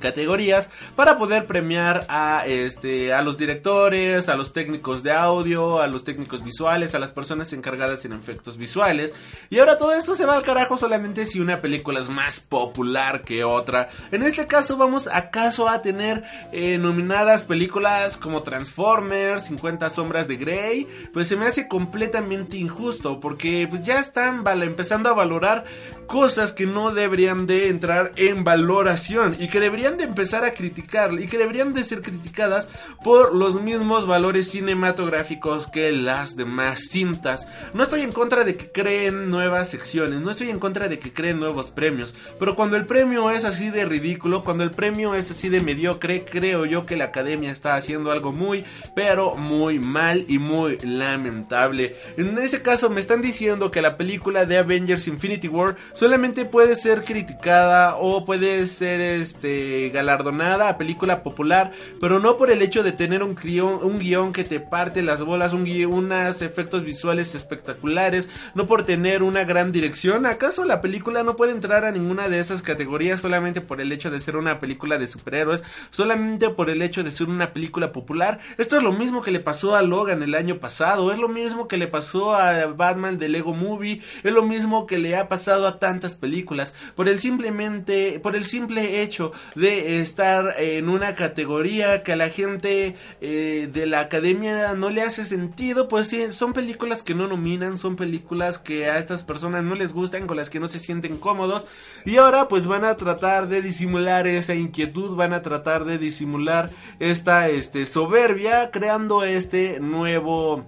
categorías 0.00 0.70
para 0.96 1.16
poder 1.16 1.46
premiar 1.46 2.06
a 2.08 2.44
este 2.46 3.12
a 3.12 3.22
los 3.22 3.38
directores, 3.38 4.28
a 4.28 4.34
los 4.34 4.52
técnicos 4.52 5.02
de 5.02 5.12
audio, 5.12 5.80
a 5.80 5.86
los 5.86 6.02
técnicos 6.02 6.42
visuales, 6.42 6.94
a 6.94 6.98
las 6.98 7.12
personas 7.12 7.52
encargadas 7.52 8.04
en 8.04 8.12
efectos 8.12 8.56
visuales. 8.56 9.14
Y 9.48 9.58
ahora 9.58 9.78
todo 9.78 9.92
esto 9.92 10.14
se 10.14 10.26
va 10.26 10.34
al 10.34 10.42
carajo 10.42 10.76
solamente 10.76 11.26
si 11.26 11.40
una 11.40 11.60
película 11.60 12.00
es 12.00 12.08
más 12.08 12.40
popular 12.40 13.22
que 13.22 13.44
otra. 13.44 13.88
En 14.10 14.22
este 14.22 14.46
caso 14.46 14.76
vamos 14.76 15.06
acaso 15.06 15.68
a 15.68 15.82
tener 15.82 16.24
eh, 16.52 16.78
nominadas 16.78 17.44
películas 17.44 18.16
como 18.16 18.42
Transformers, 18.42 19.44
50 19.44 19.90
sombras 19.90 20.26
de 20.28 20.36
Grey, 20.36 20.88
pues 21.12 21.28
se 21.28 21.36
me 21.36 21.46
hace 21.46 21.68
completamente 21.68 22.56
injusto 22.56 23.20
porque 23.20 23.66
pues 23.68 23.82
ya 23.82 24.00
están 24.00 24.44
empezando 24.62 25.08
a 25.08 25.14
valorar 25.14 25.64
cosas 26.06 26.52
que 26.52 26.66
no 26.66 26.92
deberían 26.92 27.46
de 27.46 27.68
entrar 27.68 28.12
en 28.16 28.42
valoración 28.42 29.36
y 29.38 29.48
que 29.48 29.60
deberían 29.60 29.89
de 29.96 30.04
empezar 30.04 30.44
a 30.44 30.54
criticar 30.54 31.12
y 31.14 31.26
que 31.26 31.38
deberían 31.38 31.72
de 31.72 31.84
ser 31.84 32.02
criticadas 32.02 32.68
por 33.02 33.34
los 33.34 33.60
mismos 33.60 34.06
valores 34.06 34.50
cinematográficos 34.50 35.66
que 35.66 35.92
las 35.92 36.36
demás 36.36 36.88
cintas. 36.90 37.46
No 37.74 37.82
estoy 37.82 38.02
en 38.02 38.12
contra 38.12 38.44
de 38.44 38.56
que 38.56 38.70
creen 38.70 39.30
nuevas 39.30 39.68
secciones, 39.68 40.20
no 40.20 40.30
estoy 40.30 40.50
en 40.50 40.58
contra 40.58 40.88
de 40.88 40.98
que 40.98 41.12
creen 41.12 41.40
nuevos 41.40 41.70
premios, 41.70 42.14
pero 42.38 42.56
cuando 42.56 42.76
el 42.76 42.86
premio 42.86 43.30
es 43.30 43.44
así 43.44 43.70
de 43.70 43.84
ridículo, 43.84 44.42
cuando 44.42 44.64
el 44.64 44.70
premio 44.70 45.14
es 45.14 45.30
así 45.30 45.48
de 45.48 45.60
mediocre, 45.60 46.24
creo 46.24 46.66
yo 46.66 46.86
que 46.86 46.96
la 46.96 47.06
academia 47.06 47.52
está 47.52 47.74
haciendo 47.74 48.10
algo 48.10 48.32
muy, 48.32 48.64
pero 48.94 49.36
muy 49.36 49.78
mal 49.78 50.24
y 50.28 50.38
muy 50.38 50.78
lamentable. 50.78 51.96
En 52.16 52.36
ese 52.38 52.62
caso 52.62 52.90
me 52.90 53.00
están 53.00 53.22
diciendo 53.22 53.70
que 53.70 53.82
la 53.82 53.96
película 53.96 54.44
de 54.44 54.58
Avengers 54.58 55.08
Infinity 55.08 55.48
War 55.48 55.76
solamente 55.92 56.44
puede 56.44 56.76
ser 56.76 57.04
criticada 57.04 57.96
o 57.96 58.24
puede 58.24 58.66
ser 58.66 59.00
este 59.00 59.79
galardonada 59.88 60.76
película 60.76 61.22
popular, 61.22 61.72
pero 62.00 62.20
no 62.20 62.36
por 62.36 62.50
el 62.50 62.62
hecho 62.62 62.82
de 62.82 62.92
tener 62.92 63.22
un 63.22 63.34
guion, 63.34 63.80
un 63.82 63.98
guion 63.98 64.32
que 64.32 64.44
te 64.44 64.60
parte 64.60 65.02
las 65.02 65.22
bolas, 65.22 65.52
un 65.52 65.64
guion, 65.64 65.92
unos 65.92 66.42
efectos 66.42 66.84
visuales 66.84 67.34
espectaculares, 67.34 68.28
no 68.54 68.66
por 68.66 68.84
tener 68.84 69.22
una 69.22 69.44
gran 69.44 69.72
dirección. 69.72 70.26
¿Acaso 70.26 70.64
la 70.64 70.80
película 70.80 71.22
no 71.22 71.36
puede 71.36 71.52
entrar 71.52 71.84
a 71.84 71.92
ninguna 71.92 72.28
de 72.28 72.40
esas 72.40 72.62
categorías 72.62 73.20
solamente 73.20 73.60
por 73.60 73.80
el 73.80 73.92
hecho 73.92 74.10
de 74.10 74.20
ser 74.20 74.36
una 74.36 74.60
película 74.60 74.98
de 74.98 75.06
superhéroes, 75.06 75.62
solamente 75.90 76.50
por 76.50 76.70
el 76.70 76.82
hecho 76.82 77.02
de 77.02 77.12
ser 77.12 77.28
una 77.28 77.52
película 77.52 77.92
popular? 77.92 78.38
Esto 78.58 78.76
es 78.76 78.82
lo 78.82 78.92
mismo 78.92 79.22
que 79.22 79.30
le 79.30 79.40
pasó 79.40 79.74
a 79.74 79.82
Logan 79.82 80.22
el 80.22 80.34
año 80.34 80.58
pasado, 80.58 81.12
es 81.12 81.18
lo 81.18 81.28
mismo 81.28 81.68
que 81.68 81.76
le 81.76 81.86
pasó 81.86 82.34
a 82.34 82.66
Batman 82.66 83.18
de 83.18 83.28
Lego 83.28 83.54
Movie, 83.54 84.02
es 84.22 84.32
lo 84.32 84.42
mismo 84.42 84.86
que 84.86 84.98
le 84.98 85.16
ha 85.16 85.28
pasado 85.28 85.66
a 85.66 85.78
tantas 85.78 86.16
películas, 86.16 86.74
por 86.94 87.08
el 87.08 87.18
simplemente, 87.18 88.20
por 88.20 88.36
el 88.36 88.44
simple 88.44 89.02
hecho 89.02 89.32
de 89.54 89.69
estar 89.70 90.54
en 90.58 90.88
una 90.88 91.14
categoría 91.14 92.02
que 92.02 92.12
a 92.12 92.16
la 92.16 92.28
gente 92.28 92.96
eh, 93.20 93.68
de 93.72 93.86
la 93.86 94.00
academia 94.00 94.74
no 94.74 94.90
le 94.90 95.02
hace 95.02 95.24
sentido, 95.24 95.88
pues 95.88 96.08
sí, 96.08 96.32
son 96.32 96.52
películas 96.52 97.02
que 97.02 97.14
no 97.14 97.26
nominan, 97.26 97.78
son 97.78 97.96
películas 97.96 98.58
que 98.58 98.90
a 98.90 98.98
estas 98.98 99.24
personas 99.24 99.64
no 99.64 99.74
les 99.74 99.92
gustan, 99.92 100.26
con 100.26 100.36
las 100.36 100.50
que 100.50 100.60
no 100.60 100.68
se 100.68 100.78
sienten 100.78 101.16
cómodos, 101.16 101.66
y 102.04 102.16
ahora 102.16 102.48
pues 102.48 102.66
van 102.66 102.84
a 102.84 102.96
tratar 102.96 103.48
de 103.48 103.62
disimular 103.62 104.26
esa 104.26 104.54
inquietud, 104.54 105.16
van 105.16 105.32
a 105.32 105.42
tratar 105.42 105.84
de 105.84 105.98
disimular 105.98 106.70
esta 106.98 107.48
este, 107.48 107.86
soberbia, 107.86 108.70
creando 108.70 109.24
este 109.24 109.80
nuevo 109.80 110.64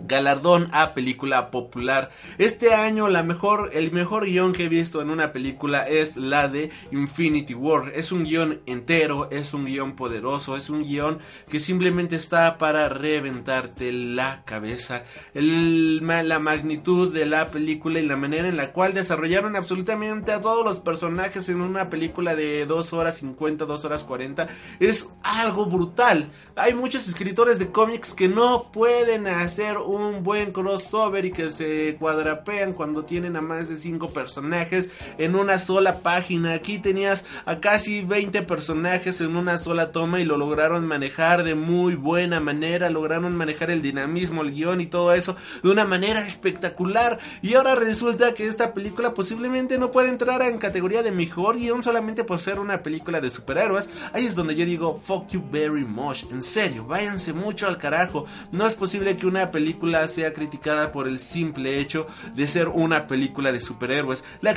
galardón 0.00 0.68
a 0.72 0.94
película 0.94 1.50
popular. 1.50 2.10
Este 2.38 2.74
año 2.74 3.08
la 3.08 3.22
mejor, 3.22 3.70
el 3.72 3.92
mejor 3.92 4.26
guion 4.26 4.52
que 4.52 4.64
he 4.64 4.68
visto 4.68 5.00
en 5.00 5.10
una 5.10 5.32
película 5.32 5.88
es 5.88 6.16
la 6.16 6.48
de 6.48 6.70
Infinity 6.90 7.54
War. 7.54 7.92
Es 7.94 8.12
un 8.12 8.24
guion 8.24 8.60
entero, 8.66 9.28
es 9.30 9.54
un 9.54 9.64
guion 9.64 9.96
poderoso, 9.96 10.56
es 10.56 10.70
un 10.70 10.82
guion 10.82 11.18
que 11.50 11.60
simplemente 11.60 12.16
está 12.16 12.58
para 12.58 12.88
reventarte 12.88 13.92
la 13.92 14.44
cabeza. 14.44 15.04
la 15.34 16.38
magnitud 16.38 17.12
de 17.12 17.26
la 17.26 17.46
película 17.46 18.00
y 18.00 18.06
la 18.06 18.16
manera 18.16 18.48
en 18.48 18.56
la 18.56 18.72
cual 18.72 18.94
desarrollaron 18.94 19.56
absolutamente 19.56 20.32
a 20.32 20.40
todos 20.40 20.64
los 20.64 20.80
personajes 20.80 21.48
en 21.48 21.60
una 21.60 21.90
película 21.90 22.34
de 22.34 22.66
2 22.66 22.92
horas 22.92 23.16
50, 23.16 23.64
2 23.64 23.84
horas 23.84 24.04
40 24.04 24.48
es 24.80 25.08
algo 25.22 25.66
brutal. 25.66 26.30
Hay 26.56 26.74
muchos 26.74 27.08
escritores 27.08 27.58
de 27.58 27.70
cómics 27.70 28.14
que 28.14 28.28
no 28.28 28.70
pueden 28.72 29.26
hacer 29.26 29.78
un 29.86 30.22
buen 30.22 30.52
crossover 30.52 31.24
y 31.24 31.32
que 31.32 31.50
se 31.50 31.96
cuadrapean 31.98 32.72
cuando 32.72 33.04
tienen 33.04 33.36
a 33.36 33.40
más 33.40 33.68
de 33.68 33.76
5 33.76 34.08
personajes 34.08 34.90
en 35.18 35.36
una 35.36 35.58
sola 35.58 36.00
página. 36.00 36.54
Aquí 36.54 36.78
tenías 36.78 37.24
a 37.44 37.60
casi 37.60 38.02
20 38.02 38.42
personajes 38.42 39.20
en 39.20 39.36
una 39.36 39.58
sola 39.58 39.92
toma 39.92 40.20
y 40.20 40.24
lo 40.24 40.36
lograron 40.36 40.86
manejar 40.86 41.44
de 41.44 41.54
muy 41.54 41.94
buena 41.94 42.40
manera, 42.40 42.90
lograron 42.90 43.36
manejar 43.36 43.70
el 43.70 43.82
dinamismo, 43.82 44.42
el 44.42 44.52
guion 44.52 44.80
y 44.80 44.86
todo 44.86 45.12
eso 45.12 45.36
de 45.62 45.70
una 45.70 45.84
manera 45.84 46.26
espectacular. 46.26 47.18
Y 47.42 47.54
ahora 47.54 47.74
resulta 47.74 48.34
que 48.34 48.46
esta 48.46 48.74
película 48.74 49.14
posiblemente 49.14 49.78
no 49.78 49.90
puede 49.90 50.08
entrar 50.08 50.42
en 50.42 50.58
categoría 50.58 51.02
de 51.02 51.12
mejor 51.12 51.58
guion 51.58 51.82
solamente 51.82 52.24
por 52.24 52.40
ser 52.40 52.58
una 52.58 52.82
película 52.82 53.20
de 53.20 53.30
superhéroes. 53.30 53.90
Ahí 54.12 54.26
es 54.26 54.34
donde 54.34 54.54
yo 54.56 54.64
digo, 54.64 55.00
fuck 55.04 55.28
you 55.28 55.42
very 55.50 55.84
much. 55.84 56.24
En 56.30 56.42
serio, 56.42 56.86
váyanse 56.86 57.32
mucho 57.32 57.66
al 57.66 57.78
carajo. 57.78 58.26
No 58.52 58.66
es 58.66 58.74
posible 58.74 59.16
que 59.16 59.26
una 59.26 59.50
película 59.50 59.73
sea 60.08 60.32
criticada 60.32 60.92
por 60.92 61.08
el 61.08 61.18
simple 61.18 61.78
hecho 61.78 62.06
de 62.34 62.46
ser 62.46 62.68
una 62.68 63.06
película 63.06 63.52
de 63.52 63.60
superhéroes. 63.60 64.24
La, 64.40 64.52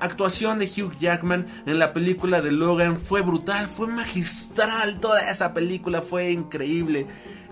actuación 0.00 0.58
de 0.58 0.66
Hugh 0.66 0.96
Jackman 0.98 1.46
en 1.66 1.78
la 1.78 1.92
película 1.92 2.40
de 2.40 2.52
Logan 2.52 2.98
fue 2.98 3.22
brutal, 3.22 3.68
fue 3.68 3.86
magistral, 3.86 5.00
toda 5.00 5.30
esa 5.30 5.52
película 5.52 6.02
fue 6.02 6.30
increíble. 6.30 7.06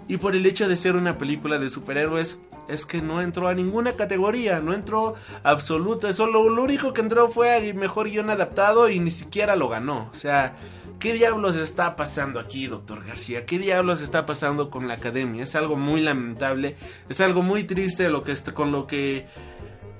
Y 0.09 0.17
por 0.17 0.35
el 0.35 0.45
hecho 0.47 0.69
de 0.69 0.77
ser 0.77 0.97
una 0.97 1.19
película 1.19 1.59
de 1.59 1.71
superhéroes, 1.71 2.39
es 2.69 2.87
que 2.87 3.03
no 3.03 3.21
entró 3.21 3.49
a 3.49 3.55
ninguna 3.55 3.93
categoría, 3.93 4.61
no 4.61 4.75
entró 4.75 5.15
absoluta, 5.43 6.13
solo 6.13 6.49
lo 6.49 6.63
único 6.63 6.93
que 6.93 7.01
entró 7.01 7.31
fue 7.31 7.55
a 7.55 7.75
mejor 7.75 8.09
guion 8.09 8.31
adaptado 8.31 8.89
y 8.89 9.01
ni 9.01 9.11
siquiera 9.11 9.57
lo 9.57 9.69
ganó. 9.69 10.09
O 10.13 10.15
sea, 10.15 10.55
¿Qué 11.01 11.15
diablos 11.15 11.57
está 11.57 11.97
pasando 11.97 12.39
aquí, 12.39 12.67
doctor 12.67 13.03
García? 13.03 13.47
¿Qué 13.47 13.59
diablos 13.59 14.03
está 14.03 14.27
pasando 14.27 14.69
con 14.69 14.87
la 14.87 14.95
academia? 14.95 15.45
Es 15.45 15.55
algo 15.55 15.75
muy 15.75 16.03
lamentable, 16.03 16.77
es 17.09 17.23
algo 17.23 17.41
muy 17.41 17.65
triste 17.65 18.11
lo 18.11 18.23
que 18.23 18.35
con 18.53 18.71
lo 18.71 18.87
que 18.87 19.27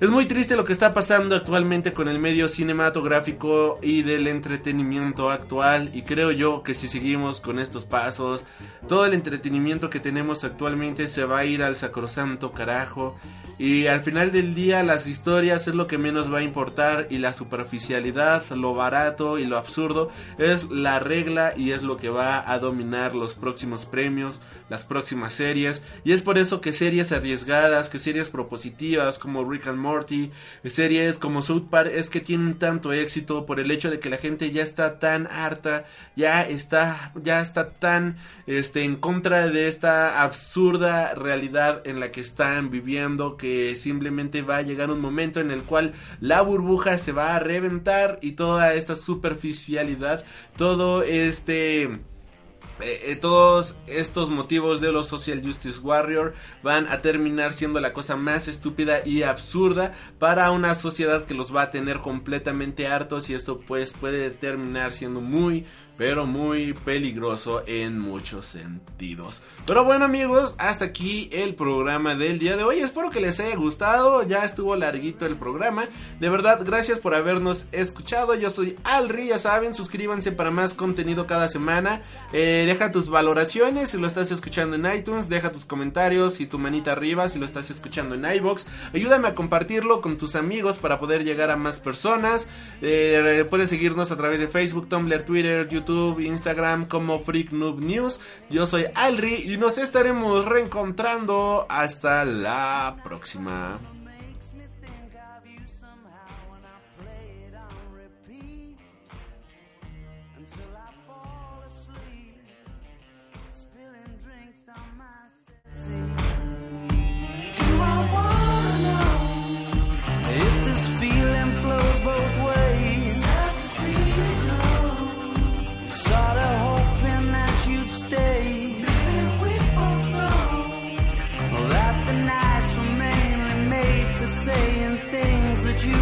es 0.01 0.09
muy 0.09 0.25
triste 0.25 0.55
lo 0.55 0.65
que 0.65 0.73
está 0.73 0.95
pasando 0.95 1.35
actualmente 1.35 1.93
con 1.93 2.07
el 2.07 2.17
medio 2.17 2.49
cinematográfico 2.49 3.77
y 3.83 4.01
del 4.01 4.25
entretenimiento 4.25 5.29
actual 5.29 5.91
y 5.93 6.01
creo 6.01 6.31
yo 6.31 6.63
que 6.63 6.73
si 6.73 6.87
seguimos 6.87 7.39
con 7.39 7.59
estos 7.59 7.85
pasos, 7.85 8.43
todo 8.87 9.05
el 9.05 9.13
entretenimiento 9.13 9.91
que 9.91 9.99
tenemos 9.99 10.43
actualmente 10.43 11.07
se 11.07 11.23
va 11.23 11.37
a 11.37 11.45
ir 11.45 11.61
al 11.61 11.75
sacrosanto 11.75 12.51
carajo 12.51 13.15
y 13.59 13.85
al 13.85 14.01
final 14.01 14.31
del 14.31 14.55
día 14.55 14.81
las 14.81 15.05
historias 15.05 15.67
es 15.67 15.75
lo 15.75 15.85
que 15.85 15.99
menos 15.99 16.33
va 16.33 16.39
a 16.39 16.43
importar 16.43 17.05
y 17.11 17.19
la 17.19 17.31
superficialidad, 17.31 18.43
lo 18.55 18.73
barato 18.73 19.37
y 19.37 19.45
lo 19.45 19.55
absurdo 19.55 20.09
es 20.39 20.67
la 20.71 20.97
regla 20.97 21.53
y 21.55 21.73
es 21.73 21.83
lo 21.83 21.97
que 21.97 22.09
va 22.09 22.51
a 22.51 22.57
dominar 22.57 23.13
los 23.13 23.35
próximos 23.35 23.85
premios, 23.85 24.39
las 24.67 24.83
próximas 24.83 25.33
series 25.33 25.83
y 26.03 26.13
es 26.13 26.23
por 26.23 26.39
eso 26.39 26.59
que 26.59 26.73
series 26.73 27.11
arriesgadas, 27.11 27.87
que 27.87 27.99
series 27.99 28.31
propositivas 28.31 29.19
como 29.19 29.47
Rick 29.47 29.67
and 29.67 29.77
Morty 29.77 29.90
series 30.69 31.17
como 31.17 31.41
South 31.41 31.69
Park 31.69 31.91
es 31.93 32.09
que 32.09 32.19
tienen 32.19 32.55
tanto 32.55 32.93
éxito 32.93 33.45
por 33.45 33.59
el 33.59 33.71
hecho 33.71 33.89
de 33.89 33.99
que 33.99 34.09
la 34.09 34.17
gente 34.17 34.51
ya 34.51 34.63
está 34.63 34.99
tan 34.99 35.27
harta, 35.27 35.85
ya 36.15 36.43
está, 36.43 37.13
ya 37.21 37.41
está 37.41 37.71
tan 37.71 38.17
este, 38.47 38.83
en 38.83 38.95
contra 38.95 39.47
de 39.47 39.67
esta 39.67 40.21
absurda 40.21 41.13
realidad 41.13 41.81
en 41.85 41.99
la 41.99 42.11
que 42.11 42.21
están 42.21 42.69
viviendo 42.69 43.37
que 43.37 43.75
simplemente 43.77 44.41
va 44.41 44.57
a 44.57 44.61
llegar 44.61 44.91
un 44.91 44.99
momento 44.99 45.39
en 45.39 45.51
el 45.51 45.63
cual 45.63 45.93
la 46.19 46.41
burbuja 46.41 46.97
se 46.97 47.11
va 47.11 47.35
a 47.35 47.39
reventar 47.39 48.19
y 48.21 48.33
toda 48.33 48.73
esta 48.73 48.95
superficialidad, 48.95 50.23
todo 50.57 51.03
este 51.03 52.01
eh, 52.79 53.11
eh, 53.11 53.15
todos 53.15 53.75
estos 53.87 54.29
motivos 54.29 54.81
de 54.81 54.91
los 54.91 55.07
Social 55.07 55.41
Justice 55.43 55.79
Warrior 55.79 56.33
van 56.63 56.87
a 56.87 57.01
terminar 57.01 57.53
siendo 57.53 57.79
la 57.79 57.93
cosa 57.93 58.15
más 58.15 58.47
estúpida 58.47 59.01
y 59.05 59.23
absurda 59.23 59.93
para 60.19 60.51
una 60.51 60.75
sociedad 60.75 61.25
que 61.25 61.33
los 61.33 61.55
va 61.55 61.63
a 61.63 61.71
tener 61.71 61.99
completamente 61.99 62.87
hartos 62.87 63.29
y 63.29 63.33
esto 63.33 63.59
pues 63.59 63.93
puede 63.93 64.31
terminar 64.31 64.93
siendo 64.93 65.21
muy 65.21 65.65
pero 66.01 66.25
muy 66.25 66.73
peligroso 66.73 67.61
en 67.67 67.99
muchos 67.99 68.47
sentidos. 68.47 69.43
Pero 69.67 69.83
bueno 69.83 70.05
amigos, 70.05 70.55
hasta 70.57 70.85
aquí 70.85 71.29
el 71.31 71.53
programa 71.53 72.15
del 72.15 72.39
día 72.39 72.57
de 72.57 72.63
hoy. 72.63 72.79
Espero 72.79 73.11
que 73.11 73.21
les 73.21 73.39
haya 73.39 73.55
gustado. 73.55 74.23
Ya 74.23 74.43
estuvo 74.43 74.75
larguito 74.75 75.27
el 75.27 75.35
programa. 75.35 75.85
De 76.19 76.27
verdad, 76.27 76.61
gracias 76.65 76.97
por 76.97 77.13
habernos 77.13 77.65
escuchado. 77.71 78.33
Yo 78.33 78.49
soy 78.49 78.77
Alri, 78.83 79.27
ya 79.27 79.37
saben, 79.37 79.75
suscríbanse 79.75 80.31
para 80.31 80.49
más 80.49 80.73
contenido 80.73 81.27
cada 81.27 81.47
semana. 81.49 82.01
Eh, 82.33 82.63
deja 82.65 82.91
tus 82.91 83.07
valoraciones 83.07 83.91
si 83.91 83.99
lo 83.99 84.07
estás 84.07 84.31
escuchando 84.31 84.77
en 84.77 84.91
iTunes. 84.95 85.29
Deja 85.29 85.51
tus 85.51 85.65
comentarios 85.65 86.41
y 86.41 86.47
tu 86.47 86.57
manita 86.57 86.93
arriba 86.93 87.29
si 87.29 87.37
lo 87.37 87.45
estás 87.45 87.69
escuchando 87.69 88.15
en 88.15 88.25
iBox. 88.25 88.65
Ayúdame 88.91 89.27
a 89.27 89.35
compartirlo 89.35 90.01
con 90.01 90.17
tus 90.17 90.35
amigos 90.35 90.79
para 90.79 90.97
poder 90.97 91.23
llegar 91.23 91.51
a 91.51 91.57
más 91.57 91.79
personas. 91.79 92.47
Eh, 92.81 93.45
puedes 93.47 93.69
seguirnos 93.69 94.09
a 94.09 94.17
través 94.17 94.39
de 94.39 94.47
Facebook, 94.47 94.89
Tumblr, 94.89 95.21
Twitter, 95.21 95.69
YouTube 95.69 95.90
Instagram 96.19 96.87
como 96.87 97.19
Freak 97.19 97.51
Noob 97.51 97.79
News. 97.81 98.19
Yo 98.49 98.65
soy 98.65 98.85
Alri 98.95 99.51
y 99.51 99.57
nos 99.57 99.77
estaremos 99.77 100.45
reencontrando 100.45 101.65
hasta 101.69 102.25
la 102.25 102.97
próxima. 103.03 103.79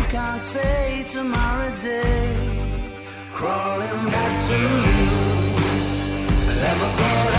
Can't 0.10 0.42
say 0.42 1.06
tomorrow 1.12 1.80
day. 1.80 2.36
Crawling 3.34 4.10
back 4.10 4.34
to 4.50 4.58
you. 4.58 5.00
Never 6.62 6.88
thought 6.98 7.39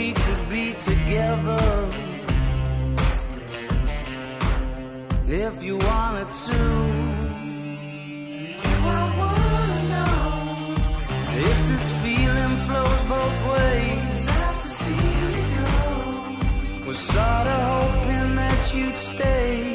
we 0.00 0.12
could 0.12 0.48
be 0.48 0.72
together 0.72 1.90
if 5.28 5.62
you 5.62 5.76
wanted 5.76 6.30
to. 6.46 6.60
Do 8.62 8.72
I 8.98 9.04
wanna 9.20 9.78
know 9.92 10.22
if 11.48 11.58
this 11.70 11.88
feeling 12.02 12.54
flows 12.66 13.02
both 13.14 13.38
ways? 13.52 14.14
Out 14.44 14.56
to 14.64 14.68
see 14.80 15.04
you 15.20 15.32
go. 15.58 16.86
Was 16.86 16.98
sorta 17.12 17.58
hoping 17.72 18.30
that 18.40 18.74
you'd 18.74 18.98
stay. 18.98 19.69